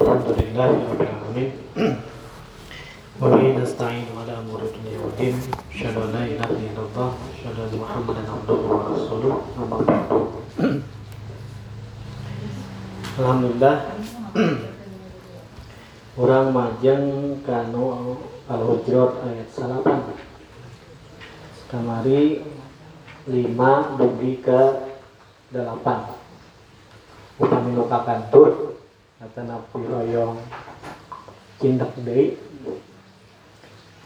الحمد 0.00 0.28
لله 0.40 0.70
رب 0.90 1.00
العالمين 1.06 1.50
وبه 3.20 3.42
نستعين 3.62 4.06
على 4.20 4.32
امور 4.42 4.60
الدنيا 4.68 4.98
والدين 5.04 5.34
اشهد 5.74 5.96
ان 5.96 6.10
لا 6.16 6.22
اله 6.24 6.50
الا 6.50 6.82
الله 6.86 7.08
اشهد 7.34 7.56
ان 7.66 7.72
محمدا 7.82 8.22
عبده 8.34 8.58
ورسوله 8.70 9.32
اما 9.58 9.76
بعد 9.88 10.08
Alhamdulillah 13.20 13.76
Orang 16.16 16.56
majeng 16.56 17.36
kanu 17.44 18.16
Al-Hujurat 18.48 19.12
ayat 19.28 19.48
salapan 19.52 20.00
Kamari 21.68 22.40
lima 23.28 23.92
dugi 24.00 24.40
ke 24.40 24.60
delapan 25.52 26.16
Upami 27.36 27.76
nuka 27.76 27.98
kantur 28.08 28.73
atau 29.19 29.63
pegawai 29.71 30.39
cindak 31.59 31.91
dei. 32.03 32.35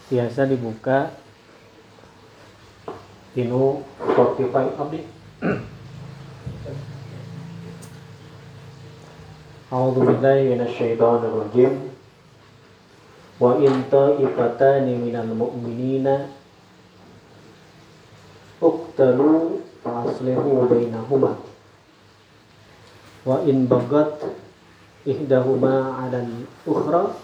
Biasa 0.09 0.49
dibuka 0.49 1.13
tinu 3.37 3.85
Spotify 4.01 4.73
abdi 4.73 5.05
A'udzu 9.69 10.01
billahi 10.01 10.49
minasyaitonir 10.49 11.29
rajim 11.29 11.73
Wa 13.39 13.55
in 13.61 13.85
ta'ifatani 13.87 14.97
minal 14.99 15.31
mu'minina 15.31 16.27
uqtalu 18.59 19.63
fa 19.79 20.03
aslihu 20.03 20.67
bainahuma. 20.67 21.39
Wa 23.23 23.39
in 23.47 23.63
bagat 23.69 24.27
ihdahuma 25.05 26.03
ala 26.03 26.19
al-ukhra 26.19 27.15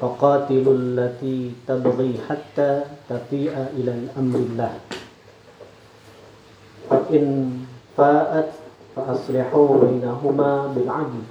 faqatilu 0.00 0.74
allati 0.74 1.54
tabghi 1.66 2.18
hatta 2.26 2.98
tati'a 3.06 3.70
ila 3.78 3.92
al-amrillah 3.94 4.74
fa 6.88 6.98
in 7.14 7.62
fa'at 7.94 8.50
fa 8.94 9.02
aslihu 9.14 9.78
bainahuma 9.82 10.74
bil 10.74 10.90
'adl. 10.90 11.22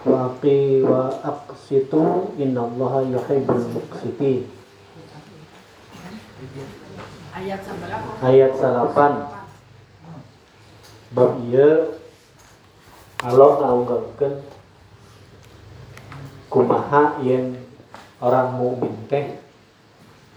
Wa 0.00 0.32
qi 0.40 0.80
wa 0.80 1.12
aqsitu 1.20 2.32
innallaha 2.40 3.04
yuhibbul 3.04 3.68
muqsitin. 3.76 4.48
Ayat 7.36 7.60
8 7.68 8.24
ayat 8.24 8.52
8 8.56 9.40
bab 11.12 11.36
ieu 11.52 11.99
Allah 13.20 13.50
ngaunggalkeun 13.60 14.34
kumaha 16.48 17.20
yang 17.20 17.52
orang 18.16 18.56
mukmin 18.56 18.96
teh 19.12 19.36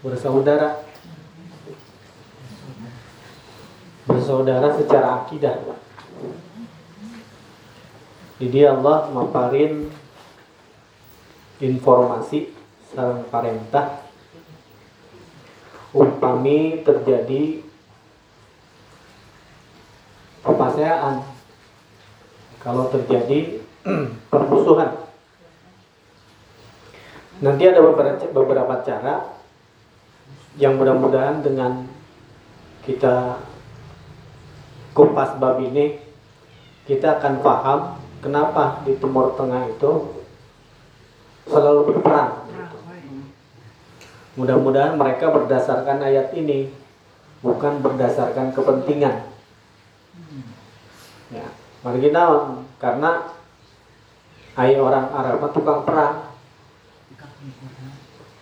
bersaudara? 0.03 0.83
Bersaudara 4.03 4.67
secara 4.75 5.23
akidah. 5.23 5.63
Jadi 8.43 8.59
Allah 8.67 9.07
maparin 9.15 9.87
informasi 11.63 12.51
sarang 12.91 13.23
parentah 13.31 14.03
umpami 15.95 16.83
terjadi 16.83 17.63
pepaseaan 20.43 21.32
kalau 22.63 22.89
terjadi 22.89 23.59
permusuhan 24.31 24.95
nanti 27.43 27.63
ada 27.67 27.83
beberapa 27.83 28.23
beberapa 28.31 28.73
cara 28.87 29.35
yang 30.55 30.79
mudah-mudahan 30.79 31.43
dengan 31.43 31.85
kita 32.87 33.43
kupas 34.95 35.35
bab 35.37 35.59
ini 35.59 35.99
kita 36.83 37.19
akan 37.19 37.39
paham 37.39 37.79
kenapa 38.23 38.83
di 38.87 38.95
Timur 38.99 39.35
Tengah 39.35 39.71
itu 39.71 40.23
selalu 41.47 41.81
berperang. 41.91 42.43
Mudah-mudahan 44.33 44.97
mereka 44.97 45.29
berdasarkan 45.29 46.01
ayat 46.01 46.33
ini, 46.33 46.73
bukan 47.45 47.83
berdasarkan 47.85 48.49
kepentingan. 48.55 49.29
Ya, 51.29 51.47
mari 51.83 51.99
kita 51.99 52.23
karena 52.79 53.11
ayat 54.55 54.79
orang 54.79 55.07
Arab 55.11 55.43
tukang 55.51 55.83
perang. 55.83 56.31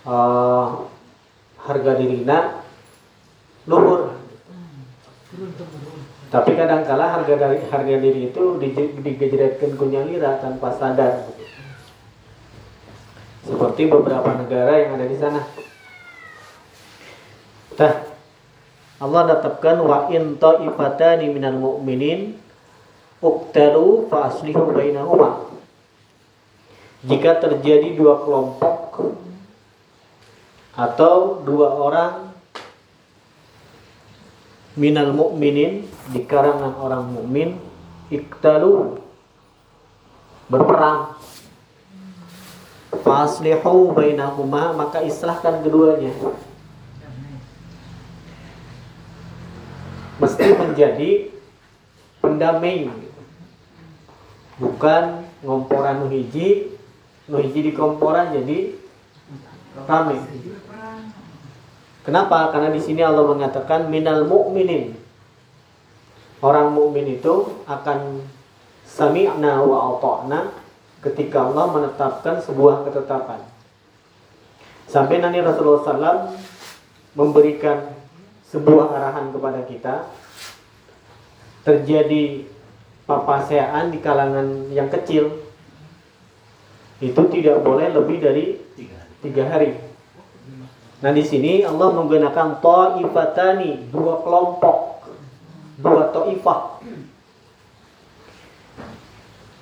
Eh, 0.02 0.68
harga 1.62 1.92
dirina 2.02 2.66
luhur. 3.70 4.18
Tapi 6.32 6.52
kadangkala 6.58 7.22
harga 7.22 7.34
dari 7.38 7.62
harga 7.70 7.96
diri 8.02 8.34
itu 8.34 8.44
di- 8.58 8.98
digejretkan 8.98 9.78
kunyalira 9.78 10.42
tanpa 10.42 10.74
sadar. 10.74 11.30
Seperti 13.46 13.90
beberapa 13.90 14.38
negara 14.42 14.74
yang 14.82 14.98
ada 14.98 15.06
di 15.06 15.18
sana. 15.22 15.42
Allah 19.02 19.22
tetapkan 19.34 19.82
wa 19.82 20.10
in 20.14 20.38
ta'ifatani 20.38 21.34
minal 21.34 21.58
mu'minin 21.58 22.41
uqtalu 23.22 24.10
fa 24.10 24.34
aslihu 24.34 24.74
bainahuma. 24.74 25.48
Jika 27.06 27.38
terjadi 27.42 27.98
dua 27.98 28.22
kelompok 28.22 29.10
atau 30.78 31.42
dua 31.42 31.74
orang 31.74 32.14
minal 34.78 35.14
mu'minin 35.14 35.86
di 36.14 36.22
kalangan 36.26 36.78
orang 36.78 37.06
mukmin 37.10 37.58
iktalu 38.10 38.98
berperang. 40.50 41.16
Faslihu 42.92 43.96
bainahuma 43.96 44.76
maka 44.76 45.02
islahkan 45.02 45.64
keduanya. 45.64 46.12
Mesti 50.22 50.48
menjadi 50.54 51.34
pendamai 52.22 52.92
bukan 54.62 55.26
ngomporan 55.42 56.06
nu 56.06 56.08
hiji 56.14 56.78
nu 57.26 57.42
hiji 57.42 57.60
di 57.66 57.72
komporan 57.74 58.30
jadi 58.30 58.78
rame 59.90 60.18
Kenapa? 62.02 62.50
Karena 62.50 62.74
di 62.74 62.82
sini 62.82 63.06
Allah 63.06 63.30
mengatakan 63.30 63.86
minal 63.86 64.26
mu'minin. 64.26 64.98
Orang 66.42 66.74
mukmin 66.74 67.22
itu 67.22 67.62
akan 67.70 68.26
sami'na 68.90 69.62
wa 69.62 69.94
ata'na 69.94 70.50
ketika 71.06 71.46
Allah 71.46 71.70
menetapkan 71.70 72.42
sebuah 72.42 72.90
ketetapan. 72.90 73.46
Sampai 74.90 75.22
nanti 75.22 75.46
Rasulullah 75.46 75.86
SAW 75.86 76.34
memberikan 77.14 77.94
sebuah 78.50 78.98
arahan 78.98 79.30
kepada 79.30 79.62
kita 79.70 79.96
terjadi 81.62 82.50
papaseaan 83.12 83.92
di 83.92 84.00
kalangan 84.00 84.72
yang 84.72 84.88
kecil 84.88 85.36
itu 87.04 87.22
tidak 87.28 87.60
boleh 87.60 87.92
lebih 87.92 88.24
dari 88.24 88.56
tiga 89.20 89.44
hari. 89.52 89.76
Nah 91.02 91.12
di 91.12 91.24
sini 91.26 91.66
Allah 91.66 91.92
menggunakan 91.92 92.62
ta'ifatani 92.64 93.92
dua 93.92 94.22
kelompok, 94.24 94.78
dua 95.82 96.14
ta'ifah. 96.14 96.62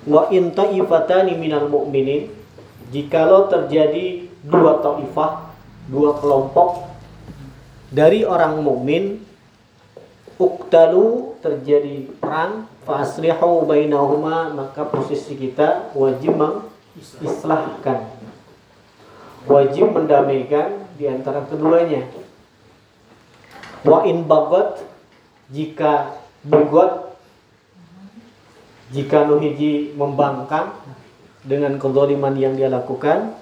Wa 0.04 0.22
in 0.30 0.52
ta'ifatani 0.52 1.34
minal 1.34 1.66
mu'minin, 1.66 2.28
jikalau 2.92 3.48
terjadi 3.48 4.30
dua 4.44 4.84
ta'ifah, 4.84 5.32
dua 5.88 6.14
kelompok 6.20 6.86
dari 7.90 8.22
orang 8.22 8.62
mukmin, 8.62 9.18
uktalu 10.38 11.34
terjadi 11.42 12.06
perang, 12.22 12.70
faslihu 12.84 13.68
bainahuma 13.68 14.52
maka 14.56 14.88
posisi 14.88 15.36
kita 15.36 15.92
wajib 15.92 16.36
mengislahkan, 16.36 18.08
wajib 19.44 19.92
mendamaikan 19.92 20.84
di 20.96 21.08
antara 21.08 21.44
keduanya. 21.48 22.08
Wa 23.80 24.04
in 24.04 24.28
bagot 24.28 24.84
jika 25.48 26.20
bagot 26.44 27.16
jika 28.90 29.24
nuhiji 29.24 29.94
membangkang 29.94 30.74
dengan 31.46 31.80
kezaliman 31.80 32.36
yang 32.36 32.58
dia 32.58 32.68
lakukan 32.68 33.32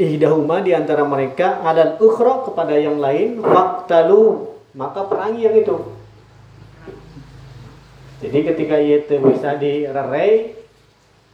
ihdahuma 0.00 0.64
di 0.64 0.74
antara 0.74 1.06
mereka 1.06 1.60
ada 1.62 2.00
ukhra 2.00 2.48
kepada 2.48 2.74
yang 2.74 2.98
lain 2.98 3.38
faqtalu 3.44 4.50
maka 4.74 5.06
perangi 5.06 5.46
yang 5.46 5.54
itu 5.54 5.93
Jadi 8.22 8.38
ketika 8.46 8.76
itu 8.78 9.18
bisa 9.24 9.58
direrai, 9.58 10.54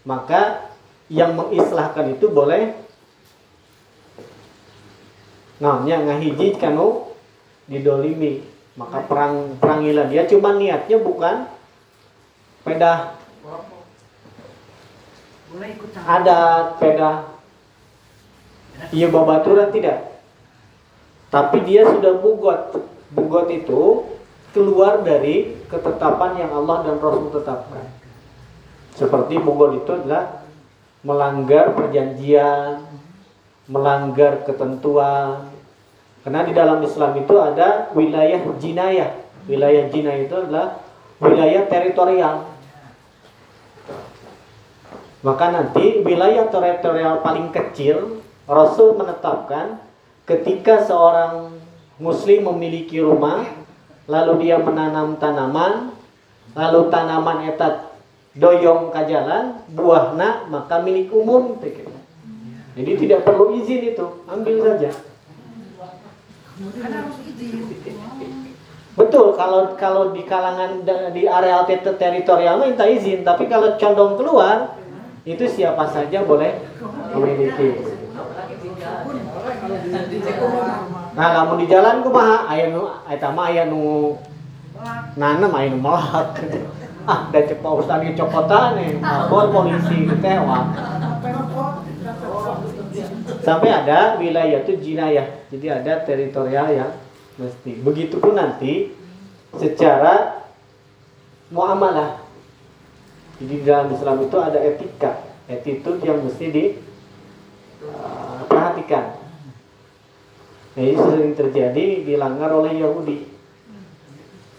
maka 0.08 0.72
yang 1.10 1.34
mengislahkan 1.34 2.16
itu 2.16 2.30
boleh 2.30 2.72
nah 5.60 5.84
nya 5.84 6.00
ngahiji 6.00 6.56
kanu 6.56 7.12
didolimi. 7.68 8.46
Maka 8.78 9.04
perang 9.04 9.60
perangilah 9.60 10.08
dia 10.08 10.24
cuma 10.24 10.56
niatnya 10.56 10.96
bukan 10.96 11.50
pedah 12.64 13.18
adat 16.06 16.80
pedah 16.80 17.16
iya 18.94 19.12
babaturan 19.12 19.68
tidak? 19.68 20.22
Tapi 21.30 21.62
dia 21.62 21.86
sudah 21.86 22.16
bugot. 22.18 22.88
Bugot 23.10 23.50
itu 23.50 24.06
keluar 24.50 25.02
dari 25.06 25.56
ketetapan 25.70 26.46
yang 26.46 26.52
Allah 26.54 26.86
dan 26.86 26.96
Rasul 26.98 27.30
tetapkan. 27.30 27.86
Seperti 28.94 29.38
bugot 29.38 29.80
itu 29.80 29.90
adalah 29.94 30.44
melanggar 31.00 31.72
perjanjian 31.72 32.90
melanggar 33.70 34.42
ketentuan. 34.42 35.46
Karena 36.26 36.44
di 36.44 36.52
dalam 36.52 36.82
Islam 36.82 37.16
itu 37.16 37.34
ada 37.38 37.88
wilayah 37.94 38.42
jinayah. 38.58 39.10
Wilayah 39.46 39.88
jinayah 39.88 40.26
itu 40.26 40.36
adalah 40.36 40.82
wilayah 41.22 41.64
teritorial. 41.70 42.36
Maka 45.20 45.46
nanti 45.54 46.02
wilayah 46.02 46.50
teritorial 46.50 47.22
paling 47.24 47.54
kecil 47.54 48.20
Rasul 48.50 48.98
menetapkan 48.98 49.78
ketika 50.26 50.82
seorang 50.84 51.54
muslim 52.00 52.50
memiliki 52.52 52.98
rumah 52.98 53.46
lalu 54.10 54.50
dia 54.50 54.58
menanam 54.58 55.14
tanaman. 55.22 55.94
Lalu 56.50 56.90
tanaman 56.90 57.46
etat 57.46 57.94
doyong 58.34 58.90
ke 58.90 59.06
jalan 59.06 59.62
buahna 59.70 60.50
maka 60.50 60.82
milik 60.82 61.14
umum 61.14 61.58
jadi 62.80 62.92
tidak 62.96 63.20
perlu 63.26 63.58
izin 63.58 63.92
itu 63.92 64.06
ambil 64.30 64.56
saja. 64.62 64.90
Betul 68.94 69.26
kalau 69.34 69.74
kalau 69.74 70.04
di 70.12 70.22
kalangan 70.28 70.84
di 70.86 71.24
areal 71.24 71.64
ter- 71.66 71.98
teritorial 71.98 72.62
minta 72.62 72.86
izin 72.86 73.26
tapi 73.26 73.50
kalau 73.50 73.74
condong 73.80 74.14
keluar 74.20 74.76
itu 75.26 75.44
siapa 75.44 75.88
saja 75.88 76.22
boleh 76.22 76.56
memiliki 77.16 77.68
Nah, 81.10 81.34
kamu 81.34 81.58
di 81.58 81.66
jalan 81.66 82.06
kumaha? 82.06 82.46
Aya 82.46 82.70
nu 82.70 82.86
eta 83.10 83.34
mah 83.34 83.50
aya 83.50 83.66
nu 83.66 84.14
nanem 85.18 85.50
aya 85.50 85.74
nu. 85.74 85.82
Ah, 87.08 87.32
da 87.32 87.40
cek 87.40 87.64
Pak 87.64 87.72
Ustaz 87.80 88.04
ge 88.04 88.12
copotan 88.12 88.76
nih. 88.76 89.00
Lapor 89.00 89.48
polisi 89.50 90.04
teh 90.20 90.36
wah. 90.44 90.68
Sampai 93.40 93.72
ada 93.72 94.20
wilayah 94.20 94.60
itu 94.60 94.76
jinayah. 94.78 95.26
Jadi 95.48 95.66
ada 95.72 96.04
teritorial 96.04 96.68
yang 96.70 96.92
mesti. 97.40 97.80
Begitupun 97.80 98.36
nanti 98.36 98.92
secara 99.56 100.44
muamalah. 101.48 102.20
Jadi 103.40 103.54
di 103.58 103.64
dalam 103.64 103.88
Islam 103.96 104.20
itu 104.20 104.36
ada 104.36 104.60
etika, 104.60 105.24
attitude 105.48 106.04
yang 106.04 106.20
mesti 106.20 106.52
diperhatikan. 106.52 109.04
Nah, 109.08 109.19
ini 110.78 110.94
sering 110.94 111.32
terjadi 111.34 112.06
dilanggar 112.06 112.54
oleh 112.54 112.78
Yahudi. 112.78 113.26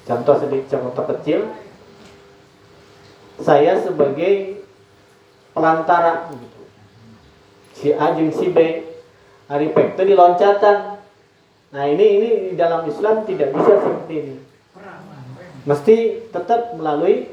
Contoh 0.03 0.35
sedikit 0.41 0.75
contoh 0.75 1.05
kecil. 1.15 1.47
Saya 3.39 3.79
sebagai 3.79 4.59
pelantara 5.55 6.27
gitu. 6.35 6.61
Si 7.71 7.87
A 7.95 8.11
jeung 8.13 8.33
si 8.35 8.51
B 8.51 8.57
hari 9.47 9.71
pek 9.71 9.95
itu 9.95 10.03
di 10.11 10.15
loncatan. 10.15 10.99
Nah, 11.71 11.87
ini 11.87 12.05
ini 12.19 12.29
dalam 12.59 12.83
Islam 12.83 13.23
tidak 13.23 13.55
bisa 13.55 13.79
seperti 13.79 14.13
ini. 14.19 14.35
Mesti 15.63 16.27
tetap 16.33 16.75
melalui 16.75 17.31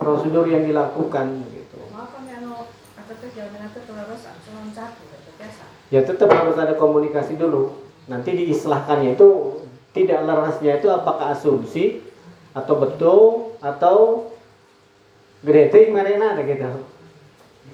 prosedur 0.00 0.48
yang 0.48 0.64
dilakukan 0.64 1.44
gitu. 1.52 1.78
Maaf 1.92 2.16
nih 2.24 2.40
anu 2.40 2.70
kata 2.96 3.12
teh 3.20 3.30
jalan 3.36 3.68
teh 3.68 3.82
terus 3.84 4.22
cuma 4.48 4.62
satu 4.72 5.02
gitu 5.04 5.30
biasa. 5.36 5.81
Ya 5.92 6.00
tetap 6.00 6.32
harus 6.32 6.56
ada 6.56 6.72
komunikasi 6.72 7.36
dulu. 7.36 7.76
Nanti 8.08 8.32
diislahkannya 8.32 9.14
itu 9.14 9.60
tidak 9.92 10.24
lerasnya 10.24 10.80
itu 10.80 10.88
apakah 10.88 11.36
asumsi 11.36 12.00
atau 12.56 12.74
betul 12.80 13.20
atau 13.60 14.26
gede 15.44 15.92
mereka 15.92 16.32
ada 16.32 16.42
gitu. 16.48 16.68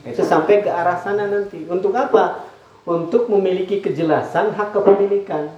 Itu 0.03 0.23
sampai 0.27 0.67
ke 0.67 0.71
arah 0.71 0.99
sana 0.99 1.31
nanti. 1.31 1.63
Untuk 1.71 1.95
apa? 1.95 2.45
Untuk 2.83 3.31
memiliki 3.31 3.79
kejelasan 3.79 4.53
hak 4.57 4.75
kepemilikan. 4.75 5.53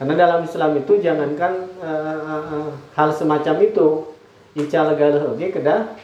Karena 0.00 0.14
dalam 0.16 0.40
Islam 0.48 0.80
itu 0.80 0.96
jangankan 0.96 1.68
eh, 1.76 2.16
eh, 2.16 2.44
eh, 2.56 2.68
hal 2.96 3.10
semacam 3.14 3.56
itu. 3.62 3.88
Ical 4.50 4.98
galuh 4.98 5.38
oge 5.38 5.54
kedah 5.54 5.94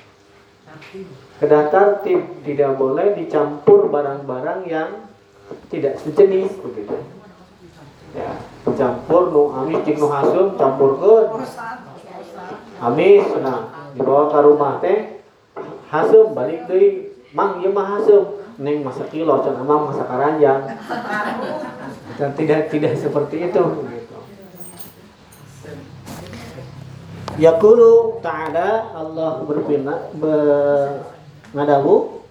kedah 1.37 1.69
tertib 1.69 2.21
tidak 2.45 2.81
boleh 2.81 3.13
dicampur 3.13 3.93
barang-barang 3.93 4.61
yang 4.65 4.91
tidak 5.69 6.01
sejenis 6.01 6.51
begitu. 6.65 6.97
Ya 8.17 8.33
campur 8.77 9.31
nu 9.31 9.53
amis 9.53 9.85
jeung 9.87 10.01
nu 10.01 10.09
hasum 10.11 10.57
campurkeun 10.57 11.45
amis 12.81 13.25
nah 13.41 13.93
dibawa 13.93 14.33
ke 14.33 14.39
rumah 14.43 14.73
teh 14.81 15.21
hasum 15.93 16.33
balik 16.33 16.65
deui 16.69 17.13
mang 17.37 17.61
ieu 17.61 17.73
mah 17.73 17.97
hasum 17.97 18.41
neng 18.57 18.81
masak 18.81 19.13
kilo 19.13 19.45
can 19.45 19.61
amang 19.61 19.93
masak 19.93 20.09
karanjang. 20.09 20.65
Dan 22.17 22.33
tidak 22.33 22.73
tidak 22.73 22.97
seperti 22.97 23.53
itu 23.53 23.63
gitu. 23.85 24.19
Yaqulu 27.37 28.25
ta'ala 28.25 28.97
Allah 28.97 29.45
berfirman 29.45 30.17
mengadawu 31.55 32.23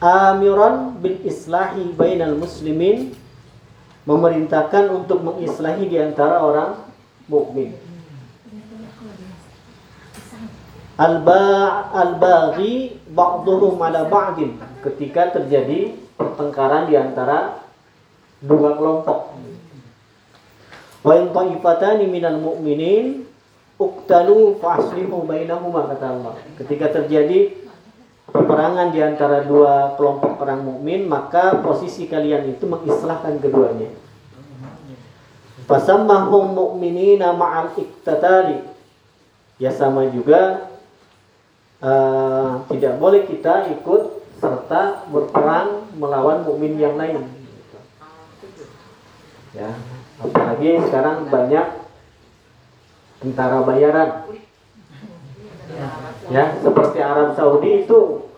amiran 0.00 0.96
bil 1.00 1.16
islahi 1.24 1.92
bainal 1.96 2.36
muslimin 2.36 3.16
memerintahkan 4.06 4.92
untuk 4.92 5.20
mengislahi 5.24 5.90
di 5.90 5.98
antara 5.98 6.38
orang 6.38 6.78
mukmin. 7.26 7.74
Al-ba' 10.96 11.92
al-baghi 11.92 12.96
ba'dhum 13.12 13.76
ala 13.84 14.08
ba'din 14.08 14.56
ketika 14.80 15.28
terjadi 15.36 15.92
pertengkaran 16.16 16.88
di 16.88 16.96
antara 16.96 17.60
dua 18.40 18.78
kelompok. 18.78 19.36
Wa 21.04 21.12
in 21.20 21.36
ta'ifatani 21.36 22.08
minal 22.08 22.40
mu'minin 22.40 23.25
uqtalu 23.76 24.56
fa'aslihu 24.60 25.28
bainahuma 25.28 25.88
kata 25.92 26.06
Allah. 26.16 26.34
Ketika 26.56 26.92
terjadi 26.96 27.52
peperangan 28.32 28.90
di 28.90 29.00
antara 29.04 29.44
dua 29.44 29.94
kelompok 30.00 30.40
orang 30.40 30.64
mukmin, 30.64 31.04
maka 31.04 31.60
posisi 31.60 32.08
kalian 32.08 32.56
itu 32.56 32.64
mengislahkan 32.64 33.36
keduanya. 33.38 33.92
Fasammahum 35.66 36.54
mu'minina 36.54 37.34
ma'al 37.36 37.74
iktatali. 37.76 38.64
Ya 39.56 39.72
sama 39.72 40.08
juga 40.12 40.70
eh, 41.80 42.50
tidak 42.70 42.94
boleh 43.00 43.24
kita 43.24 43.72
ikut 43.72 44.02
serta 44.36 45.08
berperang 45.08 45.88
melawan 45.96 46.44
mukmin 46.44 46.76
yang 46.76 47.00
lain. 47.00 47.24
Ya, 49.56 49.72
apalagi 50.20 50.76
sekarang 50.84 51.32
banyak 51.32 51.85
tentara 53.19 53.61
bayaran. 53.61 54.25
Ya, 56.31 56.55
seperti 56.61 56.97
Arab 57.01 57.35
Saudi 57.35 57.83
itu 57.83 58.29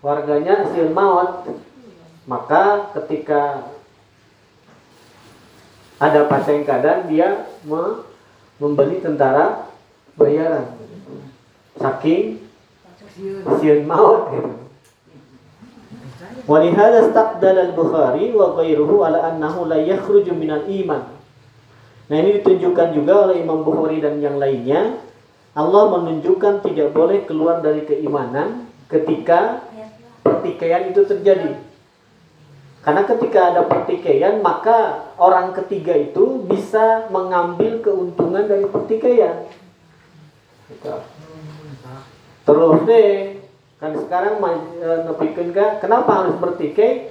warganya 0.00 0.68
sil 0.70 0.90
maut. 0.92 1.46
Maka 2.28 2.92
ketika 2.98 3.72
ada 5.98 6.28
pasien 6.28 6.62
keadaan 6.62 7.08
dia 7.10 7.48
me- 7.64 8.04
membeli 8.60 9.00
tentara 9.00 9.66
bayaran. 10.14 10.76
Saking 11.78 12.42
sieun 13.58 13.82
maut 13.86 14.30
gitu. 14.34 14.50
ولهذا 16.48 17.12
استقدل 17.12 17.56
البخاري 17.58 18.32
وغيره 18.32 18.90
على 19.04 19.18
أنه 19.20 19.54
لا 19.68 19.76
يخرج 19.84 20.32
من 20.32 20.48
الإيمان 20.48 21.04
Nah 22.13 22.21
ini 22.21 22.37
ditunjukkan 22.37 22.93
juga 22.93 23.25
oleh 23.25 23.41
Imam 23.41 23.65
Bukhari 23.65 23.97
dan 23.97 24.21
yang 24.21 24.37
lainnya. 24.37 25.01
Allah 25.57 25.97
menunjukkan 25.97 26.61
tidak 26.61 26.93
boleh 26.93 27.25
keluar 27.25 27.57
dari 27.65 27.89
keimanan 27.89 28.69
ketika 28.85 29.65
pertikaian 30.21 30.93
itu 30.93 31.09
terjadi. 31.09 31.57
Karena 32.85 33.01
ketika 33.09 33.49
ada 33.49 33.65
pertikaian 33.65 34.45
maka 34.45 35.09
orang 35.17 35.57
ketiga 35.57 35.97
itu 35.97 36.45
bisa 36.45 37.09
mengambil 37.09 37.81
keuntungan 37.81 38.45
dari 38.45 38.69
pertikaian. 38.69 39.49
Terus 42.45 42.77
deh 42.85 43.41
kan 43.81 43.97
sekarang 43.97 44.37
e, 44.85 44.89
nepikeun 45.09 45.49
ka 45.49 45.81
kenapa 45.81 46.21
harus 46.21 46.37
bertikai? 46.37 47.09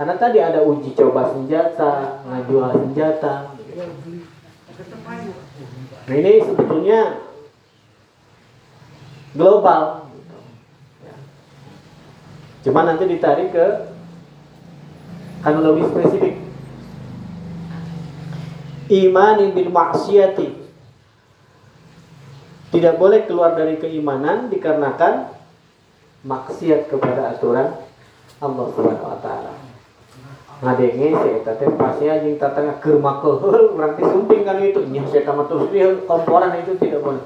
Karena 0.00 0.16
tadi 0.16 0.40
ada 0.40 0.64
uji 0.64 0.96
coba 0.96 1.36
senjata 1.36 2.24
ngajual 2.24 2.72
senjata 2.72 3.58
nah 6.08 6.14
ini 6.16 6.40
sebetulnya 6.40 7.28
global. 9.36 10.08
Cuma 12.64 12.82
nanti 12.88 13.04
ditarik 13.06 13.52
ke 13.52 13.66
lebih 15.46 15.84
spesifik. 15.92 16.34
Imani 18.88 19.52
bil 19.52 19.68
maksiati 19.68 20.48
tidak 22.72 22.94
boleh 23.00 23.24
keluar 23.28 23.56
dari 23.56 23.76
keimanan 23.76 24.48
dikarenakan 24.48 25.32
maksiat 26.24 26.88
kepada 26.88 27.36
aturan 27.36 27.76
Allah 28.40 28.66
Subhanahu 28.72 29.12
wa 29.12 29.20
taala. 29.20 29.67
Ngadenge 30.58 31.08
si 31.14 31.28
eta 31.38 31.54
teh 31.54 31.70
pasnya 31.78 32.18
jeung 32.18 32.34
tatangnya 32.34 32.82
keur 32.82 32.98
makeul 32.98 33.78
berarti 33.78 34.02
sumping 34.02 34.42
kan 34.42 34.58
itu. 34.58 34.82
Nya 34.90 35.06
saya 35.06 35.22
tamat 35.22 35.46
terus 35.46 35.70
dia 35.70 35.86
komporan 36.02 36.50
itu 36.58 36.74
tidak 36.82 37.00
boleh. 37.06 37.24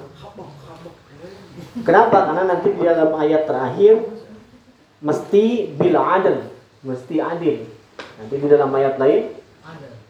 Kenapa? 1.81 2.29
Karena 2.29 2.45
nanti 2.45 2.69
di 2.77 2.83
dalam 2.85 3.17
ayat 3.17 3.49
terakhir 3.49 4.05
mesti 5.01 5.73
bil 5.73 5.97
adil, 5.97 6.37
mesti 6.85 7.17
adil. 7.25 7.57
Nanti 8.21 8.35
di 8.37 8.47
dalam 8.53 8.69
ayat 8.77 9.01
lain 9.01 9.33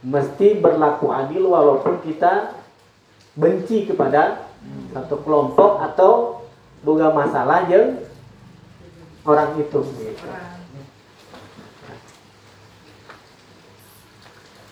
mesti 0.02 0.58
berlaku 0.58 1.14
adil 1.14 1.46
walaupun 1.46 2.02
kita 2.02 2.58
benci 3.38 3.86
kepada 3.86 4.50
satu 4.90 5.22
kelompok 5.22 5.78
atau 5.78 6.42
boga 6.82 7.14
masalah 7.14 7.70
yang 7.70 8.02
orang 9.22 9.54
itu 9.62 9.86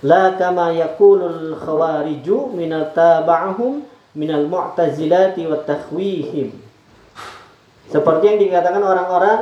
La 0.00 0.32
kama 0.40 0.72
yakulul 0.72 1.60
khawariju 1.60 2.56
minal 2.56 2.88
taba'ahum 2.96 3.84
minal 4.16 4.48
mu'tazilati 4.48 5.44
wa 5.44 5.60
takhwihim. 5.60 6.56
Seperti 7.90 8.24
yang 8.24 8.38
dikatakan 8.40 8.80
orang-orang 8.80 9.40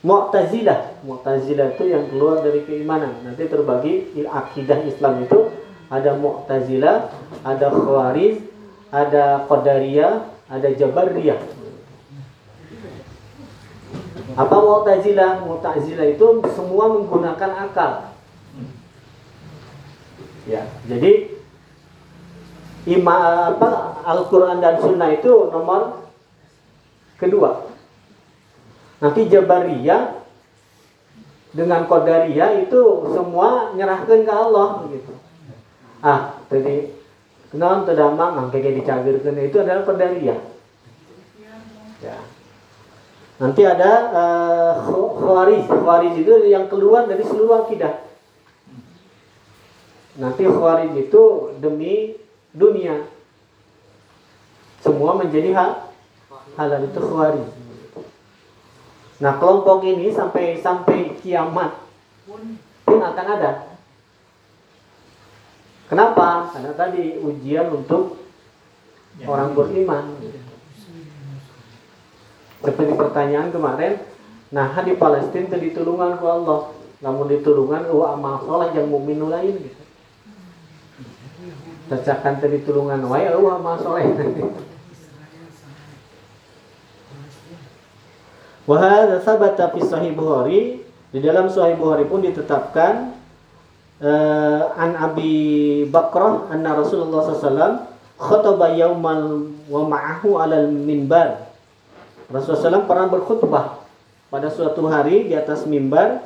Mu'tazilah. 0.00 1.04
Mu'tazilah 1.04 1.76
itu 1.76 1.84
yang 1.92 2.08
keluar 2.08 2.40
dari 2.40 2.64
keimanan. 2.64 3.20
Nanti 3.20 3.44
terbagi 3.44 4.16
akidah 4.24 4.80
Islam 4.88 5.28
itu 5.28 5.52
ada 5.92 6.16
Mu'tazilah, 6.16 7.12
ada 7.44 7.66
Khawarij, 7.68 8.40
ada 8.88 9.44
Qadariyah, 9.44 10.24
ada 10.48 10.68
Jabariyah. 10.72 11.59
Apa 14.36 14.56
Mu'tazilah? 14.60 15.42
Mu'tazilah 15.46 16.06
itu 16.12 16.26
semua 16.54 16.84
menggunakan 16.92 17.50
akal. 17.70 17.92
Ya, 20.48 20.66
jadi 20.88 21.30
ima 22.88 23.52
apa 23.54 24.00
Al-Qur'an 24.08 24.58
dan 24.58 24.80
Sunnah 24.80 25.12
itu 25.12 25.52
nomor 25.52 26.10
kedua. 27.20 27.68
Nanti 29.00 29.28
Jabariyah 29.28 30.20
dengan 31.52 31.84
Qadariyah 31.84 32.66
itu 32.66 32.82
semua 33.12 33.74
nyerahkan 33.76 34.24
ke 34.24 34.32
Allah 34.32 34.68
gitu. 34.88 35.12
Ah, 36.00 36.40
tadi 36.48 36.88
kenaon 37.52 37.84
teu 37.84 37.92
damang 37.98 38.48
angke 38.48 38.64
dicagirkeun 38.64 39.36
itu 39.44 39.56
adalah 39.60 39.84
Qadariyah. 39.84 40.40
Ya. 42.00 42.16
Nanti 43.40 43.64
ada 43.64 43.92
uh, 44.12 44.72
Khawarij. 44.84 45.64
Khawarij 45.64 46.14
itu 46.20 46.32
yang 46.52 46.68
keluar 46.68 47.08
dari 47.08 47.24
seluruh 47.24 47.64
akidah. 47.64 48.04
Nanti 50.20 50.44
Khawarij 50.44 50.92
itu 51.00 51.56
demi 51.56 52.20
dunia. 52.52 53.08
Semua 54.84 55.16
menjadi 55.16 55.56
hak 55.56 55.72
halal 56.60 56.84
itu 56.84 57.00
Khawarij. 57.00 57.48
Nah 59.24 59.32
kelompok 59.40 59.88
ini 59.88 60.12
sampai 60.12 60.60
sampai 60.60 61.16
kiamat 61.24 61.80
pun 62.84 63.00
akan 63.00 63.26
ada. 63.40 63.52
Kenapa? 65.88 66.52
Karena 66.52 66.72
tadi 66.76 67.16
ujian 67.24 67.72
untuk 67.72 68.20
orang 69.24 69.56
beriman. 69.56 70.04
Seperti 72.60 72.92
pertanyaan 72.92 73.48
kemarin, 73.48 73.96
nah 74.52 74.68
di 74.84 74.92
Palestina 74.92 75.48
itu 75.48 75.56
ditulungan 75.72 76.20
ku 76.20 76.26
Allah. 76.28 76.60
Namun 77.00 77.32
ditulungan 77.32 77.88
oh 77.88 78.04
amal 78.04 78.44
soleh 78.44 78.76
yang 78.76 78.92
mukmin 78.92 79.24
lain 79.24 79.56
gitu. 79.56 79.82
Tadi 81.88 82.58
tulungan 82.62 83.00
wae 83.08 83.32
oh 83.32 83.48
amal 83.48 83.80
soleh. 83.80 84.04
Wahada 88.70 89.18
sabata 89.18 89.74
fi 89.74 89.82
sahih 89.82 90.14
Bukhari 90.14 90.84
di 91.10 91.18
dalam 91.18 91.50
sahih 91.50 91.74
Bukhari 91.74 92.06
pun 92.06 92.22
ditetapkan 92.22 93.18
uh, 93.98 94.62
an 94.78 94.94
Abi 94.94 95.82
Bakrah 95.90 96.46
anna 96.54 96.78
Rasulullah 96.78 97.34
SAW 97.34 97.90
khutbah 98.14 98.70
yaumal 98.78 99.50
wa 99.66 99.82
ma'ahu 99.90 100.38
alal 100.38 100.70
minbar. 100.70 101.49
Rasulullah 102.30 102.78
SAW 102.78 102.86
pernah 102.86 103.06
berkhutbah 103.10 103.66
pada 104.30 104.48
suatu 104.48 104.86
hari 104.86 105.26
di 105.26 105.34
atas 105.34 105.66
mimbar. 105.66 106.22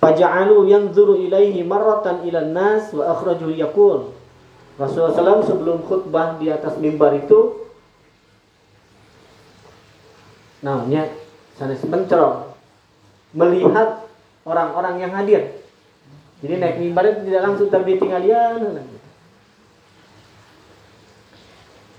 Faja'alu 0.00 0.72
yanzuru 0.72 1.20
ilaihi 1.20 1.60
marratan 1.60 2.24
ila 2.24 2.40
nas 2.40 2.88
wa 2.96 3.12
akhrajuhu 3.12 3.52
yaqul. 3.52 4.16
Rasulullah 4.80 5.12
SAW 5.12 5.44
sebelum 5.44 5.84
khutbah 5.84 6.40
di 6.40 6.48
atas 6.48 6.80
mimbar 6.80 7.12
itu 7.20 7.68
namanya 10.60 11.08
sana 11.56 11.76
mencerong 11.76 12.52
melihat 13.32 14.04
orang-orang 14.44 15.00
yang 15.00 15.12
hadir 15.16 15.60
jadi 16.44 16.60
naik 16.60 16.76
mimbar 16.80 17.04
itu 17.08 17.20
tidak 17.28 17.42
langsung 17.48 17.68
tapi 17.72 17.96
tinggalin 17.96 18.84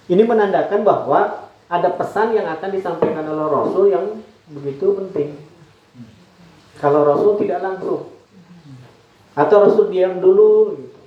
ini 0.09 0.23
menandakan 0.25 0.81
bahwa 0.85 1.50
ada 1.71 1.87
pesan 1.95 2.35
yang 2.35 2.51
akan 2.51 2.69
disampaikan 2.75 3.23
oleh 3.23 3.47
Rasul 3.47 3.85
yang 3.87 4.19
begitu 4.51 4.91
penting. 4.91 5.39
Kalau 6.83 7.07
Rasul 7.07 7.39
tidak 7.39 7.63
langsung. 7.63 8.11
Atau 9.31 9.57
Rasul 9.63 9.87
diam 9.87 10.19
dulu 10.19 10.75
gitu. 10.75 10.99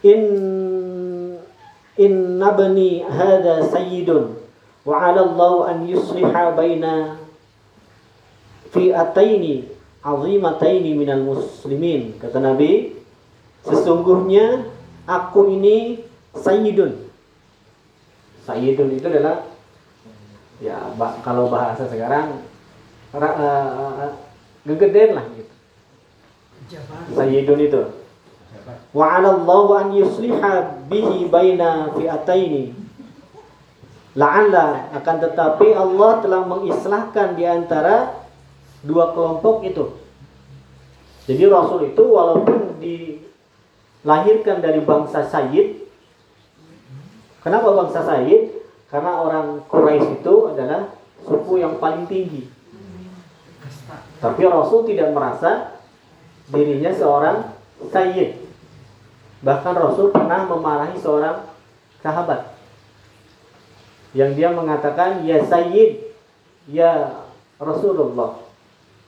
in 0.00 0.22
inna 1.96 2.48
bani 2.52 3.04
hada 3.04 3.64
sayyidun 3.68 4.36
wa 4.84 4.96
'ala 4.96 5.24
Allah 5.24 5.76
an 5.76 5.88
yusliha 5.88 6.56
baina 6.56 7.20
fi'ataini 8.76 9.72
azimataini 10.04 10.92
minal 10.92 11.24
muslimin. 11.24 12.20
Kata 12.20 12.44
Nabi 12.44 12.92
sesungguhnya 13.64 14.68
aku 15.08 15.48
ini 15.48 16.09
sayyidun. 16.36 17.10
Sayyidun 18.46 18.88
itu 18.94 19.06
adalah 19.06 19.46
ya 20.60 20.76
kalau 21.24 21.48
bahasa 21.48 21.88
sekarang 21.88 22.44
uh, 23.14 23.20
uh, 23.20 24.12
gegeden 24.66 25.18
lah 25.18 25.26
gitu. 25.34 25.54
Sayyidun 27.14 27.60
itu. 27.60 27.82
Wa 28.90 29.18
'ala 29.18 29.38
Allah 29.38 29.66
an 29.86 29.88
yusliha 29.94 30.84
bihi 30.90 31.26
baina 31.30 31.94
fi'ataini. 31.94 32.74
La'alla 34.18 34.90
akan 34.90 35.16
tetapi 35.22 35.70
Allah 35.70 36.18
telah 36.18 36.42
mengislahkan 36.42 37.38
di 37.38 37.46
antara 37.46 38.26
dua 38.82 39.14
kelompok 39.14 39.62
itu. 39.62 39.94
Jadi 41.30 41.46
Rasul 41.46 41.94
itu 41.94 42.02
walaupun 42.02 42.74
dilahirkan 42.82 44.58
dari 44.58 44.82
bangsa 44.82 45.30
Sayyid 45.30 45.78
kenapa 47.40 47.68
bangsa 47.72 48.00
Sayyid 48.04 48.52
karena 48.88 49.20
orang 49.20 49.64
Quraisy 49.68 50.22
itu 50.24 50.34
adalah 50.52 50.92
suku 51.24 51.60
yang 51.60 51.76
paling 51.76 52.08
tinggi. 52.08 52.48
Tapi 54.20 54.42
Rasul 54.44 54.84
tidak 54.88 55.12
merasa 55.16 55.80
dirinya 56.52 56.92
seorang 56.92 57.56
Sayyid 57.90 58.40
Bahkan 59.40 59.72
Rasul 59.72 60.12
pernah 60.12 60.44
memarahi 60.44 61.00
seorang 61.00 61.48
sahabat. 62.04 62.52
Yang 64.12 64.30
dia 64.36 64.48
mengatakan 64.52 65.24
ya 65.24 65.40
Sayyid 65.40 66.12
ya 66.68 67.24
Rasulullah. 67.56 68.36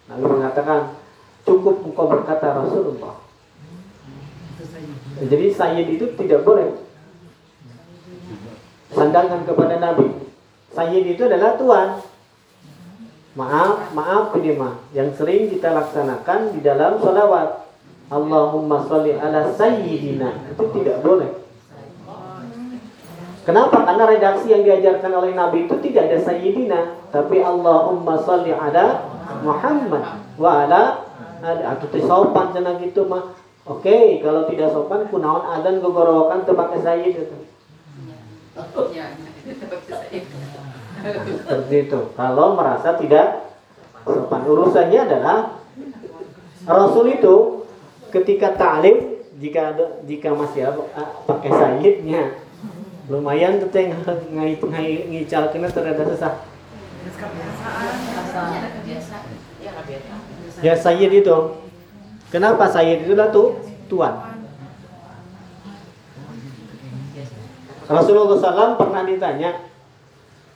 Nabi 0.09 0.25
mengatakan 0.25 0.97
cukup 1.45 1.85
engkau 1.85 2.09
berkata 2.09 2.57
Rasulullah. 2.57 3.21
Jadi 5.23 5.55
sayyid 5.55 5.87
itu 6.01 6.07
tidak 6.19 6.43
boleh 6.43 6.75
sandangan 8.93 9.43
kepada 9.49 9.81
Nabi. 9.81 10.09
Sayyid 10.73 11.17
itu 11.17 11.23
adalah 11.29 11.57
tuan. 11.61 11.89
Maaf, 13.33 13.97
maaf 13.97 14.37
ini 14.37 14.53
mah 14.61 14.77
yang 14.93 15.09
sering 15.17 15.49
kita 15.49 15.73
laksanakan 15.73 16.53
di 16.53 16.61
dalam 16.61 17.01
salawat. 17.01 17.65
Allahumma 18.13 18.85
sholli 18.85 19.17
ala 19.17 19.49
sayyidina. 19.57 20.53
Itu 20.53 20.69
tidak 20.77 21.01
boleh. 21.01 21.33
Kenapa? 23.43 23.83
Karena 23.83 24.05
redaksi 24.07 24.53
yang 24.53 24.63
diajarkan 24.63 25.13
oleh 25.19 25.33
Nabi 25.35 25.67
itu 25.67 25.75
tidak 25.83 26.13
ada 26.13 26.19
sayyidina, 26.23 26.81
tapi 27.11 27.43
Allahumma 27.43 28.21
sholli 28.21 28.55
ala 28.55 29.03
Muhammad 29.43 30.05
wa 30.39 30.51
ala 30.63 31.09
atau 31.43 31.89
sopan 32.05 32.55
cenah 32.55 32.79
gitu 32.79 33.09
mah. 33.09 33.35
Oke, 33.67 34.21
kalau 34.23 34.47
tidak 34.47 34.71
sopan 34.71 35.09
kunaon 35.11 35.43
adzan 35.43 35.83
gogorokan 35.83 36.47
pakai 36.47 36.79
sayyid 36.83 37.15
itu. 37.19 37.37
Seperti 41.03 41.77
itu. 41.89 42.01
Kalau 42.13 42.47
merasa 42.53 42.95
tidak 43.01 43.49
sopan 44.05 44.43
urusannya 44.45 45.01
adalah 45.09 45.39
Rasul 46.69 47.17
itu 47.17 47.67
ketika 48.13 48.55
ta'lim 48.55 49.19
jika 49.41 49.75
jika 50.07 50.31
masih 50.37 50.69
ada, 50.71 50.85
pakai 51.27 51.51
sayyidnya 51.51 52.39
lumayan 53.11 53.59
tuh 53.59 53.73
teh 53.75 53.91
ngai 53.91 54.61
ngai 54.63 54.91
ngical 55.11 55.51
kena 55.51 55.67
terada 55.73 56.05
susah. 56.07 56.47
Ya 60.63 60.75
sayyid 60.79 61.25
itu. 61.25 61.37
Kenapa 62.31 62.71
sayyid 62.71 63.05
itu 63.09 63.13
tuh 63.35 63.59
tuan? 63.91 64.32
Rasulullah 67.93 68.41
SAW 68.41 68.81
pernah 68.81 69.05
ditanya, 69.05 69.73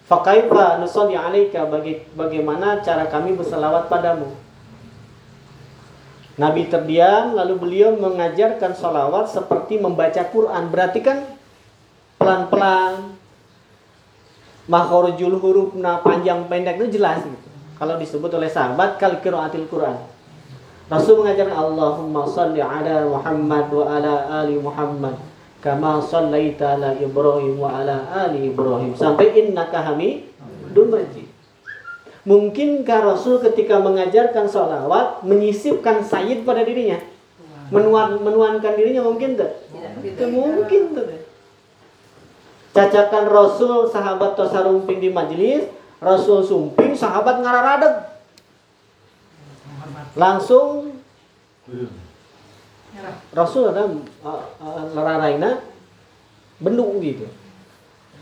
Fakaifa 0.07 0.79
nusalli 0.79 1.19
alaika 1.19 1.67
bagi 1.67 1.99
bagaimana 2.15 2.79
cara 2.79 3.11
kami 3.11 3.35
berselawat 3.35 3.91
padamu? 3.91 4.31
Nabi 6.39 6.71
terdiam 6.71 7.35
lalu 7.35 7.59
beliau 7.59 7.91
mengajarkan 7.99 8.71
salawat 8.77 9.27
seperti 9.27 9.83
membaca 9.83 10.23
Quran. 10.31 10.71
Berarti 10.71 11.03
kan 11.03 11.27
pelan-pelan 12.23 13.19
makhrajul 14.71 15.43
hurufna 15.43 15.99
panjang 16.07 16.47
pendek 16.47 16.79
itu 16.79 17.03
jelas 17.03 17.27
gitu. 17.27 17.49
Kalau 17.75 17.99
disebut 17.99 18.31
oleh 18.31 18.47
sahabat 18.47 19.03
kal 19.03 19.19
qiraatil 19.19 19.67
Quran. 19.67 19.99
Rasul 20.87 21.19
mengajarkan 21.19 21.57
Allahumma 21.57 22.31
shalli 22.31 22.63
ala 22.63 23.11
Muhammad 23.11 23.67
wa 23.75 23.85
ala 23.91 24.15
ali 24.39 24.55
Muhammad 24.55 25.19
kama 25.67 25.99
sallaita 25.99 26.79
ala 26.79 26.95
Ibrahim 26.95 27.59
wa 27.59 27.83
ala 27.83 28.07
ali 28.15 28.55
Ibrahim 28.55 28.95
sampai 28.95 29.35
innaka 29.35 29.83
hamidum 29.83 30.95
majid. 30.95 31.27
Mungkinkah 32.23 33.03
Rasul 33.03 33.43
ketika 33.43 33.83
mengajarkan 33.83 34.47
sholawat 34.47 35.27
menyisipkan 35.27 36.07
sayyid 36.07 36.47
pada 36.47 36.63
dirinya? 36.63 37.03
Menuan, 37.75 38.23
menuankan 38.23 38.79
dirinya 38.79 39.03
mungkin 39.03 39.35
tak? 39.35 39.67
Tidak, 39.75 40.31
mungkin 40.31 40.95
tuh. 40.95 41.07
Cacakan 42.71 43.27
Rasul 43.27 43.91
sahabat 43.91 44.39
tosarumping 44.39 45.03
di 45.03 45.11
majelis, 45.11 45.67
Rasul 45.99 46.47
sumping 46.47 46.95
sahabat 46.95 47.43
ngararadeg. 47.43 47.95
Langsung 50.15 50.95
Rasul 53.33 53.71
ada 53.71 53.89
uh, 54.25 54.85
leraraina 54.97 55.61
bendung 56.61 56.99
gitu. 57.05 57.29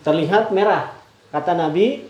Terlihat 0.03 0.51
merah. 0.51 0.95
Kata 1.31 1.55
Nabi, 1.55 2.07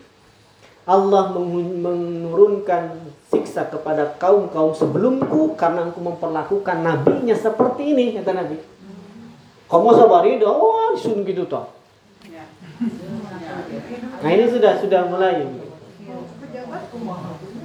Allah 0.84 1.32
menurunkan 1.32 3.08
siksa 3.32 3.72
kepada 3.72 4.16
kaum-kaum 4.20 4.76
sebelumku 4.76 5.56
karena 5.56 5.88
aku 5.88 6.00
memperlakukan 6.00 6.84
nabinya 6.84 7.32
seperti 7.32 7.96
ini 7.96 8.20
kata 8.20 8.36
Nabi. 8.36 8.60
Kamu 9.64 9.88
sabari 9.96 10.36
dah, 10.36 10.52
oh 10.52 10.92
disun 10.92 11.24
gitu 11.24 11.48
toh. 11.48 11.72
Nah 14.20 14.28
ini 14.28 14.44
sudah 14.48 14.76
sudah 14.76 15.08
mulai. 15.08 15.48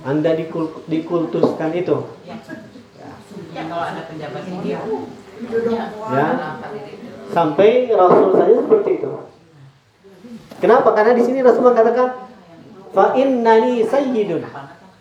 Anda 0.07 0.31
dikul, 0.39 0.87
dikultuskan 0.87 1.75
itu. 1.75 1.97
Ya 3.49 3.63
kalau 3.65 3.85
ada 3.85 4.01
penjabat 4.05 4.43
ini 4.45 4.75
Ya. 4.75 6.27
Sampai 7.31 7.87
Rasul 7.93 8.29
saya 8.35 8.55
seperti 8.59 8.91
itu. 8.99 9.11
Kenapa? 10.59 10.89
Karena 10.91 11.15
di 11.15 11.23
sini 11.23 11.39
Rasul 11.39 11.63
mengatakan 11.63 12.27
fa 12.91 13.15
innani 13.15 13.87
sayyidun. 13.87 14.43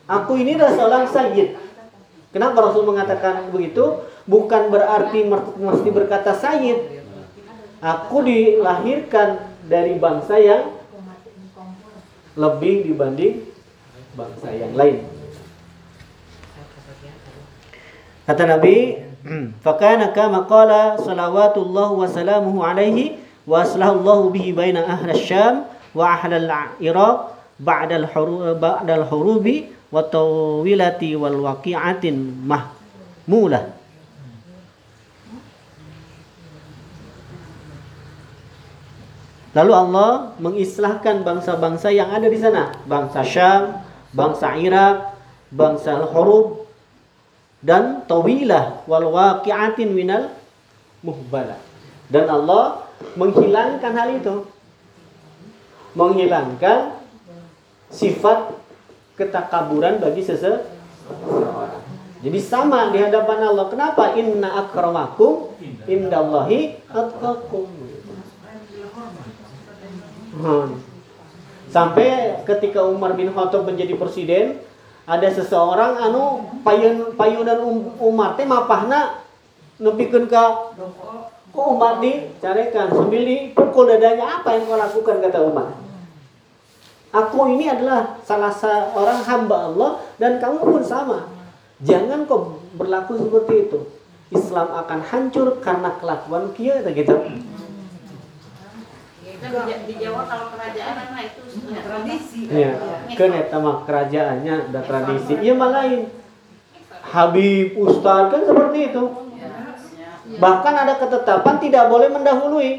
Aku 0.07 0.39
ini 0.39 0.55
adalah 0.55 0.73
seorang 0.79 1.05
sayyid. 1.11 1.59
Kenapa 2.31 2.71
Rasul 2.71 2.87
mengatakan 2.87 3.51
begitu? 3.51 4.07
Bukan 4.29 4.71
berarti 4.71 5.27
mesti 5.59 5.89
berkata 5.91 6.37
sayyid. 6.37 7.03
Aku 7.83 8.23
dilahirkan 8.23 9.43
dari 9.67 9.99
bangsa 9.99 10.39
yang 10.39 10.79
lebih 12.39 12.87
dibanding 12.87 13.43
bangsa 14.15 14.49
yang 14.55 14.73
lain. 14.79 15.18
Kata 18.29 18.45
Nabi, 18.45 18.93
"Fakana 19.65 20.13
kama 20.13 20.45
qala 20.45 21.01
salawatullah 21.01 21.97
wa 21.97 22.05
salamuhu 22.05 22.61
alaihi 22.61 23.17
wa 23.49 23.65
aslahu 23.65 24.29
bihi 24.29 24.53
baina 24.53 24.85
ahli 24.85 25.17
Syam 25.17 25.65
wa 25.97 26.13
ahli 26.13 26.37
al-Iraq 26.37 27.33
ba'da 27.57 28.05
al-hurub 28.05 28.61
ba'da 28.61 29.01
al-hurubi 29.01 29.73
wa 29.89 30.05
tawilati 30.05 31.17
wal 31.17 31.41
waqi'atin 31.41 32.45
mahmulah." 32.45 33.73
Lalu 39.57 39.73
Allah 39.73 40.37
mengislahkan 40.37 41.25
bangsa-bangsa 41.25 41.89
yang 41.89 42.13
ada 42.13 42.29
di 42.29 42.37
sana, 42.37 42.77
bangsa 42.85 43.25
Syam, 43.25 43.81
bangsa 44.13 44.53
Irak, 44.61 45.17
bangsa 45.49 45.97
Al-Hurub 45.97 46.58
dan 47.59 48.07
tawilah 48.07 48.87
wal 48.87 49.11
waqi'atin 49.11 49.91
minal 49.91 50.31
muhbala. 51.03 51.59
Dan 52.09 52.31
Allah 52.31 52.87
menghilangkan 53.19 53.93
hal 53.95 54.09
itu. 54.17 54.35
Menghilangkan 55.99 56.95
sifat 57.91 58.55
ketakaburan 59.19 59.99
bagi 59.99 60.23
seseorang. 60.23 60.65
Jadi 62.19 62.39
sama 62.43 62.91
di 62.91 62.99
hadapan 62.99 63.47
Allah. 63.47 63.67
Kenapa? 63.71 64.15
Inna 64.19 64.67
akramakum 64.67 65.55
indallahi 65.87 66.79
atqakum. 66.91 67.67
Hmm. 70.39 70.79
Sampai 71.69 72.41
ketika 72.49 72.87
Umar 72.87 73.15
bin 73.15 73.31
Khattab 73.31 73.69
menjadi 73.69 73.95
presiden, 73.95 74.63
ada 75.09 75.29
seseorang 75.33 75.97
anu 75.97 76.45
payun 76.61 77.17
payunan 77.17 77.57
um, 77.65 77.97
Umar 77.97 78.37
teh 78.37 78.45
mapahna 78.45 79.25
nepikeun 79.81 80.29
ka 80.29 80.77
kok 81.49 81.65
Umar 81.65 81.97
dicarekan 82.05 82.93
sambil 82.93 83.25
dipukul 83.25 83.89
dadanya 83.89 84.45
apa 84.45 84.53
yang 84.53 84.69
kau 84.69 84.77
lakukan 84.77 85.17
kata 85.25 85.41
Umar 85.41 85.69
Aku 87.09 87.49
ini 87.49 87.73
adalah 87.73 88.21
salah 88.21 88.53
seorang 88.53 89.25
hamba 89.25 89.73
Allah 89.73 89.91
dan 90.21 90.37
kamu 90.37 90.61
pun 90.61 90.85
sama. 90.85 91.25
Jangan 91.81 92.29
kau 92.29 92.61
berlaku 92.77 93.17
seperti 93.17 93.65
itu. 93.65 93.81
Islam 94.29 94.69
akan 94.77 95.01
hancur 95.09 95.57
karena 95.65 95.97
kelakuan 95.97 96.53
kia 96.53 96.85
gitu 99.39 99.59
di 99.87 99.95
Jawa 100.03 100.23
kalau 100.27 100.47
kerajaan 100.51 100.95
nah 101.15 101.23
itu 101.23 101.43
tradisi. 101.71 102.41
Iya, 102.51 102.73
kan 103.15 103.31
eta 103.35 103.57
mah 103.63 103.77
kerajaannya 103.87 104.55
ada 104.75 104.81
tradisi. 104.83 105.35
Iya 105.39 105.53
mah 105.55 105.71
lain. 105.71 106.01
Habib 107.09 107.79
Ustaz 107.79 108.35
kan 108.35 108.43
seperti 108.45 108.79
itu. 108.93 109.03
Bahkan 110.39 110.75
ada 110.77 110.95
ketetapan 111.01 111.57
tidak 111.63 111.85
boleh 111.89 112.09
mendahului. 112.13 112.71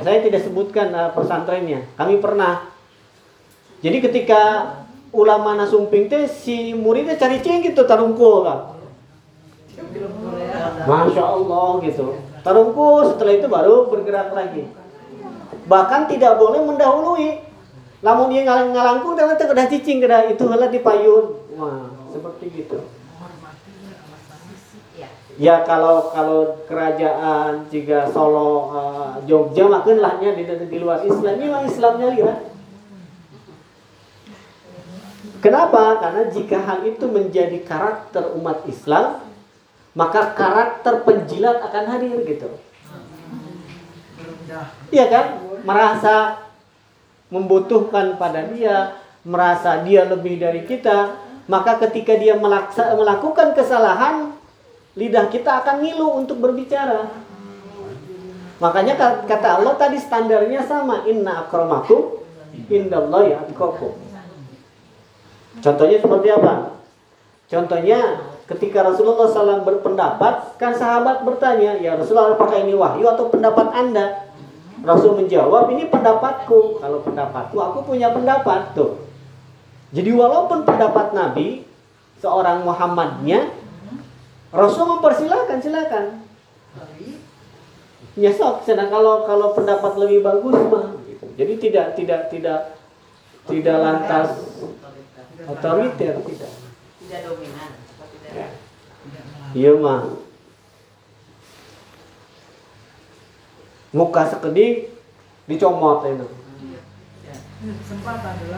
Saya 0.00 0.24
tidak 0.24 0.40
sebutkan 0.40 0.88
uh, 0.96 1.12
pesantrennya. 1.12 1.84
Kami 2.00 2.16
pernah. 2.16 2.72
Jadi 3.84 4.00
ketika 4.00 4.72
ulama 5.12 5.58
nasumping 5.58 6.08
teh 6.08 6.24
si 6.24 6.72
muridnya 6.72 7.20
cari 7.20 7.44
cing 7.44 7.60
gitu 7.60 7.84
tarungkul 7.84 8.48
lah. 8.48 8.72
Masya 10.88 11.24
Allah 11.24 11.68
gitu. 11.84 12.16
Tarungkul 12.40 13.12
setelah 13.12 13.36
itu 13.36 13.46
baru 13.52 13.92
bergerak 13.92 14.32
lagi 14.32 14.79
bahkan 15.66 16.08
tidak 16.08 16.38
boleh 16.38 16.62
mendahului 16.62 17.42
lamun 18.00 18.32
dia 18.32 18.48
ngalang 18.48 18.72
ngalangkung 18.72 19.12
ternyata 19.18 19.50
udah 19.50 19.66
cicing 19.68 20.00
kena 20.00 20.30
itu 20.30 20.44
heula 20.48 20.72
dipayun 20.72 21.24
wah 21.58 21.90
seperti 22.12 22.64
gitu 22.64 22.80
Ya 25.40 25.64
kalau 25.64 26.12
kalau 26.12 26.52
kerajaan 26.68 27.64
jika 27.72 28.12
Solo 28.12 28.76
uh, 28.76 29.16
Jogja 29.24 29.64
makin 29.72 29.96
lahnya 29.96 30.36
di, 30.36 30.44
di 30.44 30.76
luar 30.76 31.00
Islam 31.00 31.40
ini 31.40 31.48
memang 31.48 31.64
Islamnya 31.64 32.12
lihat. 32.12 32.38
Kenapa? 35.40 35.96
Karena 35.96 36.28
jika 36.28 36.60
hal 36.60 36.84
itu 36.84 37.08
menjadi 37.08 37.56
karakter 37.64 38.36
umat 38.36 38.68
Islam, 38.68 39.24
maka 39.96 40.36
karakter 40.36 41.08
penjilat 41.08 41.56
akan 41.64 41.84
hadir 41.88 42.20
gitu. 42.28 42.60
Iya 44.92 45.04
kan? 45.08 45.26
Merasa 45.62 46.40
membutuhkan 47.30 48.18
pada 48.18 48.48
dia, 48.50 48.98
merasa 49.22 49.84
dia 49.86 50.08
lebih 50.08 50.40
dari 50.40 50.66
kita, 50.66 51.14
maka 51.46 51.78
ketika 51.88 52.16
dia 52.16 52.34
melaksa, 52.38 52.94
melakukan 52.94 53.54
kesalahan, 53.54 54.34
lidah 54.98 55.30
kita 55.30 55.62
akan 55.62 55.82
ngilu 55.82 56.20
untuk 56.20 56.42
berbicara. 56.42 57.10
Makanya 58.60 59.24
kata 59.24 59.48
Allah 59.62 59.74
tadi 59.80 59.96
standarnya 59.96 60.60
sama, 60.68 61.08
inna 61.08 61.46
akramakum 61.46 62.20
indallahi 62.68 63.32
atqakum. 63.34 63.96
Contohnya 65.58 65.96
seperti 65.98 66.28
apa? 66.30 66.78
Contohnya 67.50 67.98
ketika 68.46 68.86
Rasulullah 68.86 69.26
SAW 69.26 69.66
berpendapat, 69.66 70.54
kan 70.60 70.70
sahabat 70.74 71.26
bertanya, 71.26 71.74
ya 71.82 71.98
Rasulullah 71.98 72.38
apakah 72.38 72.62
ini 72.62 72.78
wahyu 72.78 73.10
atau 73.10 73.26
pendapat 73.26 73.74
anda? 73.74 74.29
Rasul 74.80 75.12
menjawab, 75.20 75.68
ini 75.72 75.88
pendapatku. 75.88 76.80
Kalau 76.80 76.98
pendapatku, 77.04 77.56
aku 77.56 77.78
punya 77.84 78.12
pendapat 78.12 78.72
tuh. 78.72 79.04
Jadi 79.90 80.10
walaupun 80.14 80.64
pendapat 80.64 81.12
Nabi, 81.12 81.66
seorang 82.22 82.64
Muhammadnya, 82.64 83.50
Rasul 84.50 84.86
mempersilahkan, 84.98 85.58
silakan. 85.60 86.04
Nyesok, 88.18 88.66
sedang 88.66 88.90
kalau 88.90 89.22
kalau 89.24 89.54
pendapat 89.54 89.94
lebih 90.00 90.26
bagus 90.26 90.56
mah. 90.68 90.98
Gitu. 91.06 91.26
Jadi 91.38 91.52
tidak 91.62 91.86
tidak 91.94 92.20
tidak 92.28 92.60
tidak 93.48 93.76
lantas 93.80 94.28
otoriter 95.48 96.14
tidak 96.22 96.52
tidak 97.02 97.20
dominan 97.26 97.70
ya. 98.30 98.48
iya 99.56 99.72
mah 99.74 100.06
muka 103.90 104.26
sekedip 104.30 104.90
dicomot 105.50 106.06
itu 106.06 106.26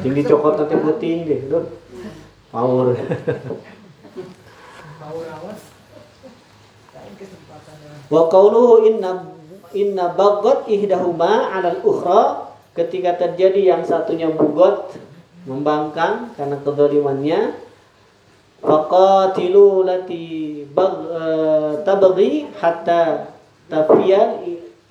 yang 0.06 0.14
dicokot 0.14 0.62
nanti 0.62 0.78
puting 0.78 1.26
deh 1.26 1.40
tuh. 1.50 1.66
Power 2.54 2.94
wa 8.12 8.22
qawluhu 8.28 8.86
inna 8.86 9.26
inna 9.74 10.12
bagot 10.14 10.70
ihdahuma 10.70 11.50
'alal 11.50 11.82
ukhra. 11.82 12.52
Ketika 12.72 13.20
terjadi 13.20 13.68
yang 13.76 13.84
satunya 13.84 14.32
bugot 14.32 14.96
membangkang 15.44 16.32
karena 16.40 16.56
kezalimannya 16.64 17.52
faqatilu 18.64 19.84
lati 19.84 20.64
bag, 20.72 20.94
uh, 21.12 21.84
tabghi 21.84 22.48
hatta 22.56 23.28
tafiya 23.68 24.40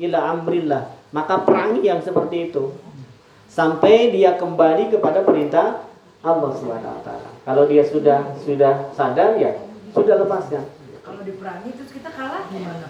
ila 0.02 0.20
amrillah. 0.34 0.98
Maka 1.12 1.44
perangi 1.44 1.86
yang 1.86 2.00
seperti 2.02 2.50
itu 2.50 2.74
sampai 3.52 4.16
dia 4.16 4.40
kembali 4.40 4.90
kepada 4.96 5.22
perintah 5.28 5.84
Allah 6.24 6.52
Subhanahu 6.56 6.96
wa 6.98 7.04
taala. 7.04 7.30
Kalau 7.44 7.64
dia 7.68 7.84
sudah 7.84 8.38
sudah 8.42 8.94
sadar 8.96 9.36
ya 9.38 9.58
sudah 9.92 10.16
lepaskan. 10.24 10.64
Kalau 11.02 11.22
diperangi 11.26 11.70
terus 11.76 11.92
kita 11.92 12.10
kalah 12.14 12.48
gimana? 12.48 12.88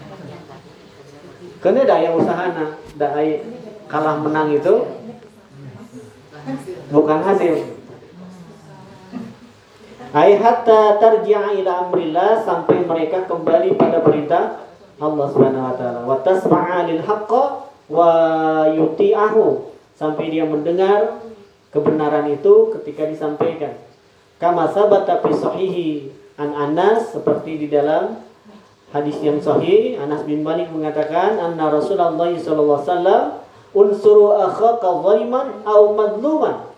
Karena 1.62 1.80
ada 1.86 1.96
yang 1.98 2.14
usahana 2.18 2.66
ada 2.78 3.08
kalah 3.90 4.16
menang 4.22 4.54
itu 4.54 4.74
bukan 6.90 7.18
hasil. 7.22 7.54
Ai 10.12 10.36
hatta 10.36 11.00
tarji'a 11.00 11.56
ila 11.56 11.88
amrillah 11.88 12.44
sampai 12.44 12.84
mereka 12.84 13.24
kembali 13.24 13.80
pada 13.80 14.04
perintah 14.04 14.71
Allah 15.00 15.26
Subhanahu 15.30 15.64
wa 15.70 15.74
taala. 15.76 16.00
Wa 16.04 16.16
tasma'a 16.20 16.88
lil 16.88 17.00
wa 17.92 18.10
yuti'ahu 18.72 19.44
sampai 19.96 20.32
dia 20.32 20.48
mendengar 20.48 21.20
kebenaran 21.70 22.28
itu 22.32 22.72
ketika 22.80 23.08
disampaikan. 23.08 23.76
Kama 24.40 24.68
sabata 24.72 25.22
fi 25.22 25.30
sahihi 25.30 25.88
an 26.40 26.50
Anas 26.56 27.14
seperti 27.14 27.62
di 27.62 27.68
dalam 27.70 28.18
hadis 28.92 29.16
yang 29.24 29.40
sahih 29.40 29.96
Anas 29.96 30.26
bin 30.28 30.44
Malik 30.44 30.68
mengatakan 30.68 31.40
anna 31.40 31.72
Rasulullah 31.72 32.12
sallallahu 32.12 32.80
alaihi 32.82 32.88
wasallam 32.90 33.22
unsuru 33.72 34.36
akhaka 34.36 34.88
zaliman 35.00 35.64
au 35.64 35.96
madluman 35.96 36.72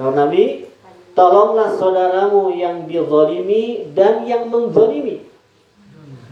Kata 0.00 0.16
Nabi, 0.16 0.64
tolonglah 1.12 1.76
saudaramu 1.76 2.56
yang 2.56 2.88
dizolimi 2.88 3.92
dan 3.92 4.24
yang 4.24 4.48
menzolimi. 4.48 5.29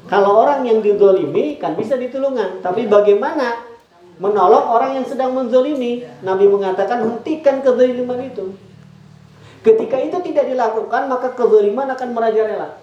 Kalau 0.09 0.41
orang 0.41 0.65
yang 0.65 0.81
dizolimi 0.81 1.61
kan 1.61 1.77
bisa 1.77 1.95
ditulungan, 2.01 2.65
tapi 2.65 2.89
bagaimana 2.89 3.61
menolong 4.17 4.65
orang 4.73 4.97
yang 4.97 5.05
sedang 5.05 5.37
menzolimi? 5.37 6.01
Nabi 6.25 6.49
mengatakan 6.49 7.05
hentikan 7.05 7.61
kezoliman 7.61 8.25
itu. 8.25 8.57
Ketika 9.61 10.01
itu 10.01 10.17
tidak 10.33 10.49
dilakukan, 10.49 11.13
maka 11.13 11.37
kezoliman 11.37 11.93
akan 11.93 12.09
merajalela. 12.17 12.81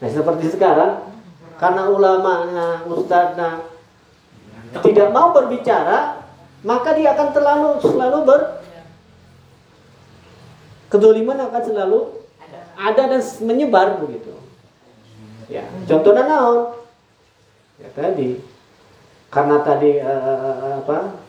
Nah 0.00 0.08
seperti 0.08 0.54
sekarang, 0.54 1.10
karena 1.58 1.90
ulamanya, 1.90 2.86
ustadznya 2.86 3.66
tidak 4.80 5.10
mau 5.10 5.34
berbicara, 5.34 6.22
maka 6.62 6.94
dia 6.94 7.12
akan 7.18 7.28
terlalu 7.34 7.68
selalu 7.82 8.18
ber 8.24 8.40
kedoliman 10.86 11.38
akan 11.50 11.62
selalu 11.66 11.98
ada 12.80 13.02
dan 13.10 13.22
menyebar 13.44 14.00
begitu. 14.00 14.39
Ya, 15.50 15.66
contohnya 15.90 16.30
naon? 16.30 16.78
Ya 17.82 17.90
tadi 17.90 18.38
karena 19.34 19.66
tadi 19.66 19.98
uh, 19.98 20.78
apa? 20.78 21.26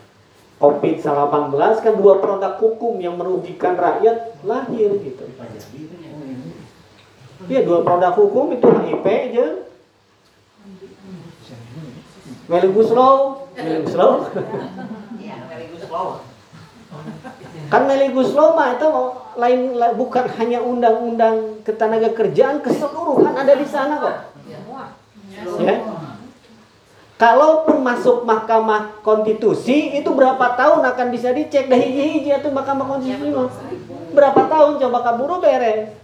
Covid-19 0.62 1.58
kan 1.58 1.94
dua 1.98 2.22
produk 2.22 2.54
hukum 2.54 3.02
yang 3.02 3.18
merugikan 3.18 3.74
rakyat 3.74 4.38
lahir 4.46 4.94
gitu. 5.02 5.26
Iya, 7.50 7.66
dua 7.66 7.82
produk 7.82 8.14
hukum 8.14 8.54
itu 8.54 8.70
HIV 8.70 9.02
aja. 9.02 9.46
Meligus 12.46 12.94
Law. 12.94 13.50
Iya, 13.58 13.82
Law. 13.90 14.22
Kan 17.68 17.88
Meligus 17.88 18.32
Law 18.32 18.56
mah 18.56 18.76
itu 18.76 18.88
lain 19.36 19.76
bukan 19.96 20.24
hanya 20.40 20.60
undang-undang 20.60 21.60
ketenaga 21.64 22.12
kerjaan 22.12 22.60
keseluruhan 22.60 23.32
ada 23.32 23.52
di 23.56 23.66
sana 23.68 24.00
kok. 24.00 24.16
Ya. 25.60 25.76
Kalaupun 27.16 27.86
masuk 27.86 28.26
Mahkamah 28.26 29.00
Konstitusi 29.00 29.94
itu 29.94 30.10
berapa 30.10 30.58
tahun 30.58 30.82
akan 30.82 31.06
bisa 31.14 31.30
dicek? 31.30 31.70
Dah 31.70 31.78
hiji-hiji 31.78 32.34
itu 32.34 32.48
Mahkamah 32.50 32.86
Konstitusi 32.88 33.30
mah. 33.30 33.48
Berapa 34.12 34.40
tahun 34.48 34.80
coba 34.80 34.98
kaburu 35.00 35.40
beres. 35.40 35.96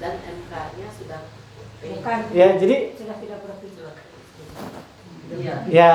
Dan 0.00 0.14
MK-nya 0.18 0.88
sudah 0.96 1.20
bukan. 1.82 2.18
Ya, 2.32 2.46
jadi 2.56 2.94
sudah 2.94 3.16
tidak 3.20 3.38
berpihak 3.42 3.72
ya 5.70 5.92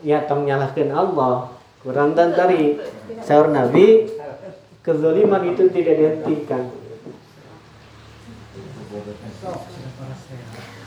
ya 0.00 0.18
tong 0.24 0.48
nyalahkan 0.48 0.90
Allah. 0.92 1.57
Kurang 1.78 2.18
dan 2.18 2.34
tadi 2.34 2.74
sahur 3.22 3.54
Nabi 3.54 4.10
kezaliman 4.82 5.42
itu 5.54 5.70
tidak 5.70 5.94
dihentikan. 5.94 6.64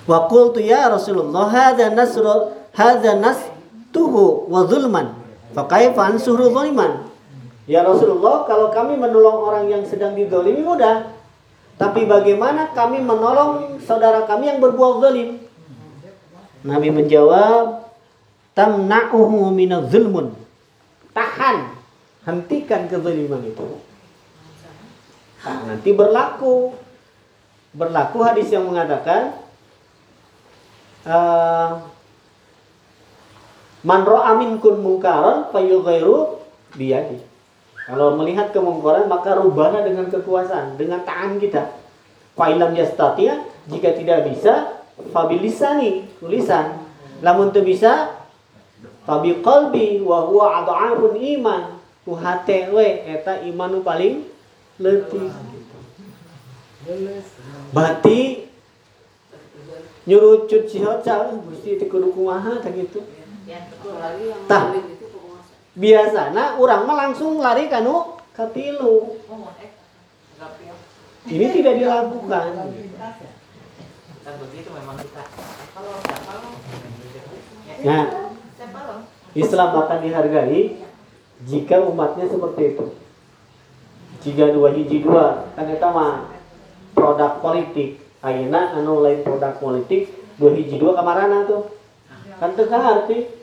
Wa 0.10 0.28
qultu 0.28 0.60
ya 0.60 0.92
Rasulullah 0.92 1.48
hadza 1.48 1.94
nasru 1.94 2.52
hadza 2.76 3.16
nastuhu 3.16 4.52
wa 4.52 4.68
zulman. 4.68 5.16
Fa 5.56 5.68
kaifa 5.68 6.12
ansuru 6.12 6.52
zaliman? 6.52 7.12
Ya 7.70 7.86
Rasulullah, 7.86 8.44
kalau 8.50 8.74
kami 8.74 8.98
menolong 8.98 9.48
orang 9.48 9.66
yang 9.70 9.84
sedang 9.86 10.18
dizalimi 10.18 10.66
mudah. 10.66 11.14
Tapi 11.78 12.04
bagaimana 12.04 12.74
kami 12.76 13.00
menolong 13.00 13.80
saudara 13.86 14.26
kami 14.26 14.50
yang 14.50 14.60
berbuat 14.60 15.02
zalim? 15.02 15.40
Nabi 16.62 16.90
menjawab, 16.94 17.90
tamna'uhu 18.54 19.50
minadz 19.56 19.90
zulmun. 19.90 20.41
Tahan, 21.12 21.58
hentikan 22.24 22.88
kezaliman 22.88 23.44
itu. 23.44 23.68
Nah, 25.42 25.60
nanti 25.68 25.90
berlaku 25.92 26.78
berlaku 27.72 28.20
hadis 28.22 28.52
yang 28.52 28.68
mengatakan 28.68 29.42
uh, 31.08 31.82
man 33.82 34.02
ra'a 34.06 34.38
minkum 34.38 34.80
munkaran 34.80 35.50
fayughayru 35.50 36.40
biyadi. 36.78 37.20
Kalau 37.90 38.16
melihat 38.16 38.54
kemungkaran 38.54 39.10
maka 39.10 39.36
rubahlah 39.36 39.82
dengan 39.84 40.08
kekuasaan, 40.08 40.78
dengan 40.78 41.02
tangan 41.04 41.42
kita. 41.42 41.76
Fa'ilam 42.38 42.72
yastati' 42.78 43.52
Jika 43.70 43.94
tidak 43.94 44.26
bisa, 44.26 44.82
fabilisani, 45.14 46.10
tulisan. 46.18 46.82
Lamun 47.22 47.54
tu 47.54 47.62
bisa, 47.62 48.21
fabi 49.06 49.42
qalbi 49.42 50.02
wa 50.02 50.26
huwa 50.30 50.64
ad'afun 50.64 51.18
iman. 51.18 51.82
Ku 52.02 52.18
hate 52.18 52.70
eta 53.06 53.46
iman 53.46 53.70
nu 53.78 53.80
paling 53.86 54.26
leutik. 54.82 55.30
Berarti 57.72 58.50
nyurucut 60.10 60.66
si 60.66 60.82
hoca 60.82 61.30
gusti 61.46 61.78
teu 61.78 61.86
kudu 61.86 62.10
kumaha 62.10 62.58
tah 62.58 62.74
yang 62.74 62.90
Tah. 64.50 64.74
Biasana 65.72 66.60
urang 66.60 66.84
mah 66.84 66.98
langsung 67.08 67.40
lari 67.40 67.72
kanu 67.72 68.20
katilu. 68.36 69.18
Ini 71.30 71.46
tidak 71.54 71.74
dilakukan. 71.78 72.50
Nah? 77.82 78.31
Islam 79.34 79.70
akan 79.76 80.00
dihargai 80.04 80.80
jika 81.48 81.80
umatnya 81.82 82.28
seperti 82.28 82.76
itu. 82.76 82.86
Jika 84.22 84.54
dua 84.54 84.70
hiji 84.78 85.02
dua, 85.02 85.50
kan 85.58 85.66
eta 85.66 85.90
mah 85.90 86.30
produk 86.94 87.42
politik. 87.42 87.98
Ayeuna 88.22 88.78
anu 88.78 89.02
lain 89.02 89.26
produk 89.26 89.58
politik, 89.58 90.14
dua 90.38 90.54
hiji 90.54 90.78
dua 90.78 90.94
kamarana 90.94 91.50
tuh. 91.50 91.74
Kan 92.38 92.54
teu 92.54 92.70
arti. 92.70 93.34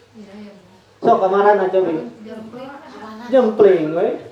So 1.02 1.18
kamarana 1.18 1.66
coba. 1.66 1.90
Jempling. 2.22 2.70
Jempling 3.30 3.86
we. 3.94 4.28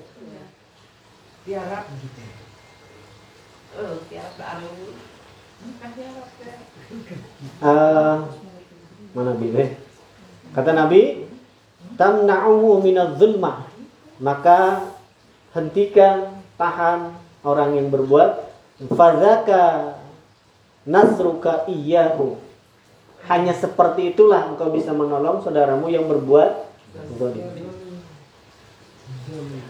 tiarap 1.47 1.87
gitu 1.95 2.21
baru. 4.35 4.71
Eh, 7.63 8.17
mana 9.15 9.31
Nabi 9.31 9.47
Kata 10.51 10.71
Nabi, 10.75 11.26
tamna'uhu 11.97 12.79
minadz 12.85 13.17
zulmah. 13.19 13.67
Maka 14.17 14.87
hentikan, 15.53 16.41
tahan 16.57 17.13
orang 17.45 17.77
yang 17.77 17.87
berbuat 17.93 18.49
fadzaka 18.93 19.93
nasruka 20.85 21.65
iyyahu. 21.69 22.37
Hanya 23.27 23.51
seperti 23.51 24.15
itulah 24.15 24.47
engkau 24.47 24.71
bisa 24.71 24.95
menolong 24.95 25.43
saudaramu 25.43 25.91
yang 25.91 26.07
berbuat 26.07 26.63
zalim. 27.19 27.45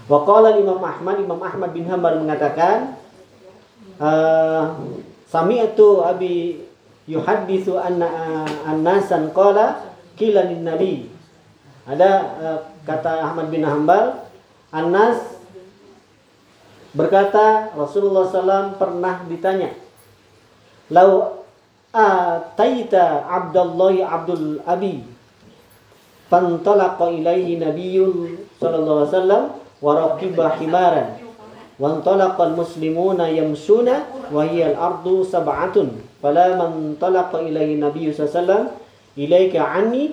Wa 0.07 0.19
qala 0.23 0.55
Imam 0.55 0.79
Ahmad, 0.79 1.17
Imam 1.19 1.41
Ahmad 1.41 1.73
bin 1.73 1.89
Hanbal 1.89 2.21
mengatakan, 2.21 2.95
eh, 3.97 4.63
Sami'tu 5.27 6.05
Abi 6.05 6.63
yuhaddisu 7.09 7.75
anna 7.75 8.45
annasan 8.67 9.35
qala 9.35 9.95
lin 10.19 10.63
nabi. 10.63 11.16
Ada 11.87 12.11
uh, 12.43 12.59
kata 12.83 13.23
Ahmad 13.31 13.47
bin 13.47 13.63
Hambal, 13.63 14.27
Anas 14.75 15.39
berkata 16.91 17.71
Rasulullah 17.71 18.27
SAW 18.27 18.75
pernah 18.75 19.23
ditanya, 19.23 19.71
"Lau 20.91 21.37
ataita 21.95 23.23
Abdullah 23.25 23.95
Abdul 24.03 24.59
Abi 24.67 25.17
fantalaqa 26.27 27.07
ilaihi 27.09 27.57
nabiyyun 27.57 28.35
sallallahu 28.59 28.97
alaihi 29.03 29.11
wasallam 29.15 29.43
wa 29.79 29.91
raqiba 29.95 30.45
himaran 30.59 31.07
wa 31.77 31.95
antalaqa 31.95 32.51
muslimuna 32.51 33.31
yamshuna 33.31 34.27
wa 34.33 34.43
hiya 34.43 34.75
al-ardu 34.75 35.23
sab'atun 35.23 36.03
fala 36.19 36.57
man 36.59 36.97
talaqa 36.99 37.39
ilaihi 37.39 37.79
nabiyyu 37.79 38.11
sallallahu 38.11 38.33
alaihi 38.33 38.41
wasallam 38.43 38.63
ilaika 39.15 39.59
anni 39.63 40.03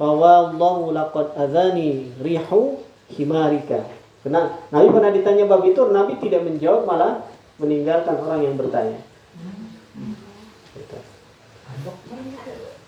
Fawallahu 0.00 0.96
laqad 0.96 1.36
azani 1.36 2.08
rihu 2.24 2.80
himarika. 3.12 3.84
Karena 4.24 4.48
Nabi 4.72 4.88
pernah 4.88 5.12
ditanya 5.12 5.44
bab 5.44 5.60
itu, 5.68 5.84
Nabi 5.92 6.16
tidak 6.24 6.40
menjawab 6.48 6.88
malah 6.88 7.28
meninggalkan 7.60 8.16
orang 8.16 8.40
yang 8.48 8.56
bertanya. 8.56 8.96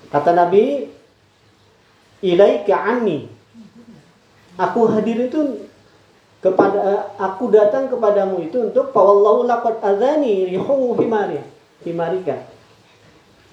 Kata 0.08 0.30
Nabi, 0.32 0.88
ilaika 2.24 2.80
anni. 2.80 3.28
Aku 4.56 4.88
hadir 4.88 5.28
itu 5.28 5.68
kepada 6.40 7.12
aku 7.20 7.52
datang 7.52 7.92
kepadamu 7.92 8.40
itu 8.40 8.72
untuk 8.72 8.88
fawallahu 8.96 9.44
laqad 9.44 9.84
azani 9.84 10.48
rihu. 10.48 10.96
Himarika. 11.82 12.40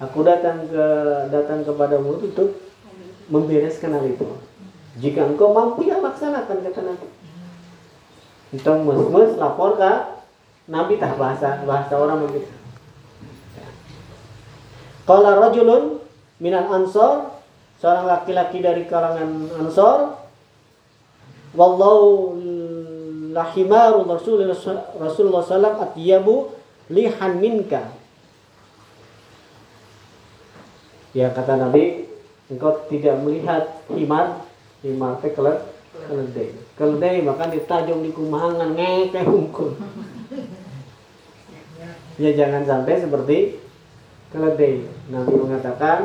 Aku 0.00 0.24
datang 0.24 0.64
ke 0.64 0.86
datang 1.28 1.60
kepadamu 1.60 2.16
itu 2.16 2.24
untuk 2.32 2.69
membereskan 3.30 3.94
hal 3.94 4.04
itu. 4.04 4.26
Jika 4.98 5.24
engkau 5.24 5.54
mampu 5.54 5.86
ya 5.86 6.02
laksanakan 6.02 6.66
kata 6.66 6.80
Nabi. 6.82 7.08
Entong 8.50 8.82
mus-mus 8.82 9.38
lapor 9.38 9.78
ke 9.78 9.92
Nabi 10.66 10.98
tah 10.98 11.14
bahasa 11.14 11.62
bahasa 11.62 11.94
orang 11.94 12.26
begitu. 12.26 12.50
Qala 15.06 15.38
rajulun 15.38 16.02
minal 16.42 16.66
ansor 16.74 17.30
seorang 17.78 18.10
laki-laki 18.10 18.58
dari 18.60 18.84
kalangan 18.90 19.48
ansor 19.62 20.18
wallahu 21.54 22.34
lahimaru 23.30 24.06
Rasulullah 24.06 24.58
Rasulullah 24.98 25.42
sallam 25.46 25.78
atyabu 25.78 26.50
lihan 26.90 27.38
minka. 27.38 27.94
Ya 31.10 31.30
kata 31.34 31.58
Nabi, 31.58 32.09
engkau 32.50 32.82
tidak 32.90 33.22
melihat 33.22 33.78
himar, 33.94 34.42
himar 34.82 35.22
teh 35.22 35.30
keled 35.30 35.62
keledai. 36.10 36.50
Keledai 36.74 37.22
makan 37.22 37.48
ditajung 37.54 38.02
di 38.02 38.10
kumahangan 38.10 38.74
ngekeh 38.74 39.24
hungkul. 39.24 39.78
Ya 42.18 42.30
jangan 42.36 42.66
sampai 42.66 43.00
seperti 43.00 43.38
keledai. 44.34 44.84
Nabi 45.08 45.34
mengatakan 45.38 46.00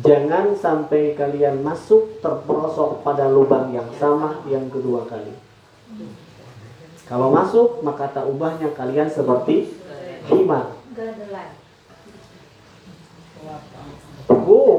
jangan 0.00 0.56
sampai 0.56 1.12
kalian 1.14 1.60
masuk 1.60 2.18
terperosok 2.24 3.04
pada 3.04 3.28
lubang 3.28 3.70
yang 3.70 3.88
sama 4.00 4.42
yang 4.48 4.66
kedua 4.72 5.04
kali. 5.04 5.36
Kalau 7.08 7.32
masuk 7.32 7.80
maka 7.80 8.12
tak 8.12 8.28
ubahnya 8.28 8.72
kalian 8.76 9.08
seperti 9.08 9.76
himar. 10.28 10.76
Gadelan. 10.92 11.56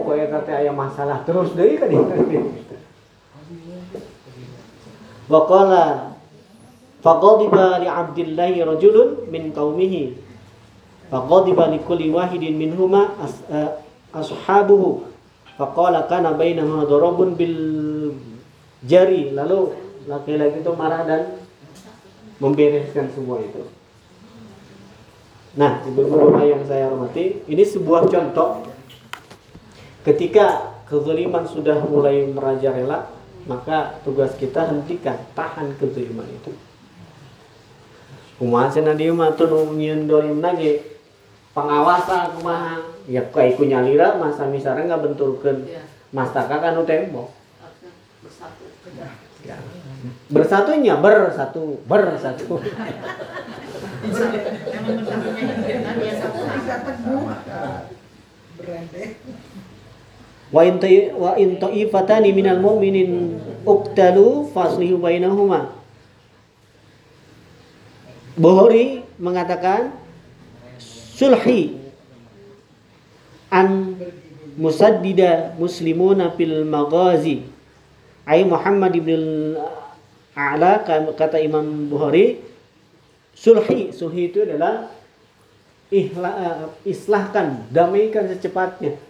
Oh, 0.09 0.17
kaya 0.17 0.25
kata 0.25 0.65
ayam 0.65 0.73
masalah 0.73 1.21
terus 1.21 1.53
deh 1.53 1.77
kan 1.77 1.85
Wa 5.29 5.45
qala 5.45 6.17
faqadiba 7.05 7.77
li 7.77 7.85
Abdillah 7.85 8.73
rajulun 8.73 9.29
min 9.29 9.53
qaumihi. 9.53 10.17
Faqadiba 11.13 11.69
li 11.69 11.77
kulli 11.85 12.09
wahidin 12.09 12.57
minhuma 12.57 13.13
as, 13.21 13.37
eh, 13.53 13.69
ashabuhu. 14.09 15.05
Faqala 15.61 16.09
kana 16.09 16.33
bainahuma 16.33 16.89
darabun 16.89 17.37
bil 17.37 18.17
jari. 18.81 19.29
Lalu 19.29 19.77
laki-laki 20.09 20.65
itu 20.65 20.73
marah 20.73 21.05
dan 21.05 21.37
membereskan 22.41 23.13
semua 23.13 23.45
itu. 23.45 23.61
Nah, 25.53 25.85
ibu-ibu 25.85 26.33
yang 26.41 26.65
saya 26.65 26.89
hormati, 26.89 27.45
ini 27.45 27.61
sebuah 27.61 28.09
contoh 28.09 28.68
ketika 30.09 30.73
kezaliman 30.89 31.45
sudah 31.45 31.77
mulai 31.85 32.25
merajalela, 32.25 33.05
maka 33.45 34.01
tugas 34.01 34.33
kita 34.41 34.65
hentikan, 34.65 35.21
tahan 35.37 35.77
kezaliman 35.77 36.25
itu. 36.25 36.51
Kumaha 38.41 38.71
cenah 38.71 38.95
dieu 38.95 39.13
mah 39.13 39.35
teu 39.35 39.51
nu 39.51 39.75
nyieun 39.75 40.07
dolim 40.07 40.39
lagi. 40.39 40.81
Pengawasan 41.53 42.39
kumaha? 42.39 42.79
Ya 43.09 43.25
kayak 43.27 43.59
ku 43.59 43.67
nyalira 43.67 44.15
masa 44.15 44.47
misalnya 44.47 44.95
nggak 44.95 45.01
benturkeun 45.11 45.65
Ya, 45.65 45.83
mastaka 46.15 46.61
kanu 46.61 46.87
tembok. 46.87 47.35
Ya. 49.43 49.57
Bersatunya 50.31 50.95
bersatu, 51.01 51.83
bersatu. 51.83 52.63
Wa 60.49 60.65
in 60.65 60.81
wa 61.13 61.37
in 61.37 61.61
ta'ifatani 61.61 62.33
minal 62.33 62.57
mu'minin 62.57 63.37
uqtalu 63.65 64.49
faslihu 64.49 64.97
bainahuma. 64.97 65.77
Bukhari 68.33 69.05
mengatakan 69.21 69.93
sulhi 70.79 71.77
an 73.53 73.99
musaddida 74.57 75.53
muslimuna 75.59 76.33
fil 76.33 76.65
maghazi. 76.65 77.45
Ai 78.25 78.45
Muhammad 78.45 78.93
ibn 78.97 79.53
A'la 80.33 80.81
kata 81.13 81.37
Imam 81.41 81.89
Bukhari 81.93 82.41
sulhi 83.35 83.91
sulhi 83.93 84.33
itu 84.33 84.45
adalah 84.45 84.89
ihla, 85.89 86.31
eh, 86.37 86.55
islahkan, 86.89 87.69
damaikan 87.73 88.29
secepatnya. 88.29 89.08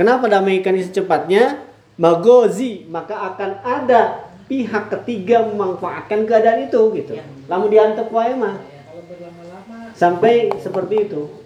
Kenapa 0.00 0.32
damaikan 0.32 0.80
secepatnya? 0.80 1.60
Magozi, 2.00 2.88
maka 2.88 3.20
akan 3.20 3.60
ada 3.60 4.32
pihak 4.48 4.88
ketiga 4.88 5.44
memanfaatkan 5.44 6.24
keadaan 6.24 6.72
itu 6.72 6.80
gitu. 6.96 7.20
Lalu 7.52 7.76
diantep 7.76 8.08
wae 8.08 8.32
mah. 8.32 8.56
Berlama-lama 9.04 9.92
Sampai 9.92 10.48
seperti 10.56 11.04
itu. 11.04 11.44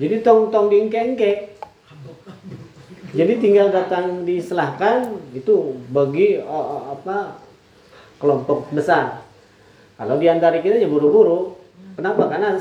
Jadi 0.00 0.24
tong-tong 0.24 0.72
diengke-engke. 0.72 1.52
Jadi 3.12 3.32
tinggal 3.44 3.68
datang 3.68 4.24
diselahkan 4.24 5.12
itu 5.36 5.76
bagi 5.92 6.40
eh, 6.40 6.82
apa 6.96 7.44
kelompok 8.16 8.72
besar. 8.72 9.20
Kalau 10.00 10.16
di 10.16 10.32
antara 10.32 10.64
kita 10.64 10.80
ya 10.80 10.88
buru-buru. 10.88 11.60
Kenapa? 11.92 12.32
Karena 12.32 12.56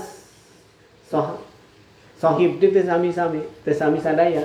soh 1.08 1.40
sohib 2.20 2.60
itu 2.60 2.84
sami-sami, 2.84 3.48
sami 3.72 4.04
sadaya. 4.04 4.44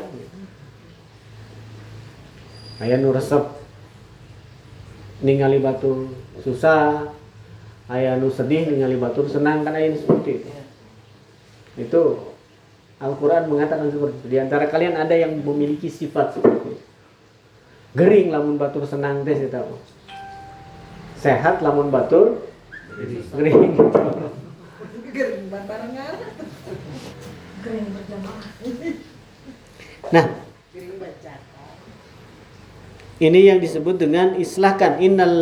Aya 2.77 3.01
nu 3.01 3.09
resep 3.09 3.41
ningali 5.25 5.65
batur 5.65 6.13
susah, 6.45 7.09
aya 7.89 8.21
nu 8.21 8.29
sedih 8.29 8.69
ningali 8.69 9.01
batur 9.01 9.25
senang 9.33 9.65
kan 9.65 9.73
aya 9.73 9.93
nu 9.93 9.97
seperti 9.97 10.45
itu. 10.45 10.51
Itu 11.81 12.03
Al-Quran 13.01 13.49
mengatakan 13.49 13.89
seperti 13.89 14.17
itu. 14.21 14.27
Di 14.29 14.39
antara 14.41 14.69
kalian 14.69 14.97
ada 14.97 15.17
yang 15.17 15.41
memiliki 15.41 15.89
sifat 15.89 16.37
seperti 16.37 16.77
itu. 16.77 16.85
Gering 17.97 18.29
lamun 18.29 18.61
batur 18.61 18.85
senang 18.85 19.25
teh 19.25 19.33
saya 19.33 19.57
tahu. 19.57 19.73
Sehat 21.17 21.65
lamun 21.65 21.89
batur 21.89 22.45
gering. 23.33 23.73
gering 25.17 25.49
barengan 25.49 26.15
Kering 27.65 27.89
berjamaah. 27.89 28.45
Nah, 30.13 30.27
gering 30.77 30.97
baca 31.01 31.56
ini 33.17 33.49
yang 33.49 33.57
disebut 33.57 33.97
dengan 33.97 34.37
islahkan 34.37 35.01
innal 35.01 35.33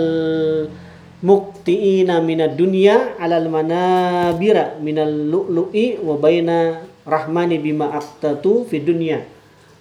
muktiina 1.25 2.21
minad 2.23 2.55
dunya 2.55 3.19
alal 3.19 3.51
manabira 3.51 4.79
minal 4.79 5.11
lu'lu'i 5.11 5.99
wa 5.99 6.15
baina 6.21 6.87
rahmani 7.03 7.59
bima 7.59 7.91
aqtatu 7.99 8.71
fi 8.71 8.79
dunya. 8.79 9.27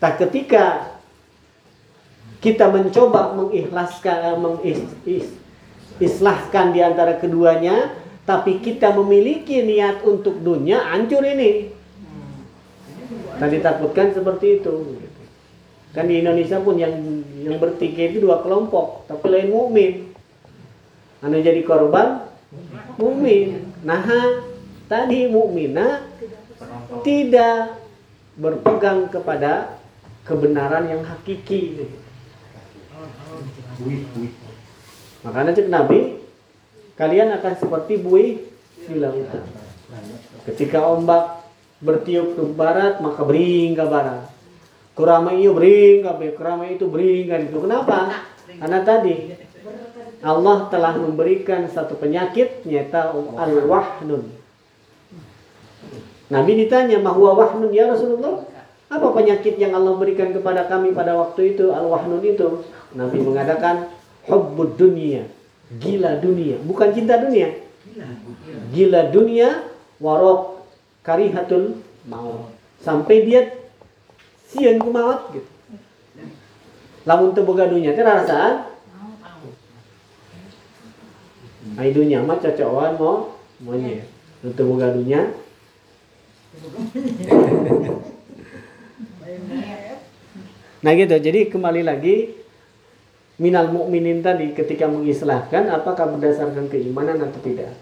Tak 0.01 0.25
ketika 0.25 0.97
kita 2.41 2.73
mencoba 2.73 3.37
mengikhlaskan 3.37 4.41
mengislahkan 4.41 6.65
di 6.75 6.81
antara 6.81 7.21
keduanya 7.21 7.93
tapi 8.23 8.63
kita 8.63 8.95
memiliki 8.95 9.61
niat 9.61 10.01
untuk 10.01 10.41
dunia 10.41 10.79
hancur 10.91 11.23
ini. 11.23 11.69
Tadi 13.37 13.57
takutkan 13.59 14.15
seperti 14.15 14.63
itu. 14.63 15.02
Kan 15.93 16.09
di 16.09 16.25
Indonesia 16.25 16.57
pun 16.57 16.73
yang 16.81 16.93
yang 17.37 17.61
bertikai 17.61 18.09
itu 18.09 18.25
dua 18.25 18.41
kelompok, 18.41 19.05
tapi 19.05 19.29
lain 19.29 19.53
mukmin. 19.53 19.93
Anu 21.21 21.37
jadi 21.37 21.61
korban 21.61 22.25
mukmin. 22.97 23.61
Nah, 23.85 24.01
tadi 24.89 25.29
mukminah 25.29 26.01
tidak 27.05 27.77
berpegang 28.33 29.13
kepada 29.13 29.77
kebenaran 30.25 30.89
yang 30.89 31.05
hakiki. 31.05 31.85
Makanya 35.21 35.53
cek 35.53 35.69
Nabi, 35.69 36.17
kalian 36.97 37.37
akan 37.37 37.53
seperti 37.53 38.01
buih 38.01 38.41
di 38.89 38.95
lautan. 38.97 39.45
Ketika 40.49 40.89
ombak 40.89 41.45
bertiup 41.79 42.33
ke 42.33 42.43
barat, 42.57 42.97
maka 42.97 43.21
bering 43.21 43.77
ke 43.77 43.85
barat. 43.85 44.32
Kurama 44.93 45.33
iyo 45.33 45.57
bering 45.57 46.05
kabeh, 46.05 46.37
kurama 46.37 46.69
itu 46.69 46.85
bering 46.85 47.25
kan 47.25 47.41
itu. 47.49 47.57
Kenapa? 47.57 48.13
Karena 48.45 48.79
tadi 48.85 49.33
Allah 50.21 50.69
telah 50.69 50.93
memberikan 50.95 51.65
satu 51.65 51.97
penyakit 51.97 52.61
nyata 52.63 53.11
al-wahnun. 53.17 54.29
Nabi 56.29 56.51
ditanya, 56.65 57.01
"Mahwa 57.01 57.35
wahnun 57.35 57.73
ya 57.73 57.89
Rasulullah?" 57.89 58.45
Apa 58.93 59.09
penyakit 59.09 59.57
yang 59.57 59.73
Allah 59.73 59.97
berikan 59.97 60.29
kepada 60.29 60.69
kami 60.69 60.93
pada 60.93 61.17
waktu 61.17 61.57
itu 61.57 61.73
al-wahnun 61.73 62.21
itu? 62.21 62.61
Nabi 62.93 63.17
mengatakan 63.25 63.89
hubbud 64.29 64.77
dunia, 64.77 65.25
gila 65.81 66.21
dunia, 66.21 66.61
bukan 66.61 66.93
cinta 66.93 67.17
dunia. 67.17 67.57
Gila 68.69 69.09
dunia 69.09 69.65
warok 69.97 70.61
karihatul 71.01 71.81
maut. 72.05 72.53
Sampai 72.85 73.25
dia 73.25 73.62
sieun 74.53 74.77
ku 74.77 74.93
maut 74.93 75.33
gitu. 75.33 75.49
Lamun 77.03 77.33
teu 77.33 77.43
boga 77.43 77.67
dunia 77.67 77.97
teh 77.97 78.05
rarasaan 78.05 78.69
Ai 81.73 81.89
dunia 81.89 82.21
mah 82.21 82.37
cocokan 82.37 82.93
mau 83.01 83.33
monyet. 83.65 84.05
Nu 84.45 84.53
teu 84.53 84.69
boga 84.69 84.93
dunia 84.93 85.33
Nah 90.83 90.91
gitu, 90.99 91.15
jadi 91.15 91.47
kembali 91.47 91.81
lagi 91.81 92.35
minal 93.39 93.71
mukminin 93.71 94.19
tadi 94.21 94.51
ketika 94.51 94.85
mengislahkan 94.85 95.71
apakah 95.71 96.11
berdasarkan 96.13 96.67
keimanan 96.69 97.23
atau 97.23 97.39
tidak? 97.41 97.73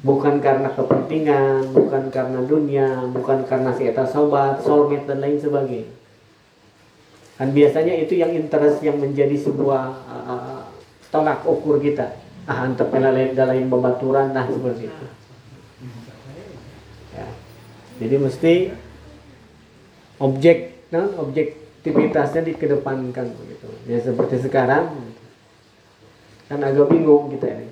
Bukan 0.00 0.40
karena 0.40 0.72
kepentingan, 0.72 1.76
bukan 1.76 2.08
karena 2.08 2.40
dunia, 2.48 3.04
bukan 3.12 3.44
karena 3.44 3.68
si 3.76 3.84
eta 3.84 4.08
sobat, 4.08 4.64
soulmate 4.64 5.04
dan 5.04 5.20
lain 5.20 5.36
sebagainya. 5.36 5.92
Kan 7.40 7.56
biasanya 7.56 7.96
itu 7.96 8.20
yang 8.20 8.32
interest 8.36 8.84
yang 8.84 9.00
menjadi 9.00 9.32
sebuah 9.32 9.84
uh, 10.08 10.60
tolak 11.08 11.40
ukur 11.48 11.80
kita. 11.80 12.16
Ah, 12.44 12.68
antep 12.68 12.92
lain 12.92 13.32
dalam 13.32 13.68
babaturan 13.68 14.36
nah 14.36 14.44
seperti 14.44 14.92
itu. 14.92 15.06
Ya. 17.16 17.28
Jadi 18.00 18.16
mesti 18.16 18.54
objek 20.20 20.88
nah, 20.92 21.08
objektivitasnya 21.16 22.44
dikedepankan 22.44 23.32
begitu. 23.32 23.68
Ya 23.88 24.04
seperti 24.04 24.36
sekarang 24.44 25.14
kan 26.50 26.60
agak 26.60 26.92
bingung 26.92 27.32
kita 27.32 27.46
ini. 27.48 27.69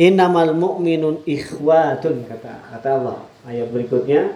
Innamal 0.00 0.56
mu'minun 0.56 1.20
ikhwatun 1.28 2.24
kata 2.24 2.72
kata 2.72 2.88
Allah. 2.96 3.20
Ayat 3.44 3.68
berikutnya 3.68 4.32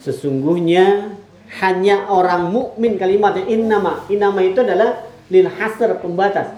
sesungguhnya 0.00 1.12
hanya 1.60 2.08
orang 2.08 2.48
mukmin 2.48 2.96
kalimatnya 2.96 3.44
innama. 3.44 4.08
Innama 4.08 4.40
itu 4.40 4.64
adalah 4.64 5.04
lil 5.28 5.52
hasr 5.52 6.00
pembatas. 6.00 6.56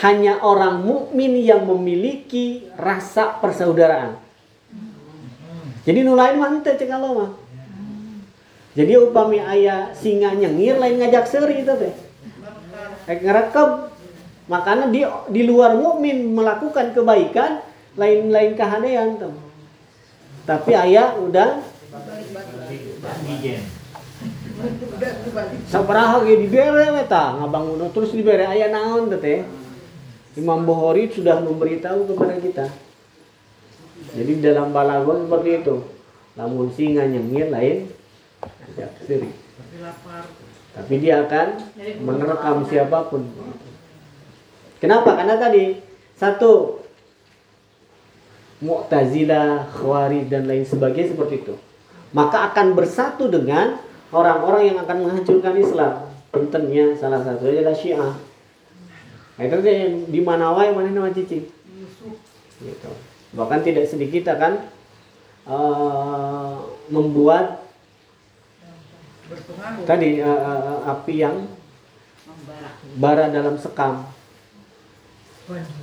Hanya 0.00 0.40
orang 0.40 0.80
mukmin 0.80 1.36
yang 1.36 1.68
memiliki 1.68 2.64
rasa 2.80 3.36
persaudaraan. 3.44 4.16
Jadi 5.84 6.00
nu 6.00 6.16
lain 6.16 6.40
mah 6.40 6.64
teu 6.64 6.80
cek 6.80 6.88
Allah 6.88 7.12
mah. 7.12 7.30
Jadi 8.72 8.92
upami 8.94 9.42
aya 9.42 9.92
singa 9.92 10.32
nyengir 10.32 10.80
lain 10.80 10.96
ngajak 10.96 11.28
seuri 11.28 11.60
itu 11.60 11.72
teh. 11.76 11.92
Ngerekep 13.04 13.87
makanya 14.48 14.88
di 14.88 15.04
di 15.30 15.42
luar 15.44 15.76
mukmin 15.76 16.32
melakukan 16.32 16.96
kebaikan 16.96 17.62
lain-lain 17.94 18.56
kahadean 18.56 19.20
tuh. 19.20 19.36
Tapi 20.48 20.72
ayah 20.72 21.14
udah 21.20 21.60
sabaraha 25.70 26.26
ge 26.26 26.34
dibere 26.42 26.90
we 26.90 27.04
tah 27.06 27.38
ngabangun 27.38 27.92
terus 27.94 28.10
dibere 28.10 28.48
aya 28.48 28.72
naon 28.72 29.12
teh 29.12 29.20
teh. 29.20 29.40
Imam 30.38 30.62
Bukhari 30.62 31.10
sudah 31.10 31.42
memberitahu 31.42 32.14
kepada 32.14 32.38
kita. 32.38 32.66
Jadi 34.14 34.32
dalam 34.38 34.70
balagon 34.70 35.26
seperti 35.26 35.50
itu. 35.66 35.76
Lamun 36.38 36.70
singa 36.70 37.02
nyengir 37.10 37.50
lain 37.50 37.90
ajak 38.46 38.90
siri. 39.02 39.34
Tapi 40.78 40.94
dia 41.02 41.26
akan 41.26 41.46
menerkam 42.06 42.62
siapa 42.70 43.10
pun. 43.10 43.26
Kenapa? 44.78 45.18
Karena 45.18 45.34
tadi 45.34 45.78
satu 46.14 46.82
Mu'tazilah, 48.58 49.70
Khawarij 49.70 50.26
dan 50.26 50.50
lain 50.50 50.66
sebagainya 50.66 51.14
seperti 51.14 51.46
itu. 51.46 51.54
Maka 52.10 52.50
akan 52.50 52.74
bersatu 52.74 53.30
dengan 53.30 53.78
orang-orang 54.10 54.74
yang 54.74 54.78
akan 54.82 54.96
menghancurkan 55.06 55.54
Islam. 55.54 56.10
Pentennya 56.34 56.98
salah 56.98 57.22
satunya 57.22 57.62
adalah 57.62 57.78
Syiah. 57.78 58.14
Nah, 59.38 59.42
itu 59.46 59.56
yang 59.62 60.10
di 60.10 60.20
mana 60.26 60.50
wae 60.50 60.74
mana 60.74 60.90
nama 60.90 61.14
cici. 61.14 61.46
Gitu. 62.58 62.90
Bahkan 63.38 63.62
tidak 63.62 63.86
sedikit 63.86 64.34
akan 64.34 64.66
eh, 65.46 66.54
membuat 66.90 67.62
tadi 69.86 70.18
eh, 70.18 70.78
api 70.82 71.14
yang 71.14 71.46
bara 72.98 73.30
dalam 73.30 73.54
sekam 73.54 74.17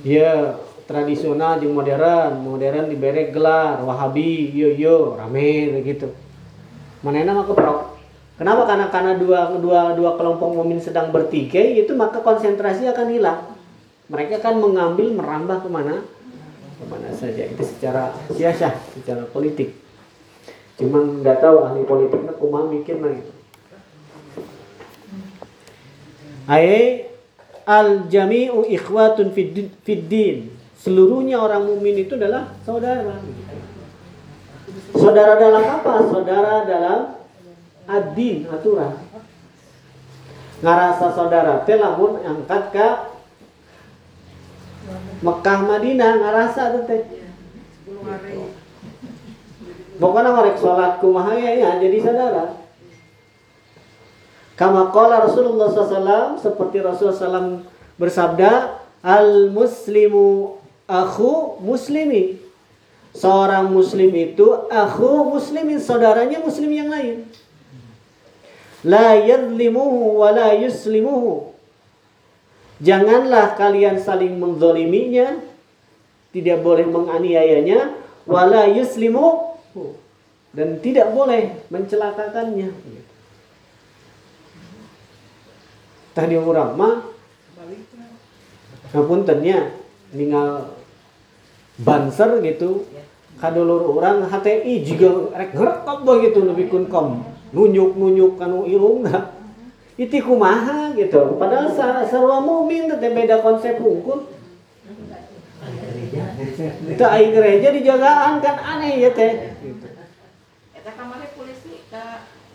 ya 0.06 0.60
tradisional 0.86 1.58
jeung 1.58 1.74
modern 1.74 2.46
modern 2.46 2.86
dibere 2.86 3.34
gelar 3.34 3.82
wahabi 3.82 4.54
yo 4.54 4.70
yo 4.70 5.18
rame 5.18 5.82
gitu 5.82 6.14
manehna 7.02 7.34
mah 7.34 7.46
keprok 7.46 7.96
kenapa? 8.36 8.68
Karena 8.68 8.86
karena 8.92 9.12
dua 9.16 9.56
dua 9.58 9.96
dua 9.96 10.10
kelompok 10.14 10.48
mumin 10.52 10.78
sedang 10.78 11.10
bertikai 11.10 11.80
itu 11.80 11.92
maka 11.96 12.20
konsentrasi 12.20 12.84
akan 12.88 13.08
hilang. 13.08 13.40
Mereka 14.06 14.38
akan 14.38 14.62
mengambil 14.62 15.10
merambah 15.18 15.66
ke 15.66 15.68
mana? 15.72 16.04
Ke 16.78 16.84
mana 16.86 17.10
saja. 17.10 17.42
Itu 17.42 17.64
secara 17.66 18.14
siasah 18.30 18.76
secara 18.94 19.26
politik. 19.32 19.74
Cuman 20.76 21.24
nggak 21.24 21.40
tahu 21.40 21.64
ahli 21.64 21.82
politiknya 21.88 22.36
kumaha 22.36 22.68
mikir 22.68 23.00
nah 23.00 23.08
gitu 23.08 23.32
Ai 26.46 27.08
al 27.66 28.06
jami'u 28.06 28.62
ikhwatun 28.62 29.34
fid 29.34 30.06
din-. 30.06 30.54
Seluruhnya 30.78 31.42
orang 31.42 31.66
mukmin 31.66 31.98
itu 31.98 32.14
adalah 32.14 32.54
saudara. 32.62 33.18
Saudara 34.94 35.34
dalam 35.34 35.64
apa? 35.66 35.92
Saudara 36.06 36.62
dalam 36.62 37.00
ad-din, 37.90 38.46
aturan. 38.46 38.94
Ngarasa 40.62 41.10
saudara 41.12 41.66
teh 41.66 41.76
lamun 41.76 42.22
angkat 42.22 42.70
ke 42.70 42.88
Mekah 45.26 45.60
Madinah 45.66 46.12
ngarasa 46.22 46.86
teh. 46.86 47.02
10 47.02 48.06
hari. 48.06 48.46
Pokoknya 49.96 50.28
ngorek 50.36 50.56
sholat 50.60 50.92
kumaha 51.00 51.34
ya, 51.34 51.50
ya 51.56 51.70
jadi 51.82 51.98
saudara. 51.98 52.65
Kama 54.56 54.88
qala 54.88 55.28
Rasulullah 55.28 55.68
SAW 55.68 56.40
seperti 56.40 56.80
Rasulullah 56.80 57.16
SAW 57.16 57.60
bersabda, 58.00 58.80
al 59.04 59.52
muslimu 59.52 60.56
akhu 60.88 61.60
muslimi. 61.60 62.40
Seorang 63.16 63.72
muslim 63.72 64.12
itu 64.12 64.44
akhu 64.68 65.28
muslimin 65.32 65.80
saudaranya 65.80 66.40
muslim 66.40 66.68
yang 66.72 66.88
lain. 66.92 67.28
La 68.84 69.16
yadlimuhu 69.16 70.20
wa 70.20 70.32
la 70.32 70.52
yuslimuhu. 70.52 71.52
Janganlah 72.76 73.56
kalian 73.56 73.96
saling 74.04 74.36
menzoliminya, 74.36 75.40
tidak 76.28 76.60
boleh 76.60 76.84
menganiayanya, 76.84 77.96
wala 78.28 78.68
yuslimu 78.68 79.56
dan 80.52 80.76
tidak 80.84 81.08
boleh 81.16 81.56
mencelakakannya. 81.72 82.68
Tadi 86.16 86.32
orang 86.40 86.72
mah 86.80 86.96
ngapuntennya 88.96 89.76
ningal 90.16 90.72
banser 91.76 92.40
gitu. 92.40 92.88
Kadulur 93.36 94.00
orang 94.00 94.24
HTI 94.32 94.80
juga 94.80 95.28
rek 95.36 95.52
ngerekop 95.52 96.08
begitu 96.08 96.40
lebih 96.40 96.72
kun 96.72 96.88
kom 96.88 97.20
nunjuk 97.52 97.92
nunjuk 97.92 98.40
kanu 98.40 98.64
irungna 98.64 99.36
itu 100.00 100.24
kumaha 100.24 100.96
gitu. 100.96 101.36
Padahal 101.36 101.68
sa 101.72 102.04
sarua 102.08 102.40
mukmin 102.40 102.88
teh 102.88 103.12
beda 103.12 103.44
konsep 103.44 103.76
hukum. 103.76 104.28
Itu 106.88 107.04
aing 107.04 107.32
gereja 107.36 107.68
dijagaan 107.76 108.40
kan 108.40 108.56
aneh 108.56 109.04
ya 109.04 109.12
teh. 109.12 109.56
Gitu. 109.60 109.84
Eta 110.72 110.90
kamari 110.96 111.28
polisi 111.36 111.84
ke 111.92 112.04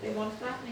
demonstrasi. 0.02 0.71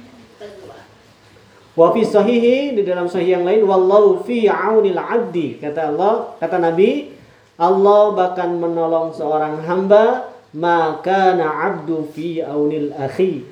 Wa 1.80 1.95
fi 1.95 2.03
sahihi 2.03 2.75
di 2.75 2.84
dalam 2.84 3.07
sahih 3.07 3.39
yang 3.39 3.47
lain 3.47 3.63
wallahu 3.63 4.19
fi 4.27 4.51
aunil 4.51 4.99
abdi 4.99 5.55
kata 5.63 5.95
Allah 5.95 6.36
kata 6.36 6.59
Nabi 6.59 7.07
Allah 7.55 8.11
bahkan 8.11 8.51
menolong 8.59 9.15
seorang 9.15 9.63
hamba 9.63 10.27
maka 10.51 11.39
abdu 11.39 12.03
fi 12.11 12.43
aunil 12.43 12.91
akhi. 12.99 13.47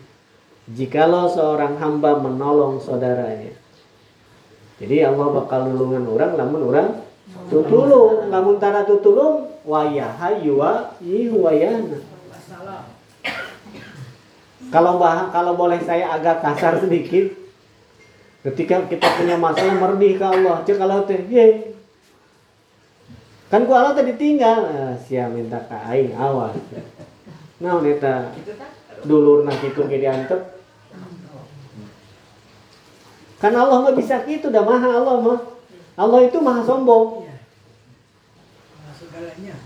Jikalau 0.67 1.32
seorang 1.32 1.80
hamba 1.80 2.19
menolong 2.19 2.84
saudaranya. 2.84 3.55
Jadi 4.84 5.07
Allah 5.07 5.28
bakal 5.32 5.71
nulungan 5.71 6.03
orang 6.11 6.32
lamun 6.36 6.61
orang 6.67 6.89
tutulung. 7.47 8.28
Lamun 8.28 8.59
tara 8.59 8.84
tutulung 8.84 9.47
wayaha 9.63 10.36
yuwa 10.43 10.99
wayana 11.39 11.99
kalau 14.67 14.99
bah 14.99 15.32
kalau 15.32 15.55
boleh 15.55 15.80
saya 15.80 16.11
agak 16.11 16.43
kasar 16.43 16.80
sedikit 16.84 17.47
ketika 18.52 18.88
kita 18.88 19.08
punya 19.20 19.36
masalah 19.36 19.76
meredih 19.76 20.16
ke 20.16 20.26
Allah. 20.26 20.64
Cek 20.64 20.80
kalau 20.80 21.04
teh 21.04 21.20
ye. 21.28 21.76
Kan 23.48 23.64
ku 23.68 23.72
Allah 23.76 23.95
tadi 23.95 24.16
tinggal 24.16 24.60
ah, 24.68 24.93
sia 25.00 25.28
minta 25.28 25.60
ka 25.68 25.80
aing 25.91 26.16
awas. 26.16 26.56
Nah 27.60 27.80
eta? 27.84 28.32
Dulur 29.08 29.43
nak 29.43 29.60
itu 29.64 29.82
ge 29.88 29.98
diantep. 30.00 30.41
Kan 33.38 33.54
Allah 33.54 33.78
mah 33.86 33.93
bisa 33.93 34.26
gitu 34.26 34.50
dah 34.50 34.64
maha 34.64 34.89
Allah 34.95 35.16
mah. 35.22 35.39
Allah 35.98 36.20
itu 36.28 36.38
maha 36.39 36.62
sombong. 36.64 37.24
Iya. 37.24 37.36
Nah, 39.48 39.60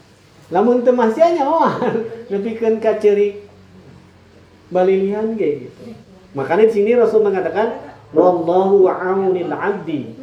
lamun 0.52 0.84
teu 0.84 0.92
mahsianya 0.92 1.48
mah 1.48 1.80
nepikeun 2.32 2.84
ka 2.84 3.00
ciri 3.00 3.48
balilian 4.70 5.34
ge 5.40 5.68
gitu. 5.68 5.96
Makanya 6.36 6.70
di 6.70 6.74
sini 6.76 6.92
Rasul 6.96 7.24
mengatakan 7.24 7.91
wallahu 8.12 8.88
aunil 8.88 9.52
abdi. 9.52 10.16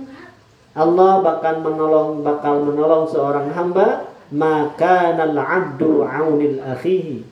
Allah 0.78 1.24
bakal 1.24 1.60
menolong 1.64 2.22
bakal 2.22 2.62
menolong 2.62 3.08
seorang 3.08 3.50
hamba. 3.52 4.08
Maka 4.28 5.16
nal 5.16 5.40
abdu 5.40 6.04
aunil 6.04 6.60
akhihi. 6.60 7.24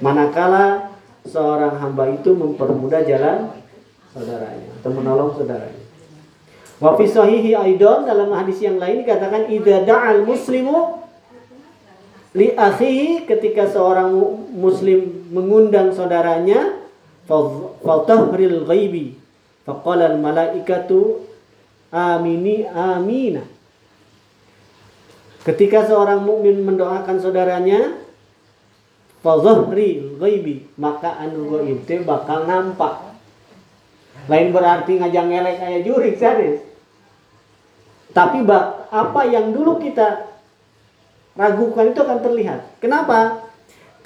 Manakala 0.00 0.96
seorang 1.28 1.76
hamba 1.76 2.08
itu 2.08 2.32
mempermudah 2.32 3.04
jalan 3.04 3.52
saudaranya 4.16 4.72
atau 4.80 4.90
menolong 4.96 5.36
saudaranya. 5.36 5.84
Wa 6.78 6.96
fi 6.96 7.04
sahihi 7.04 7.52
aidan 7.52 8.06
dalam 8.08 8.32
hadis 8.32 8.62
yang 8.64 8.80
lain 8.80 9.04
dikatakan 9.04 9.50
idza 9.50 9.82
da'al 9.84 10.24
muslimu 10.24 11.04
li 12.38 12.54
akhihi 12.54 13.26
ketika 13.26 13.66
seorang 13.66 14.14
mu- 14.14 14.46
muslim 14.54 15.26
mengundang 15.34 15.90
saudaranya 15.90 16.77
faltahril 17.28 18.64
ghaibi 18.64 19.14
faqala 19.68 20.10
al 20.10 20.18
malaikatu 20.18 21.28
amini 21.92 22.64
amina 22.64 23.44
ketika 25.44 25.84
seorang 25.84 26.24
mukmin 26.24 26.64
mendoakan 26.64 27.20
saudaranya 27.20 28.00
fadhahri 29.20 30.16
ghaibi 30.16 30.64
maka 30.80 31.20
anu 31.20 31.52
ghaib 31.52 31.84
teh 31.84 32.00
bakal 32.00 32.48
nampak 32.48 33.12
lain 34.28 34.50
berarti 34.50 34.96
ngajang 34.98 35.28
elek 35.30 35.56
kayak 35.60 35.84
jurik 35.84 36.16
sadis 36.16 36.68
tapi 38.12 38.42
bak, 38.42 38.88
apa 38.88 39.20
yang 39.28 39.52
dulu 39.52 39.78
kita 39.78 40.26
ragukan 41.36 41.92
itu 41.92 42.00
akan 42.02 42.18
terlihat. 42.24 42.60
Kenapa? 42.80 43.47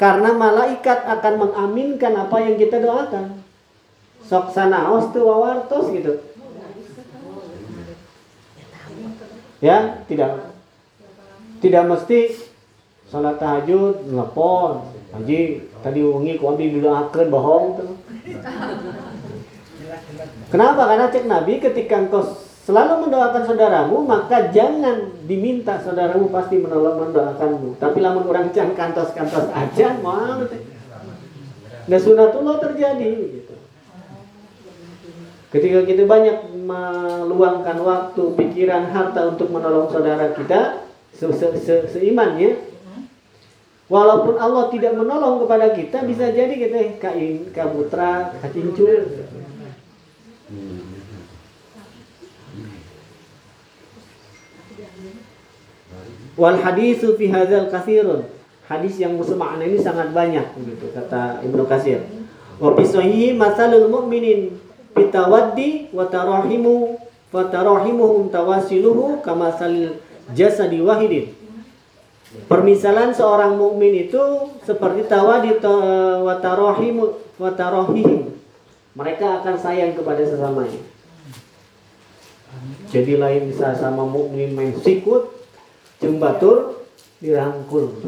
Karena 0.00 0.34
malaikat 0.34 1.04
akan 1.06 1.34
mengaminkan 1.48 2.12
apa 2.16 2.36
yang 2.42 2.56
kita 2.58 2.82
doakan. 2.82 3.38
Sok 4.26 4.50
sanaos 4.50 5.10
tuh 5.14 5.26
wawartos 5.26 5.92
gitu. 5.92 6.22
Ya, 9.62 10.02
tidak 10.10 10.52
tidak 11.62 11.86
mesti 11.86 12.34
salat 13.06 13.38
tahajud 13.38 14.10
nelpon. 14.10 14.82
Haji 15.14 15.70
tadi 15.84 16.00
wengi 16.02 16.40
ku 16.40 16.50
abdi 16.50 16.74
didoakeun 16.74 17.28
bohong 17.30 17.66
tuh. 17.78 17.90
Kenapa? 20.50 20.82
Karena 20.90 21.06
cek 21.12 21.24
Nabi 21.30 21.62
ketika 21.62 22.02
engkau 22.02 22.26
selalu 22.62 23.06
mendoakan 23.08 23.42
saudaramu, 23.42 24.06
maka 24.06 24.54
jangan 24.54 25.10
diminta 25.26 25.82
saudaramu 25.82 26.30
pasti 26.30 26.62
menolong 26.62 27.10
mendoakanmu. 27.10 27.78
Tapi 27.82 27.98
lamun 27.98 28.24
orang 28.30 28.54
can 28.54 28.70
kantos-kantos 28.78 29.50
aja, 29.50 29.98
mau. 29.98 30.46
Nah 31.82 31.98
sunatullah 31.98 32.62
terjadi 32.62 33.10
gitu. 33.42 33.54
Ketika 35.52 35.84
kita 35.84 36.08
banyak 36.08 36.54
meluangkan 36.64 37.76
waktu, 37.82 38.22
pikiran, 38.38 38.88
harta 38.88 39.36
untuk 39.36 39.52
menolong 39.52 39.90
saudara 39.92 40.32
kita 40.32 40.86
se 41.12 41.28
-se 41.28 41.48
-se 41.60 41.76
seimannya, 41.92 42.56
walaupun 43.92 44.40
Allah 44.40 44.72
tidak 44.72 44.96
menolong 44.96 45.44
kepada 45.44 45.76
kita, 45.76 45.98
bisa 46.08 46.32
jadi 46.32 46.54
kita 46.56 46.96
kain, 46.96 47.52
kabutra, 47.52 48.32
kacincul. 48.40 49.28
Wal 56.38 56.58
hadisu 56.60 57.16
fi 57.20 57.28
hadzal 57.28 57.68
katsirun. 57.68 58.28
Hadis 58.66 58.96
yang 58.96 59.20
bermakna 59.20 59.68
ini 59.68 59.76
sangat 59.76 60.16
banyak 60.16 60.56
begitu 60.56 60.88
kata 60.96 61.44
Ibnu 61.44 61.68
Katsir. 61.68 62.08
Wa 62.56 62.72
fi 62.72 62.84
sahihi 62.88 63.36
masalul 63.36 63.92
mu'minin 63.92 64.56
bitawaddi 64.96 65.92
wa 65.92 66.08
tarahimu 66.08 66.96
wa 67.32 67.42
tarahimuhum 67.48 68.32
tawasiluhu 68.32 69.20
kama 69.20 69.52
salil 69.52 70.00
jasadi 70.32 70.80
wahidin. 70.80 71.36
Permisalan 72.48 73.12
seorang 73.12 73.60
mukmin 73.60 74.08
itu 74.08 74.56
seperti 74.64 75.04
tawadi 75.04 75.60
watarohim 76.24 77.12
watarohim. 77.36 78.32
Mereka 78.96 79.44
akan 79.44 79.56
sayang 79.60 79.92
kepada 79.92 80.24
sesamanya. 80.24 80.80
Jadi 82.88 83.20
lain 83.20 83.52
bisa 83.52 83.76
sama 83.76 84.08
mukmin 84.08 84.56
main 84.56 84.72
sikut, 84.80 85.41
jembatur, 86.02 86.82
dirangkul. 87.22 88.02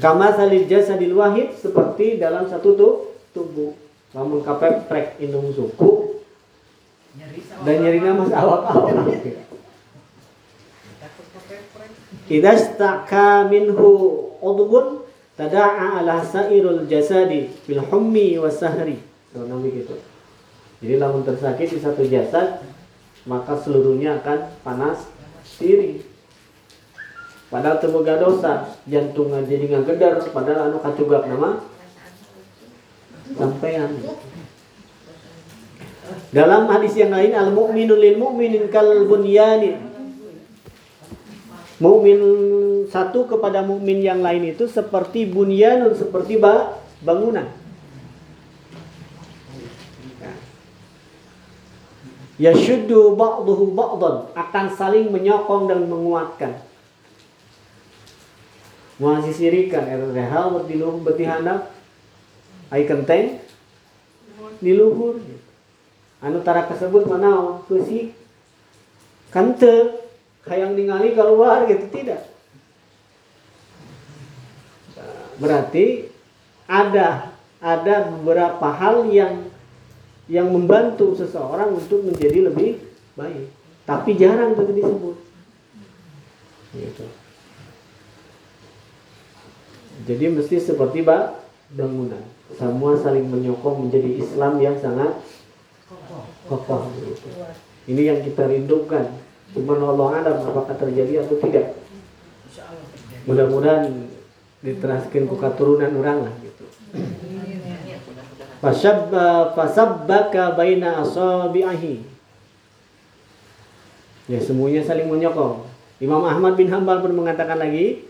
Kama 0.00 0.32
salil 0.36 0.68
jasadil 0.68 1.16
wahid 1.16 1.56
seperti 1.56 2.20
dalam 2.20 2.48
satu 2.48 2.76
tuh 2.76 2.94
tubuh. 3.32 3.72
Lamun 4.16 4.40
kapep 4.40 4.88
indung 5.20 5.52
suku 5.52 6.08
dan 7.64 7.76
nyerinya 7.84 8.16
mas 8.16 8.32
awak-awak. 8.32 9.04
Idza 12.28 12.52
staka 12.56 13.48
minhu 13.48 13.88
udhun 14.40 15.04
tada'a 15.36 16.00
ala 16.00 16.24
sairul 16.24 16.88
jasadi 16.88 17.52
bil 17.68 17.84
hummi 17.84 18.36
wasahri. 18.40 19.00
Nabi 19.36 19.84
gitu. 19.84 19.94
Jadi 20.80 20.94
lamun 20.96 21.22
tersakit 21.22 21.68
di 21.68 21.78
satu 21.78 22.02
jasad 22.08 22.64
maka 23.28 23.60
seluruhnya 23.60 24.24
akan 24.24 24.38
panas 24.64 25.04
diri. 25.58 26.02
Padahal 27.48 27.80
temoga 27.80 28.20
dosa, 28.20 28.76
jantung 28.84 29.32
jadi 29.48 29.72
ngagedar, 29.72 30.20
padahal 30.32 30.68
anu 30.68 30.78
kacugak 30.84 31.24
nama 31.26 31.64
sampean. 33.36 34.04
Dalam 36.28 36.68
hadis 36.68 36.92
yang 36.96 37.12
lain 37.12 37.32
al 37.32 37.52
mukminu 37.52 37.96
lil 37.96 38.16
mukminin 38.20 38.68
kal 38.68 39.04
bunyani. 39.08 39.80
Mukmin 41.78 42.18
satu 42.90 43.28
kepada 43.30 43.62
mukmin 43.62 44.02
yang 44.02 44.18
lain 44.18 44.50
itu 44.50 44.66
seperti 44.66 45.28
bunyanun 45.28 45.94
seperti 45.94 46.36
ba- 46.36 46.74
bangunan. 47.00 47.46
Yashuddu 52.38 53.18
ba'duhu 53.18 53.74
ba'dan. 53.74 54.30
Akan 54.38 54.70
saling 54.70 55.10
menyokong 55.10 55.66
dan 55.66 55.90
menguatkan. 55.90 56.54
Muasi 58.98 59.30
sirikan 59.30 59.86
era 59.86 60.10
hal 60.26 60.66
di 60.66 60.74
luhur 60.74 60.98
beti 61.06 61.22
handap 61.22 61.70
ai 62.70 62.82
kenteng 62.82 63.38
di 64.58 64.74
luhur. 64.74 65.22
Anu 66.18 66.42
tara 66.42 66.66
tersebut 66.66 67.06
mana? 67.06 67.62
Fisik 67.70 68.14
kante. 69.30 70.06
Hayang 70.48 70.74
ningali 70.74 71.12
keluar 71.12 71.68
gitu. 71.68 71.86
Tidak. 71.92 72.22
Berarti 75.38 76.08
ada 76.66 77.36
ada 77.60 77.96
beberapa 78.10 78.66
hal 78.72 79.06
yang 79.12 79.47
yang 80.28 80.52
membantu 80.52 81.16
seseorang 81.16 81.72
untuk 81.72 82.04
menjadi 82.04 82.52
lebih 82.52 82.84
baik. 83.16 83.48
Tapi 83.88 84.10
jarang 84.20 84.52
itu 84.52 84.72
disebut. 84.76 85.16
Gitu. 86.76 87.04
Jadi 90.04 90.24
mesti 90.28 90.56
seperti 90.60 91.00
bak 91.00 91.40
bangunan. 91.72 92.20
Semua 92.56 92.96
saling 93.00 93.24
menyokong 93.24 93.88
menjadi 93.88 94.20
Islam 94.20 94.60
yang 94.60 94.76
sangat 94.76 95.16
kokoh. 96.48 96.92
Gitu. 97.00 97.28
ini 97.88 98.02
yang 98.04 98.20
kita 98.20 98.44
rindukan. 98.44 99.08
Cuma 99.56 99.80
Allah 99.80 100.20
alam 100.20 100.36
apakah 100.44 100.76
terjadi 100.76 101.24
atau 101.24 101.40
tidak? 101.40 101.72
Mudah-mudahan 103.24 104.12
diteraskan 104.60 105.24
ke 105.24 105.36
keturunan 105.40 105.92
orang 106.02 106.18
lah 106.28 106.34
gitu 106.42 106.64
Fasabba 108.58 109.54
fasabbaka 109.54 110.58
baina 110.58 110.98
asabi'ahi. 111.06 112.02
Ya 114.28 114.38
semuanya 114.42 114.82
saling 114.82 115.06
menyokong. 115.06 115.64
Imam 116.02 116.26
Ahmad 116.26 116.58
bin 116.58 116.68
Hambal 116.68 117.00
pun 117.00 117.14
mengatakan 117.14 117.58
lagi 117.58 118.06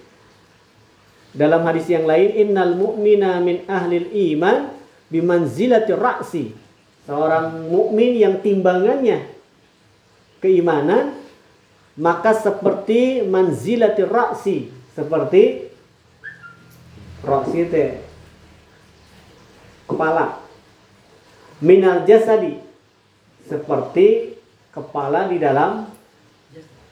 dalam 1.36 1.62
hadis 1.68 1.86
yang 1.92 2.08
lain 2.08 2.32
innal 2.48 2.74
mu'mina 2.74 3.38
min 3.44 3.68
ahlil 3.68 4.08
iman 4.32 4.72
bimanzilati 5.12 5.92
ra'si. 5.92 6.56
Seorang 7.04 7.68
mukmin 7.72 8.20
yang 8.20 8.44
timbangannya 8.44 9.32
keimanan 10.44 11.16
maka 11.96 12.36
seperti 12.36 13.24
manzilati 13.24 14.04
ra'si, 14.04 14.70
seperti 14.92 15.72
ra'si 17.24 17.60
teh 17.68 18.07
kepala. 19.88 20.44
Minal 21.58 22.06
jasadi 22.06 22.60
seperti 23.48 24.38
kepala 24.70 25.26
di 25.26 25.40
dalam 25.40 25.88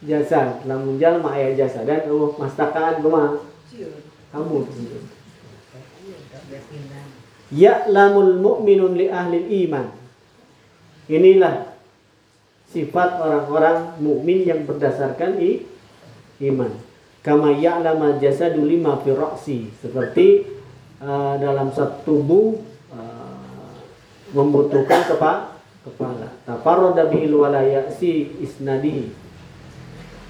jasad. 0.03 0.65
Lamun 0.65 0.97
jalma 0.97 1.37
aya 1.37 1.55
jasad. 1.55 1.85
Dan 1.85 2.09
uh 2.11 2.33
mastakaan 2.35 3.05
Siun. 3.71 3.93
kamu. 4.33 4.57
Iya, 7.47 7.87
ya'lamul 7.87 8.43
mu'minun 8.43 8.99
li 8.99 9.07
ahli 9.07 9.39
iman. 9.67 9.87
Inilah 11.07 11.79
sifat 12.75 13.23
orang-orang 13.23 14.03
mukmin 14.03 14.43
yang 14.43 14.67
berdasarkan 14.67 15.39
i, 15.39 15.63
iman. 16.43 16.75
Kama 17.23 17.55
ya'lama 17.55 18.19
jasadu 18.19 18.67
lima 18.67 18.99
fi 19.03 19.15
seperti 19.79 20.47
uh, 21.03 21.39
dalam 21.39 21.71
satu 21.71 22.03
tubuh 22.07 22.59
uh, 22.59 22.76
membutuhkan 24.37 25.09
kepa 25.09 25.57
kepala. 25.81 26.29
Tafarrada 26.45 27.09
bihil 27.09 27.41
wala 27.41 27.65
ya'si 27.65 28.37
isnadihi 28.45 29.25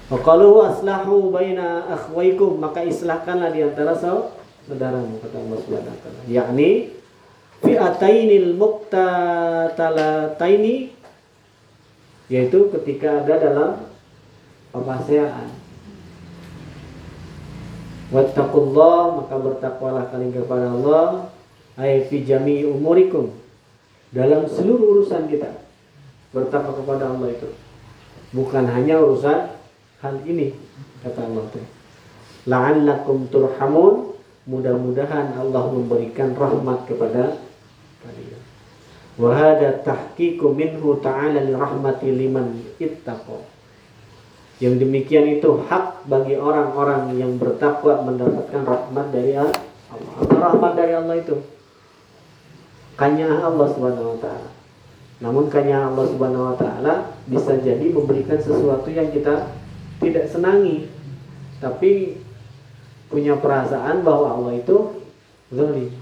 wa 0.07 0.15
qalu 0.23 0.63
aslahu 0.63 1.35
baina 1.35 1.83
akhwaikum 1.91 2.63
maka 2.63 2.79
islahkanlah 2.87 3.51
di 3.51 3.67
antara 3.67 3.91
sau- 3.91 4.31
saudaramu 4.63 5.19
kata 5.19 5.35
Allah 5.35 5.57
Subhanahu 5.59 5.91
wa 5.91 5.99
taala. 5.99 6.23
Yakni 6.31 6.95
fi'atainil 7.59 8.55
muqtatalataini 8.55 10.95
yaitu 12.31 12.71
ketika 12.71 13.27
ada 13.27 13.35
dalam 13.35 13.83
perpaseaan 14.71 15.51
wattaqullah 18.07 19.19
maka 19.23 19.35
bertakwalah 19.35 20.07
kalian 20.11 20.31
kepada 20.31 20.71
Allah. 20.71 21.07
Ay 21.77 22.09
fi 22.09 22.25
jami'i 22.25 22.65
umurikum 22.65 23.29
dalam 24.11 24.47
seluruh 24.47 24.99
urusan 24.99 25.27
kita 25.27 25.63
bertakwa 26.31 26.79
kepada 26.79 27.11
Allah 27.11 27.29
itu 27.31 27.49
bukan 28.35 28.65
hanya 28.67 28.99
urusan 28.99 29.51
hal 30.03 30.15
ini 30.23 30.55
kata 31.03 31.27
Allah 31.27 31.43
itu 31.51 31.61
la'allakum 32.47 33.27
turhamun 33.27 34.15
mudah-mudahan 34.47 35.35
Allah 35.35 35.63
memberikan 35.71 36.31
rahmat 36.35 36.87
kepada 36.87 37.39
kalian 38.03 38.41
wa 39.19 39.29
hada 39.35 39.83
tahqiqu 39.83 40.45
minhu 40.55 40.99
ta'ala 41.03 41.43
rahmati 41.43 42.07
liman 42.11 42.63
ittaqa 42.79 43.57
yang 44.57 44.81
demikian 44.81 45.37
itu 45.37 45.61
hak 45.69 46.09
bagi 46.09 46.33
orang-orang 46.33 47.13
yang 47.13 47.37
bertakwa 47.37 48.01
mendapatkan 48.01 48.65
rahmat 48.65 49.13
dari 49.13 49.37
Allah. 49.37 49.61
Rahmat 50.33 50.73
dari 50.73 50.97
Allah 50.97 51.13
itu? 51.21 51.37
Kanya 52.97 53.45
Allah 53.45 53.67
Subhanahu 53.69 54.17
wa 54.17 54.19
taala. 54.19 54.49
Namun 55.21 55.49
kanya 55.53 55.89
Allah 55.89 56.05
Subhanahu 56.09 56.53
wa 56.53 56.55
taala 56.57 56.93
bisa 57.29 57.53
jadi 57.61 57.93
memberikan 57.93 58.41
sesuatu 58.41 58.89
yang 58.89 59.13
kita 59.13 59.53
tidak 60.01 60.25
senangi. 60.29 60.89
Tapi 61.61 62.17
punya 63.09 63.37
perasaan 63.37 64.01
bahwa 64.01 64.33
Allah 64.33 64.53
itu 64.57 64.77
zalim. 65.53 65.93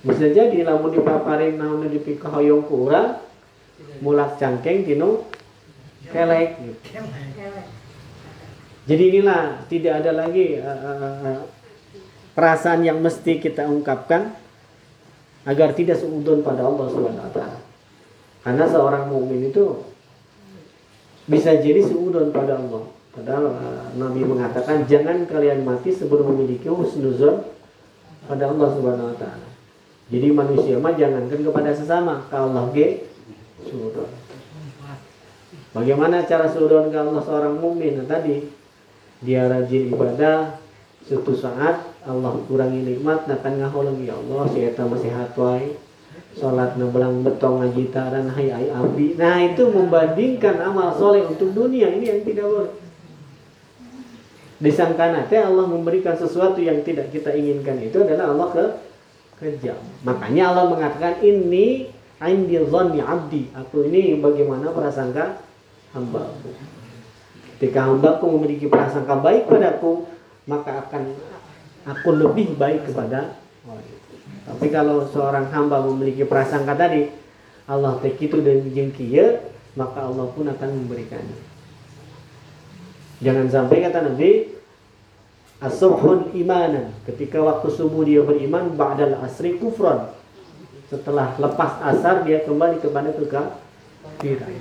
Bisa 0.00 0.32
jadi 0.32 0.64
lamun 0.64 0.96
dipaparin 0.96 1.60
namun 1.60 1.92
dipikahoyong 1.92 2.64
ku 2.64 2.88
urang 2.88 3.20
mulak 4.00 4.40
cangkeng 4.40 4.88
tinu 4.88 5.28
kelek. 6.08 6.56
Jadi 8.88 9.02
inilah 9.12 9.68
tidak 9.68 10.00
ada 10.00 10.24
lagi 10.24 10.56
eh, 10.56 10.64
eh, 10.64 11.40
perasaan 12.32 12.88
yang 12.88 13.04
mesti 13.04 13.38
kita 13.38 13.68
ungkapkan 13.68 14.34
agar 15.48 15.72
tidak 15.72 15.96
seudon 15.96 16.44
pada 16.44 16.64
Allah 16.64 16.86
Subhanahu 16.88 17.26
wa 17.26 17.32
taala. 17.32 17.58
Karena 18.40 18.64
seorang 18.68 19.08
mukmin 19.08 19.52
itu 19.52 19.84
bisa 21.28 21.56
jadi 21.60 21.80
seudon 21.84 22.32
pada 22.32 22.60
Allah. 22.60 22.84
Padahal 23.10 23.44
eh, 23.52 23.84
Nabi 23.98 24.22
mengatakan 24.22 24.86
jangan 24.86 25.24
kalian 25.26 25.66
mati 25.66 25.90
sebelum 25.90 26.34
memiliki 26.34 26.68
husnuzon 26.70 27.44
pada 28.28 28.48
Allah 28.48 28.68
Subhanahu 28.76 29.10
wa 29.12 29.16
taala. 29.18 29.48
Jadi 30.10 30.28
manusia 30.34 30.74
mah 30.78 30.94
jangankan 30.98 31.38
kepada 31.38 31.70
sesama, 31.70 32.26
kalau 32.26 32.50
Allah 32.50 32.66
ge 32.74 33.06
suudon. 33.62 34.10
Bagaimana 35.70 36.26
cara 36.26 36.50
suudon 36.50 36.90
ke 36.90 36.98
Allah 36.98 37.22
seorang 37.22 37.54
mukmin? 37.62 38.02
Nah, 38.02 38.06
tadi 38.10 38.42
dia 39.22 39.46
rajin 39.46 39.86
ibadah, 39.86 40.58
suatu 41.06 41.30
saat 41.38 41.89
Allah 42.08 42.32
kurangi 42.48 42.80
nikmat, 42.80 43.28
nah 43.28 43.38
kan 43.44 43.60
ngaho 43.60 43.84
lagi 43.84 44.08
ya 44.08 44.16
Allah, 44.16 44.42
si 44.48 44.58
eta 44.64 44.88
masih 44.88 45.12
sholat 46.38 46.78
belang 46.78 47.26
betong 47.26 47.60
ngaji 47.60 47.90
taran 47.90 48.30
hai 48.30 48.48
ai 48.48 48.68
abdi. 48.70 49.18
Nah 49.18 49.36
itu 49.42 49.66
membandingkan 49.66 50.62
amal 50.62 50.94
soleh 50.94 51.26
untuk 51.26 51.50
dunia 51.50 51.90
ini 51.90 52.06
yang 52.06 52.20
tidak 52.22 52.46
boleh. 52.46 52.72
Disangka 54.60 55.08
teh 55.26 55.40
Allah 55.40 55.64
memberikan 55.64 56.14
sesuatu 56.14 56.60
yang 56.60 56.84
tidak 56.84 57.08
kita 57.10 57.32
inginkan 57.32 57.80
itu 57.80 57.96
adalah 58.04 58.30
Allah 58.30 58.48
ke 58.52 58.64
kejam. 59.40 59.80
Makanya 60.04 60.52
Allah 60.52 60.68
mengatakan 60.68 61.18
ini 61.24 61.88
indi 62.20 62.56
dhanni 62.60 63.00
abdi. 63.00 63.48
Aku 63.56 63.88
ini 63.88 64.20
bagaimana 64.20 64.68
prasangka 64.70 65.40
hamba. 65.96 66.28
Ketika 67.56 67.88
hambaku 67.88 68.24
memiliki 68.36 68.68
prasangka 68.68 69.16
baik 69.20 69.48
padaku, 69.48 70.04
maka 70.44 70.84
akan 70.84 71.12
aku 71.90 72.14
lebih 72.14 72.54
baik 72.54 72.90
kepada. 72.90 73.40
Tapi 74.46 74.66
kalau 74.72 75.06
seorang 75.10 75.50
hamba 75.50 75.82
memiliki 75.86 76.26
prasangka 76.26 76.74
tadi, 76.74 77.10
Allah 77.70 77.98
teh 78.02 78.14
itu 78.18 78.38
dan 78.42 78.66
jengkia, 78.70 79.46
maka 79.78 80.06
Allah 80.06 80.26
pun 80.34 80.46
akan 80.50 80.70
memberikannya. 80.84 81.38
Jangan 83.20 83.46
sampai 83.52 83.84
kata 83.84 84.10
Nabi, 84.10 84.30
asubhun 85.60 86.32
imanan. 86.34 86.90
Ketika 87.04 87.38
waktu 87.38 87.68
subuh 87.68 88.02
dia 88.02 88.24
beriman, 88.24 88.74
ba'dal 88.74 89.20
asri 89.22 89.60
kufran. 89.60 90.10
Setelah 90.88 91.38
lepas 91.38 91.78
asar 91.94 92.26
dia 92.26 92.42
kembali 92.42 92.82
kepada 92.82 93.14
kekafiran. 93.14 94.52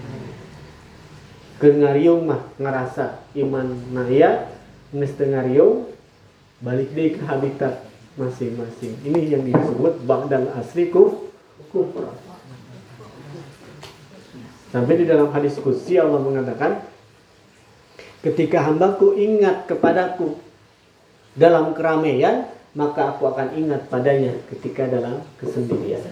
Kengariung 1.58 2.30
mah 2.30 2.46
ngerasa 2.62 3.26
iman 3.42 3.68
naya, 3.90 4.54
ngestengariung 4.94 5.90
balik 6.60 6.92
deh 6.92 7.16
ke 7.16 7.24
habitat 7.24 7.88
masing-masing. 8.20 9.00
Ini 9.08 9.40
yang 9.40 9.44
disebut 9.48 10.04
ba'dal 10.04 10.52
asri 10.60 10.92
kuf 10.92 11.32
kufran. 11.72 12.16
Sampai 14.70 15.02
di 15.02 15.06
dalam 15.10 15.34
hadis 15.34 15.58
kursi 15.58 15.98
Allah 15.98 16.22
mengatakan, 16.22 16.86
ketika 18.22 18.70
hambaku 18.70 19.18
ingat 19.18 19.66
kepadaku 19.66 20.38
dalam 21.34 21.74
keramaian, 21.74 22.46
maka 22.78 23.16
aku 23.16 23.34
akan 23.34 23.58
ingat 23.58 23.90
padanya 23.90 24.38
ketika 24.54 24.86
dalam 24.86 25.26
kesendirian. 25.42 26.06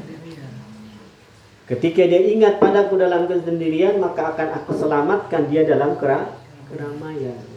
Ketika 1.68 2.08
dia 2.08 2.24
ingat 2.24 2.64
padaku 2.64 2.96
dalam 2.96 3.28
kesendirian, 3.28 4.00
maka 4.00 4.32
akan 4.32 4.56
aku 4.64 4.72
selamatkan 4.74 5.52
dia 5.52 5.68
dalam 5.68 6.00
keramaian. 6.00 7.57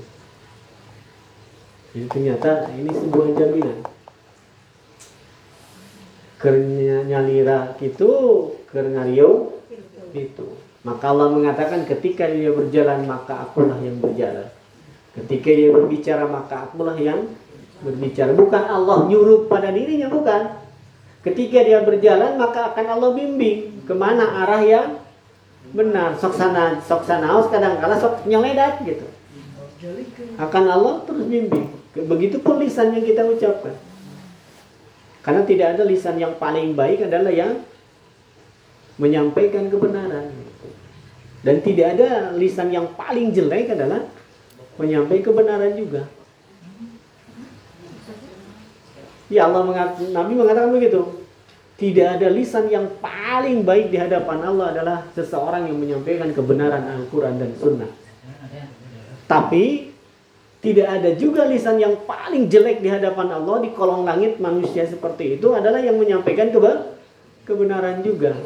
Jadi 1.90 2.06
ternyata 2.06 2.70
ini 2.70 2.90
sebuah 2.94 3.28
jaminan. 3.34 3.78
Kernya 6.38 7.04
nyalira 7.04 7.74
itu, 7.82 8.10
kernario 8.70 9.58
itu. 10.14 10.46
Maka 10.86 11.12
Allah 11.12 11.28
mengatakan 11.34 11.84
ketika 11.84 12.24
dia 12.30 12.54
berjalan 12.54 13.04
maka 13.04 13.44
akulah 13.44 13.76
yang 13.82 14.00
berjalan. 14.00 14.48
Ketika 15.12 15.50
dia 15.50 15.68
berbicara 15.74 16.24
maka 16.30 16.70
akulah 16.70 16.96
yang 16.96 17.28
berbicara. 17.82 18.32
Bukan 18.32 18.62
Allah 18.64 19.10
nyuruh 19.10 19.50
pada 19.50 19.74
dirinya, 19.74 20.08
bukan. 20.08 20.56
Ketika 21.20 21.60
dia 21.66 21.84
berjalan 21.84 22.40
maka 22.40 22.72
akan 22.72 22.86
Allah 22.86 23.10
bimbing 23.12 23.84
ke 23.84 23.92
mana 23.92 24.46
arah 24.46 24.62
yang 24.64 24.88
benar. 25.74 26.16
Sok 26.16 26.38
sana, 26.38 26.80
sok 26.80 27.04
sana, 27.04 27.28
kadang 27.50 27.76
kala 27.82 27.98
sok 27.98 28.24
nyeledat 28.24 28.80
gitu. 28.86 29.04
Akan 30.40 30.64
Allah 30.70 31.04
terus 31.04 31.28
bimbing. 31.28 31.79
Begitupun 31.90 32.62
lisan 32.62 32.94
yang 32.94 33.02
kita 33.02 33.26
ucapkan. 33.26 33.74
Karena 35.20 35.42
tidak 35.44 35.66
ada 35.76 35.82
lisan 35.84 36.16
yang 36.16 36.38
paling 36.38 36.72
baik 36.72 37.04
adalah 37.10 37.34
yang 37.34 37.60
menyampaikan 38.96 39.66
kebenaran. 39.68 40.30
Dan 41.40 41.56
tidak 41.64 41.96
ada 41.96 42.36
lisan 42.36 42.68
yang 42.70 42.94
paling 42.94 43.32
jelek 43.32 43.74
adalah 43.74 44.06
menyampaikan 44.78 45.24
kebenaran 45.32 45.72
juga. 45.74 46.06
Ya 49.30 49.46
Allah 49.50 49.62
mengatakan, 49.66 50.10
Nabi 50.14 50.32
mengatakan 50.36 50.70
begitu. 50.74 51.00
Tidak 51.80 52.20
ada 52.20 52.28
lisan 52.28 52.68
yang 52.68 52.92
paling 53.00 53.64
baik 53.64 53.88
di 53.88 53.96
hadapan 53.96 54.44
Allah 54.44 54.66
adalah 54.68 54.98
seseorang 55.16 55.64
yang 55.64 55.80
menyampaikan 55.80 56.28
kebenaran 56.36 56.84
Al-Quran 56.84 57.40
dan 57.40 57.50
Sunnah. 57.56 57.88
Tapi 59.24 59.89
tidak 60.60 60.86
ada 60.92 61.10
juga 61.16 61.48
lisan 61.48 61.80
yang 61.80 61.96
paling 62.04 62.52
jelek 62.52 62.84
di 62.84 62.92
hadapan 62.92 63.32
Allah 63.32 63.64
di 63.64 63.72
kolong 63.72 64.04
langit 64.04 64.36
manusia 64.36 64.84
seperti 64.84 65.40
itu 65.40 65.56
adalah 65.56 65.80
yang 65.80 65.96
menyampaikan 65.96 66.52
kebenaran 67.48 68.04
juga 68.04 68.36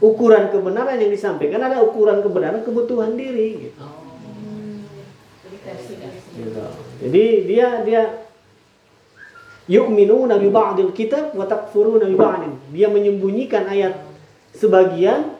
ukuran 0.00 0.52
kebenaran 0.52 1.00
yang 1.00 1.12
disampaikan 1.12 1.64
ada 1.64 1.80
ukuran 1.80 2.20
kebenaran 2.20 2.60
kebutuhan 2.60 3.16
diri 3.16 3.70
gitu. 3.70 3.84
gitu. 6.36 6.64
Jadi 7.00 7.24
dia 7.48 7.68
dia 7.80 8.02
yu'minu 9.66 10.28
nabi 10.28 10.52
ba'dil 10.52 10.92
kitab 10.92 11.32
wa 11.32 11.48
takfuru 11.48 11.96
nabi 11.96 12.12
ba'din. 12.12 12.52
Dia 12.76 12.92
menyembunyikan 12.92 13.64
ayat 13.66 13.96
sebagian 14.52 15.32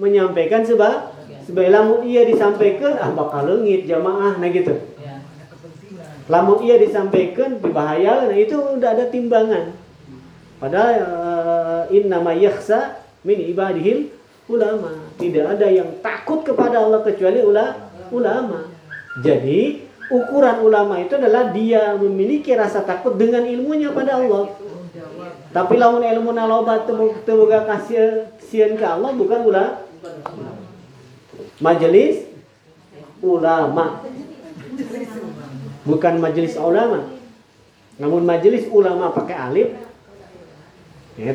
menyampaikan 0.00 0.64
sebab 0.64 1.12
sebagai 1.44 1.68
lamun 1.68 2.00
ia 2.08 2.24
disampaikan 2.24 2.96
ah 2.96 3.12
bakal 3.12 3.44
lengit 3.44 3.84
jamaah 3.84 4.40
nah 4.40 4.48
gitu. 4.48 4.72
Lamun 6.30 6.62
ia 6.62 6.78
disampaikan 6.78 7.58
berbahaya 7.58 8.30
nah 8.30 8.38
itu 8.38 8.54
udah 8.54 8.94
ada 8.94 9.10
timbangan. 9.10 9.74
Padahal 10.62 10.94
uh, 11.02 11.82
inna 11.90 12.22
ma 12.22 12.30
yakhsa 12.30 13.02
min 13.26 13.50
ibadihil 13.50 14.14
ulama. 14.46 14.94
Tidak 15.18 15.58
ada 15.58 15.66
yang 15.66 15.98
takut 15.98 16.46
kepada 16.46 16.78
Allah 16.78 17.02
kecuali 17.02 17.42
ula, 17.42 17.90
ulama. 18.14 18.70
Jadi 19.18 19.82
ukuran 20.06 20.62
ulama 20.62 21.02
itu 21.02 21.18
adalah 21.18 21.50
dia 21.50 21.98
memiliki 21.98 22.54
rasa 22.54 22.86
takut 22.86 23.18
dengan 23.18 23.42
ilmunya 23.42 23.90
pada 23.90 24.22
Allah. 24.22 24.54
Tapi 25.50 25.74
lamun 25.78 26.06
ilmu 26.06 26.30
naloba 26.30 26.86
temuga 27.26 27.66
kasih 27.66 28.30
sian 28.38 28.78
ke 28.78 28.86
Allah 28.86 29.10
bukan 29.14 29.40
ula 29.50 29.82
majelis 31.58 32.26
ulama. 33.18 34.06
Bukan 35.90 36.22
majelis 36.22 36.54
ulama. 36.54 37.10
Namun 37.98 38.22
majelis 38.22 38.70
ulama 38.70 39.10
pakai 39.10 39.36
alif. 39.36 39.68
Ya, 41.18 41.34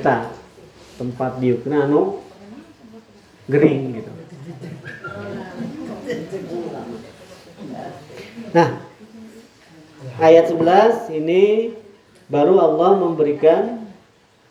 tempat 0.95 1.37
diukna 1.43 1.85
anu 1.85 2.23
gering 3.45 4.01
gitu. 4.01 4.11
Nah, 8.55 8.69
ayat 10.17 10.49
11 10.49 11.11
ini 11.13 11.75
baru 12.31 12.57
Allah 12.57 12.91
memberikan 12.97 13.85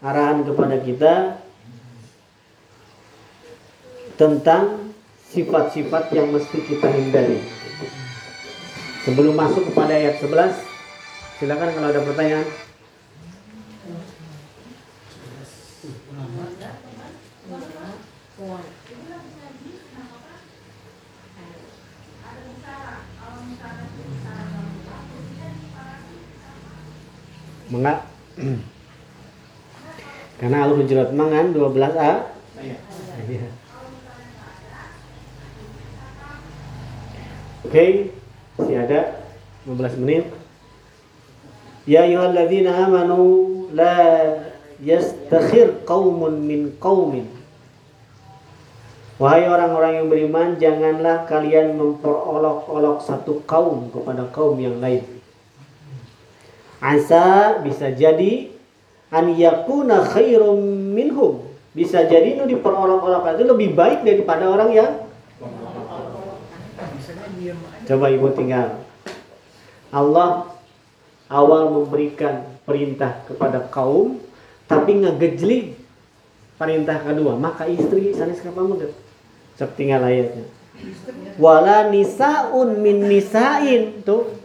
arahan 0.04 0.44
kepada 0.44 0.76
kita 0.84 1.14
tentang 4.14 4.92
sifat-sifat 5.32 6.12
yang 6.14 6.30
mesti 6.30 6.58
kita 6.62 6.86
hindari. 6.92 7.63
Sebelum 9.04 9.36
masuk 9.36 9.68
kepada 9.68 10.00
ayat 10.00 10.16
11, 10.16 10.64
silakan 11.36 11.76
kalau 11.76 11.88
ada 11.92 12.00
pertanyaan. 12.00 12.48
Mengak 27.68 27.98
Karena 30.40 30.56
Allah 30.64 30.76
menjerat 30.80 31.12
mangan 31.12 31.52
12A. 31.52 32.12
Iya. 32.56 32.76
Oke, 37.64 37.68
okay. 37.68 38.23
Masih 38.58 38.76
ada 38.78 39.00
15 39.66 40.00
menit. 40.02 40.30
Ya 41.84 42.08
ayyuhalladzina 42.08 42.88
amanu 42.88 43.68
la 43.74 43.96
yastakhir 44.80 45.84
qaumun 45.84 46.40
min 46.44 46.72
qaumin. 46.80 47.28
Wahai 49.14 49.46
orang-orang 49.46 50.02
yang 50.02 50.06
beriman, 50.10 50.48
janganlah 50.58 51.22
kalian 51.30 51.78
memperolok-olok 51.78 52.98
satu 52.98 53.46
kaum 53.46 53.86
kepada 53.94 54.26
kaum 54.34 54.58
yang 54.58 54.82
lain. 54.82 55.06
Asa 56.82 57.62
bisa 57.62 57.94
jadi 57.94 58.50
an 59.14 59.30
yakuna 59.38 60.02
khairum 60.02 60.58
minhum. 60.92 61.46
Bisa 61.70 62.06
jadi 62.10 62.34
nu 62.34 62.46
diperolok-olok 62.50 63.38
itu 63.38 63.44
lebih 63.46 63.68
baik 63.78 64.02
daripada 64.02 64.50
orang 64.50 64.70
yang. 64.74 64.92
Coba 67.84 68.06
ibu 68.08 68.28
tinggal. 68.32 68.80
Allah 69.92 70.48
awal 71.28 71.70
memberikan 71.70 72.48
perintah 72.64 73.22
kepada 73.28 73.68
kaum, 73.68 74.20
tapi 74.64 75.04
ngegejlik 75.04 75.76
perintah 76.56 76.98
kedua. 77.02 77.36
Maka 77.36 77.68
istri 77.68 78.14
sanes 78.16 78.40
kapamuget. 78.40 78.96
Cek 79.54 79.76
tinggal 79.78 80.02
ayatnya. 80.02 80.46
Wala 81.38 81.90
nisaun 81.90 82.82
min 82.82 83.06
nisain 83.06 84.02
tuh. 84.02 84.42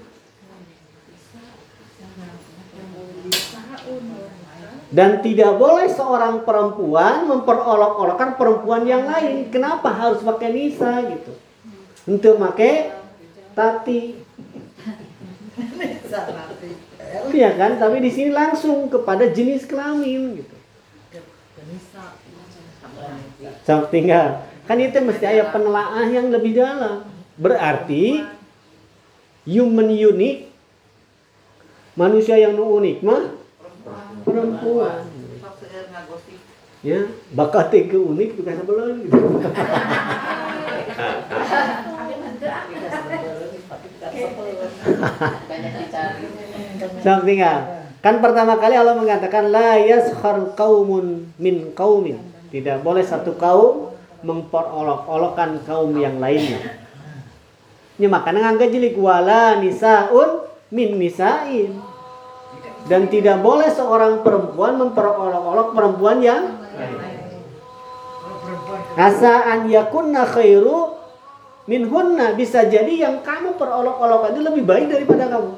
Dan 4.90 5.22
tidak 5.22 5.54
boleh 5.62 5.86
seorang 5.86 6.42
perempuan 6.42 7.30
memperolok-olokkan 7.30 8.42
perempuan 8.42 8.90
yang 8.90 9.06
lain. 9.06 9.54
Kenapa 9.54 9.94
harus 9.94 10.26
pakai 10.26 10.50
nisa 10.50 11.06
gitu? 11.14 11.49
Untuk 12.10 12.42
pakai 12.42 12.90
tati. 13.54 14.18
Iya 17.30 17.50
kan? 17.54 17.78
Tapi 17.78 18.02
di 18.02 18.10
sini 18.10 18.34
langsung 18.34 18.90
kepada 18.90 19.30
jenis 19.30 19.70
kelamin 19.70 20.42
gitu. 20.42 20.56
Sama 23.62 23.86
tinggal. 23.94 24.42
Kan 24.66 24.82
itu 24.82 24.98
mesti 25.06 25.26
ada 25.26 25.54
penelaah 25.54 26.10
yang 26.10 26.34
lebih 26.34 26.58
dalam. 26.58 27.06
Berarti 27.38 28.26
human 29.46 29.94
unique 29.94 30.50
manusia 31.94 32.42
yang 32.42 32.58
unik 32.58 32.98
mah 33.06 33.38
perempuan. 34.26 35.06
Ya, 36.80 37.12
bakatnya 37.36 37.92
ke 37.92 37.98
unik 38.00 38.40
bukan 38.40 38.56
gitu. 39.04 39.20
Sama 47.04 47.22
tinggal. 47.28 47.60
Kan 48.00 48.24
pertama 48.24 48.56
kali 48.56 48.80
Allah 48.80 48.96
mengatakan 48.96 49.52
la 49.52 49.76
yaskhar 49.76 50.56
qaumun 50.56 51.28
min 51.36 51.76
qaumin. 51.76 52.20
Tidak 52.50 52.80
boleh 52.80 53.04
satu 53.04 53.36
kaum 53.36 53.92
memperolok-olokkan 54.24 55.64
kaum 55.68 55.92
yang 56.00 56.18
lainnya. 56.18 56.80
Ini 58.00 58.08
makanya 58.08 58.48
ngangga 58.48 58.68
jelik 58.72 58.96
wala 58.96 59.60
nisaun 59.60 60.48
min 60.72 60.96
nisain. 60.96 61.76
Dan 62.88 63.12
tidak 63.12 63.44
boleh 63.44 63.68
seorang 63.68 64.24
perempuan 64.24 64.80
memperolok-olok 64.80 65.76
perempuan 65.76 66.24
yang 66.24 66.44
asa 68.96 69.46
an 69.46 69.68
yakunna 69.68 70.24
khairu 70.26 70.99
minhunna 71.70 72.34
bisa 72.34 72.66
jadi 72.66 72.90
yang 72.90 73.22
kamu 73.22 73.54
perolok-olok 73.54 74.34
itu 74.34 74.42
lebih 74.42 74.64
baik 74.66 74.90
daripada 74.90 75.30
kamu. 75.30 75.54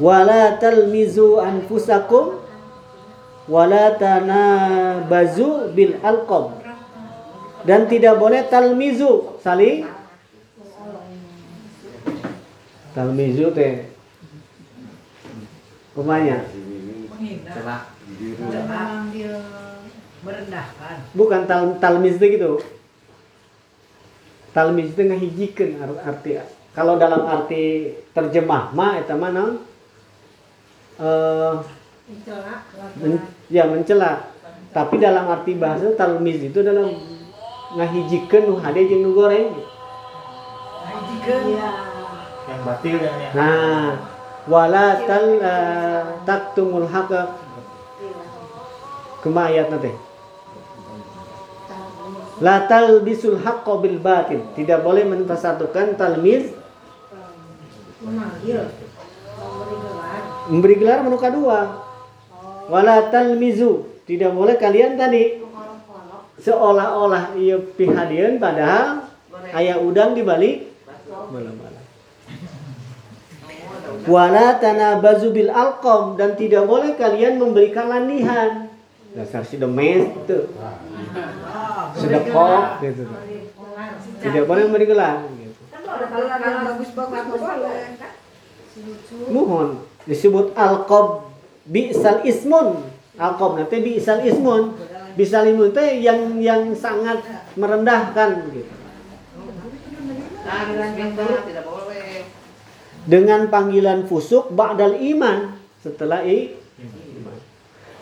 wala 0.00 0.56
talmizu 0.56 1.44
anfusakum 1.44 2.40
wala 3.44 3.92
tanabazu 4.00 5.76
bil 5.76 6.00
alqab 6.00 6.56
dan 7.68 7.84
tidak 7.84 8.16
boleh 8.16 8.40
talmizu 8.48 9.36
saling 9.44 9.84
talmizu 12.96 13.52
teh 13.52 13.90
Rumahnya 15.90 16.48
menghina, 17.10 17.50
Celak. 17.52 17.82
Merendahkan. 20.20 20.96
bukan 21.16 21.40
tal 21.48 21.76
talmiz 21.80 22.16
itu 22.20 22.26
gitu. 22.36 22.52
Talmiz 24.50 24.90
itu 24.90 25.02
ngahijikeun 25.06 25.70
ar- 25.78 26.02
arti 26.10 26.42
kalau 26.74 26.98
dalam 26.98 27.22
arti 27.26 27.94
terjemah 28.14 28.74
mah 28.74 28.98
eta 28.98 29.14
mah 29.14 29.30
naon? 29.30 29.54
Eh, 31.00 31.54
men- 32.98 33.30
ya 33.50 33.66
mencela. 33.66 34.30
Tapi 34.70 35.02
dalam 35.02 35.26
arti 35.26 35.58
bahasa 35.58 35.94
talmiz 35.98 36.38
itu 36.38 36.58
dalam 36.62 36.94
ngahijikeun 37.74 38.42
nu 38.46 38.54
hade 38.58 38.86
jeung 38.86 39.02
nu 39.06 39.14
goreng. 39.14 39.50
Nah, 39.54 41.00
jika 41.06 41.34
yang 42.50 42.60
batil 42.66 42.96
dan 42.98 43.14
yang 43.14 43.32
nah 43.38 43.90
wala 44.50 44.86
tal 45.06 45.26
eh, 45.38 46.02
taktumul 46.26 46.88
haqa 46.90 47.38
kema 49.22 49.52
ayat 49.52 49.70
nanti 49.70 49.92
La 52.40 52.64
talbisul 52.64 53.36
haqqo 53.44 53.84
bil 53.84 54.00
batil. 54.00 54.40
Tidak 54.56 54.80
boleh 54.80 55.04
mempersatukan 55.04 56.00
talmiz 56.00 56.56
memanggil 58.00 58.64
memberi 60.48 60.74
gelar 60.80 61.04
menuka 61.04 61.28
dua. 61.28 61.84
Wala 62.72 63.12
talmizu. 63.12 64.02
Tidak 64.08 64.32
boleh 64.34 64.58
kalian 64.58 64.98
tadi 64.98 65.38
seolah-olah 66.40 67.36
iya 67.36 67.60
pihadian 67.60 68.40
padahal 68.40 69.06
ayah 69.54 69.78
udang 69.78 70.16
di 70.16 70.24
balik. 70.24 70.66
Wala 74.08 74.56
tanabazu 74.58 75.30
bil 75.30 75.52
alqam 75.52 76.16
dan 76.16 76.34
tidak 76.34 76.64
boleh 76.64 76.96
kalian 76.96 77.36
memberikan 77.36 77.86
landihan. 77.86 78.72
Dasar 79.12 79.44
si 79.44 79.60
demes 79.60 80.08
itu. 80.24 80.48
Sedekah 81.96 82.80
gitu. 82.84 83.02
Tidak 84.20 84.44
boleh 84.46 84.62
memberi 84.68 84.86
gelar 84.88 85.26
gitu. 85.26 85.60
Mohon 89.30 89.68
disebut 90.06 90.54
alqab 90.54 91.30
bi'sal 91.66 92.22
ismun. 92.22 92.86
Alqab 93.18 93.58
nanti 93.58 93.76
bi'sal 93.82 94.22
ismun. 94.22 94.78
Bi'sal 95.18 95.50
ismun 95.50 95.74
itu 95.74 95.82
yang 96.04 96.20
yang 96.38 96.62
sangat 96.78 97.20
merendahkan 97.58 98.46
gitu. 98.54 98.72
Dengan 103.08 103.48
panggilan 103.48 104.06
fusuk 104.06 104.52
ba'dal 104.52 105.00
iman 105.16 105.56
setelah 105.80 106.20
i. 106.22 106.59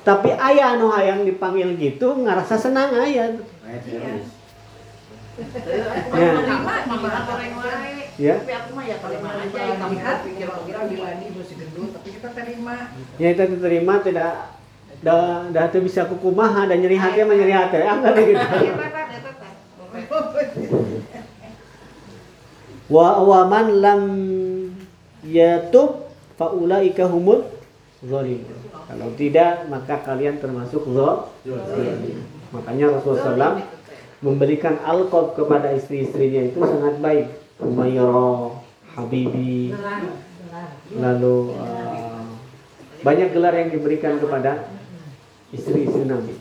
Tapi 0.09 0.33
ayah 0.33 0.73
anu 0.73 0.89
hayang 0.89 1.29
dipanggil 1.29 1.77
gitu 1.77 2.17
ngerasa 2.25 2.57
senang 2.57 2.97
ayah. 2.97 3.37
Ya. 6.17 6.33
Ya. 8.17 8.33
Ya 8.41 8.49
ya 13.21 13.29
kita 13.37 13.45
diterima 13.53 14.01
tidak 14.01 14.57
dah 15.05 15.47
dah 15.53 15.69
teu 15.69 15.85
bisa 15.85 16.09
kukumaha 16.09 16.65
dan 16.67 16.81
nyeri 16.81 16.97
hati 16.97 17.23
mah 17.29 17.37
nyeri 17.37 17.53
hati. 17.53 17.77
Ah 17.85 18.01
kan 18.01 18.17
gitu. 18.17 18.47
Wa 22.89 23.21
wa 23.21 23.41
man 23.45 23.67
lam 23.85 24.03
yatub 25.21 26.09
faulaika 26.41 27.05
humul 27.05 27.45
zalimun. 28.01 28.68
Kalau 28.89 29.13
tidak 29.21 29.69
maka 29.69 30.01
kalian 30.01 30.41
termasuk 30.41 30.89
zalim. 30.89 32.25
Makanya 32.49 32.97
Rasulullah 32.97 33.61
SAW 33.61 33.61
memberikan 34.25 34.81
alqab 34.81 35.37
kepada 35.37 35.77
istri-istrinya 35.77 36.49
itu 36.49 36.59
sangat 36.65 36.97
baik. 36.99 37.27
Umayyah, 37.59 38.55
Habibi, 38.97 39.75
lalu 40.95 41.37
eh, 41.59 42.27
banyak 43.03 43.29
gelar 43.35 43.55
yang 43.55 43.71
diberikan 43.75 44.17
kepada 44.17 44.73
istri-istri 45.53 46.07
Nabi. 46.07 46.39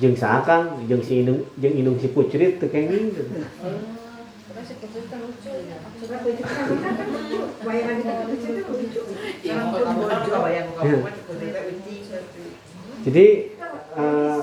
Jeung 0.00 0.16
sakan, 0.16 0.88
jeung 0.88 1.04
si 1.04 1.20
inung, 1.20 1.44
jeung 1.60 1.76
inung 1.76 1.96
si 2.00 2.08
pucrit 2.08 2.56
teu 2.56 2.72
kenging. 2.72 3.12
gitu. 3.12 3.44
Itu 4.90 5.06
Jadi 13.00 13.26
eh, 13.96 14.40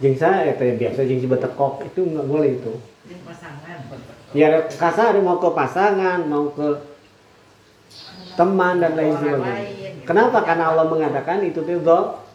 eh, 0.00 0.16
saya 0.18 0.50
eta 0.50 0.64
biasa 0.64 1.06
jeung 1.06 1.20
si 1.22 1.28
betekok 1.28 1.86
itu 1.86 2.00
nggak 2.02 2.26
boleh 2.26 2.50
itu. 2.58 2.72
Ya 4.34 4.66
kasar 4.66 5.14
mau 5.22 5.38
ke 5.38 5.48
pasangan, 5.54 6.26
mau 6.26 6.50
ke 6.50 6.82
teman 8.34 8.82
dan 8.82 8.98
lain 8.98 9.14
sebagainya. 9.14 10.02
Kenapa? 10.02 10.42
Karena 10.42 10.74
Allah 10.74 10.90
mengatakan 10.90 11.46
itu 11.46 11.62
tuh 11.62 11.78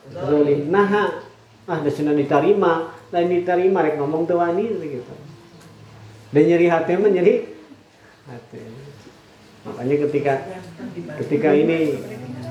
zolim. 0.07 0.71
Nah, 0.71 1.19
ah 1.67 1.79
sudah 1.85 2.15
diterima, 2.15 2.95
lain 3.11 3.29
diterima 3.29 3.83
rek 3.83 3.99
ngomong 3.99 4.23
tuh 4.23 4.39
wani 4.39 4.71
gitu. 4.79 5.13
Dan 6.29 6.43
nyeri 6.45 6.67
hati 6.69 6.91
mah 6.93 7.09
nyeri 7.09 7.33
hati. 8.29 8.59
Makanya 9.65 9.95
ketika 10.07 10.33
ketika 11.25 11.49
ini 11.51 11.97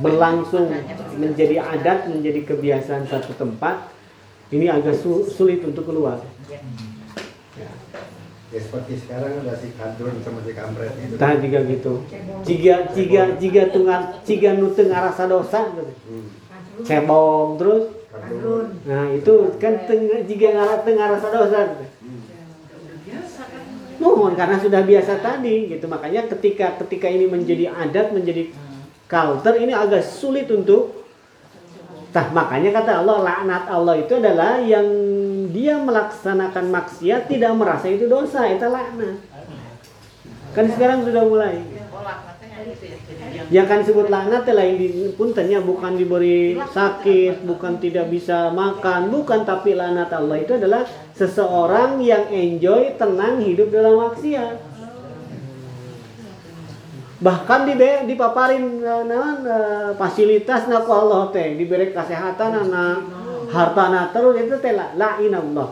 berlangsung 0.02 0.70
menjadi 1.18 1.62
adat, 1.62 2.10
menjadi 2.10 2.42
kebiasaan 2.46 3.06
satu 3.06 3.34
tempat, 3.34 3.90
ini 4.50 4.66
agak 4.66 4.98
su- 4.98 5.26
sulit 5.26 5.62
untuk 5.62 5.86
keluar. 5.86 6.22
Ya. 6.50 6.60
Ya 8.48 8.60
seperti 8.64 8.96
sekarang 8.96 9.44
ada 9.44 9.52
si 9.60 9.76
kadrun 9.76 10.24
sama 10.24 10.40
si 10.40 10.52
kampret 10.56 10.94
itu. 10.96 11.14
Tah 11.20 11.36
juga 11.36 11.58
gitu. 11.68 11.92
Jika 12.48 12.74
jika 12.96 13.22
jika 13.36 13.62
tungan 13.68 14.02
jika 14.24 14.56
nu 14.56 14.72
teu 14.72 14.88
ngarasa 14.88 15.28
dosa 15.28 15.68
gitu. 15.76 15.92
Hmm. 16.08 16.26
Cebong 16.80 17.60
terus. 17.60 17.92
Kadrun. 18.08 18.66
Nah, 18.88 19.12
itu 19.12 19.34
kan 19.60 19.84
teu 19.84 20.24
jika 20.24 20.46
ngarasa 20.56 20.76
teu 20.80 20.92
ngarasa 20.96 21.26
dosa 21.28 21.58
gitu. 21.76 21.84
Mohon 23.98 24.38
karena 24.38 24.56
sudah 24.62 24.82
biasa 24.86 25.18
tadi 25.18 25.70
gitu. 25.74 25.90
Makanya 25.90 26.30
ketika 26.30 26.78
ketika 26.86 27.10
ini 27.10 27.26
menjadi 27.26 27.74
adat, 27.74 28.14
menjadi 28.14 28.50
culture 29.10 29.58
ini 29.58 29.74
agak 29.74 30.06
sulit 30.06 30.46
untuk 30.50 30.98
Tah 32.08 32.32
makanya 32.32 32.72
kata 32.72 33.04
Allah 33.04 33.20
laknat 33.20 33.68
Allah 33.68 34.00
itu 34.00 34.16
adalah 34.16 34.56
yang 34.64 34.88
dia 35.52 35.76
melaksanakan 35.76 36.72
maksiat 36.72 37.28
tidak 37.28 37.52
merasa 37.52 37.84
itu 37.92 38.08
dosa, 38.08 38.48
itu 38.48 38.64
laknat. 38.64 39.20
Kan 40.56 40.72
sekarang 40.72 41.04
sudah 41.04 41.28
mulai. 41.28 41.60
Yang 43.48 43.64
kan 43.64 43.80
sebut 43.80 44.12
laknat 44.12 44.44
lain 44.50 44.76
di 44.76 44.88
puntennya 45.16 45.64
bukan 45.64 45.96
diberi 45.96 46.58
sakit, 46.58 47.48
bukan 47.48 47.80
tidak 47.80 48.12
bisa 48.12 48.52
makan, 48.52 49.08
bukan 49.08 49.46
tapi 49.48 49.72
laknat 49.72 50.12
Allah 50.12 50.36
itu 50.42 50.52
adalah 50.58 50.84
seseorang 51.16 51.96
yang 52.04 52.28
enjoy, 52.28 52.98
tenang 53.00 53.40
hidup 53.40 53.72
dalam 53.72 54.04
maksiat. 54.04 54.56
Bahkan 57.18 57.60
di 57.66 57.74
dipaparin 58.14 58.78
eh, 58.84 59.90
fasilitas 59.98 60.70
na 60.70 60.84
ku 60.84 60.92
Allah 60.94 61.32
teh, 61.34 61.58
diberi 61.58 61.90
kesehatan 61.90 62.70
na 62.70 63.02
hartana 63.50 64.12
terus 64.12 64.38
itu 64.38 64.54
teh 64.60 64.76
la 64.76 64.94
Allah. 64.94 65.70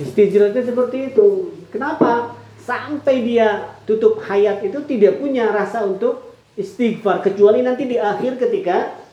Istijrat 0.00 0.54
itu 0.54 0.60
seperti 0.70 0.98
itu. 1.12 1.28
Kenapa? 1.74 2.45
Sampai 2.66 3.22
dia 3.22 3.78
tutup 3.86 4.18
hayat 4.26 4.66
itu 4.66 4.82
tidak 4.90 5.22
punya 5.22 5.54
rasa 5.54 5.86
untuk 5.86 6.34
istighfar 6.58 7.22
kecuali 7.22 7.62
nanti 7.62 7.86
di 7.86 7.94
akhir 7.94 8.42
ketika 8.42 9.06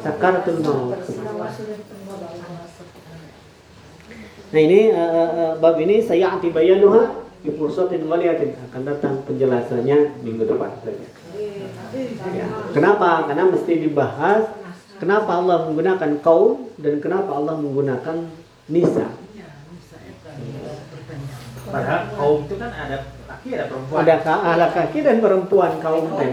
sakaratul 0.00 0.64
maut. 0.64 0.96
Nah 4.48 4.60
ini 4.64 4.88
eh, 4.88 4.96
eh, 4.96 5.52
bab 5.60 5.76
ini 5.76 6.00
saya 6.00 6.32
antibayanuha 6.40 7.28
di 7.44 7.52
fursatin 7.52 8.08
waliyatin 8.08 8.56
akan 8.70 8.82
datang 8.82 9.14
penjelasannya 9.28 10.24
minggu 10.24 10.48
depan. 10.48 10.72
Ya. 12.32 12.46
Kenapa? 12.72 13.28
Karena 13.28 13.44
mesti 13.52 13.72
dibahas 13.76 14.48
kenapa 14.96 15.36
Allah 15.36 15.68
menggunakan 15.68 16.16
kaum 16.24 16.72
dan 16.80 16.96
kenapa 17.04 17.36
Allah 17.36 17.60
menggunakan 17.60 18.24
nisa. 18.72 19.12
Padahal 21.68 22.00
kaum 22.16 22.38
itu 22.48 22.54
kan 22.56 22.70
ada 22.72 22.96
laki 23.28 23.48
ada 23.52 23.64
perempuan. 23.68 23.98
Ada 24.00 24.14
ka- 24.24 24.56
laki-laki 24.56 24.98
dan 25.04 25.16
perempuan 25.20 25.72
kaum 25.84 26.04
teh. 26.16 26.28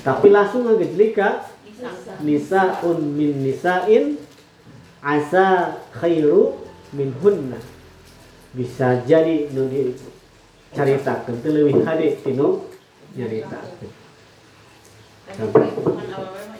Tapi 0.00 0.28
langsung 0.30 0.62
ngejlika 0.70 1.50
bisa 1.66 1.90
nisaun 2.22 2.98
min 3.18 3.42
nisain 3.42 4.04
asa 5.02 5.78
khairu 5.90 6.62
min 6.94 7.10
hunna. 7.18 7.58
Bisa 8.54 9.02
jadi 9.02 9.50
nu 9.50 9.66
di 9.66 9.90
caritakeun 10.70 11.42
teu 11.42 11.50
leuwih 11.50 11.82
hade 11.82 12.22
tinu 12.22 12.70
nyaritakeun. 13.18 13.90
Tapi 15.24 15.58
hubungan 15.74 16.06
awal-awal 16.14 16.54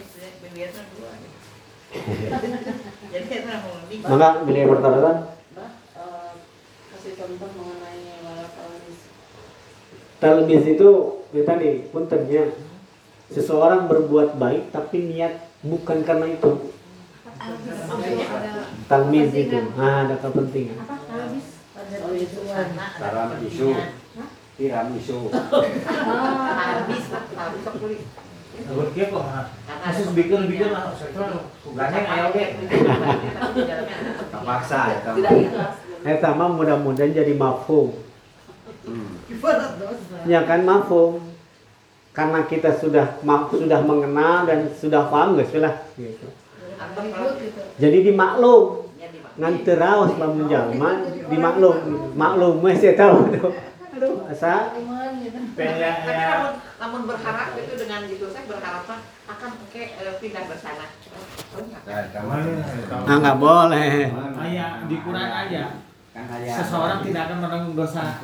kasih 7.05 7.21
contoh 7.21 7.49
mengenai 7.53 8.17
wala 8.25 8.49
tawanis 8.49 8.99
talmis 10.17 10.65
itu 10.65 10.89
ya 11.37 11.45
tadi 11.45 11.85
puntennya 11.93 12.49
seseorang 13.29 13.85
berbuat 13.85 14.41
baik 14.41 14.73
tapi 14.73 15.13
niat 15.13 15.53
bukan 15.61 16.01
karena 16.01 16.33
itu 16.33 16.73
talmis 18.89 19.29
itu 19.37 19.59
ah 19.77 20.09
ada 20.09 20.17
kepentingan 20.17 20.81
oh 20.81 22.13
itu 22.17 22.41
Taram 22.97 23.37
isu. 23.45 23.69
Tiram 24.57 24.87
isu. 24.97 25.29
Habis 25.29 27.05
lah, 27.11 27.23
habis 27.27 27.61
kok 27.61 27.75
kulit. 27.77 28.01
Buat 28.71 28.89
kia 28.95 29.05
kok. 29.11 29.21
ha. 29.21 29.41
Khusus 29.91 30.15
bikin 30.17 30.47
bikin 30.49 30.71
lah. 30.73 30.95
Gandeng 31.75 32.05
ayo 32.07 32.25
ge. 32.33 32.45
Terpaksa 34.33 34.79
ya 34.95 35.29
ikhlas 35.29 35.84
Eta 36.05 36.37
mah 36.37 36.53
mudah-mudahan 36.53 37.17
jadi 37.17 37.33
mafhum. 37.33 37.97
Hmm. 38.85 39.17
Ya 40.29 40.45
kan 40.45 40.61
mafhum. 40.61 41.33
Karena 42.13 42.45
kita 42.45 42.77
sudah 42.77 43.19
ma- 43.25 43.49
sudah 43.49 43.81
mengenal 43.81 44.45
dan 44.47 44.69
sudah 44.77 45.09
paham 45.09 45.35
guys 45.35 45.51
lah 45.57 45.83
gitu. 45.97 46.29
Jadi 47.81 47.97
dimaklum 48.05 48.85
ngan 49.35 49.67
teu 49.67 49.75
raos 49.75 50.15
lamun 50.15 50.47
jalma 50.47 51.03
dimaklum 51.27 51.75
gitu. 51.83 52.07
Maklum 52.15 52.63
mah 52.63 52.71
saya 52.77 52.95
tahu 52.95 53.33
aduh. 53.33 53.51
Aduh, 53.95 54.27
asa 54.27 54.75
ya. 55.55 55.91
Tapi 56.03 56.23
namun, 56.75 57.07
berharap 57.07 57.55
itu 57.55 57.73
dengan 57.79 58.03
gitu 58.11 58.27
saya 58.27 58.43
berharap 58.43 58.83
akan 59.25 59.49
oke 59.55 59.81
eh, 59.81 60.13
pindah 60.19 60.43
ke 60.51 60.55
sana. 60.59 60.85
Oh, 61.55 61.63
enggak. 61.63 61.81
Nah, 63.07 63.07
ah 63.07 63.15
nggak 63.23 63.37
boleh. 63.39 64.11
Ayah 64.43 64.83
di 64.83 64.95
Quran 64.99 65.29
aja. 65.31 65.63
Kan 66.15 66.31
Seseorang 66.31 67.03
tidak 67.03 67.21
akan 67.27 67.37
menanggung 67.43 67.75
dosa. 67.75 68.23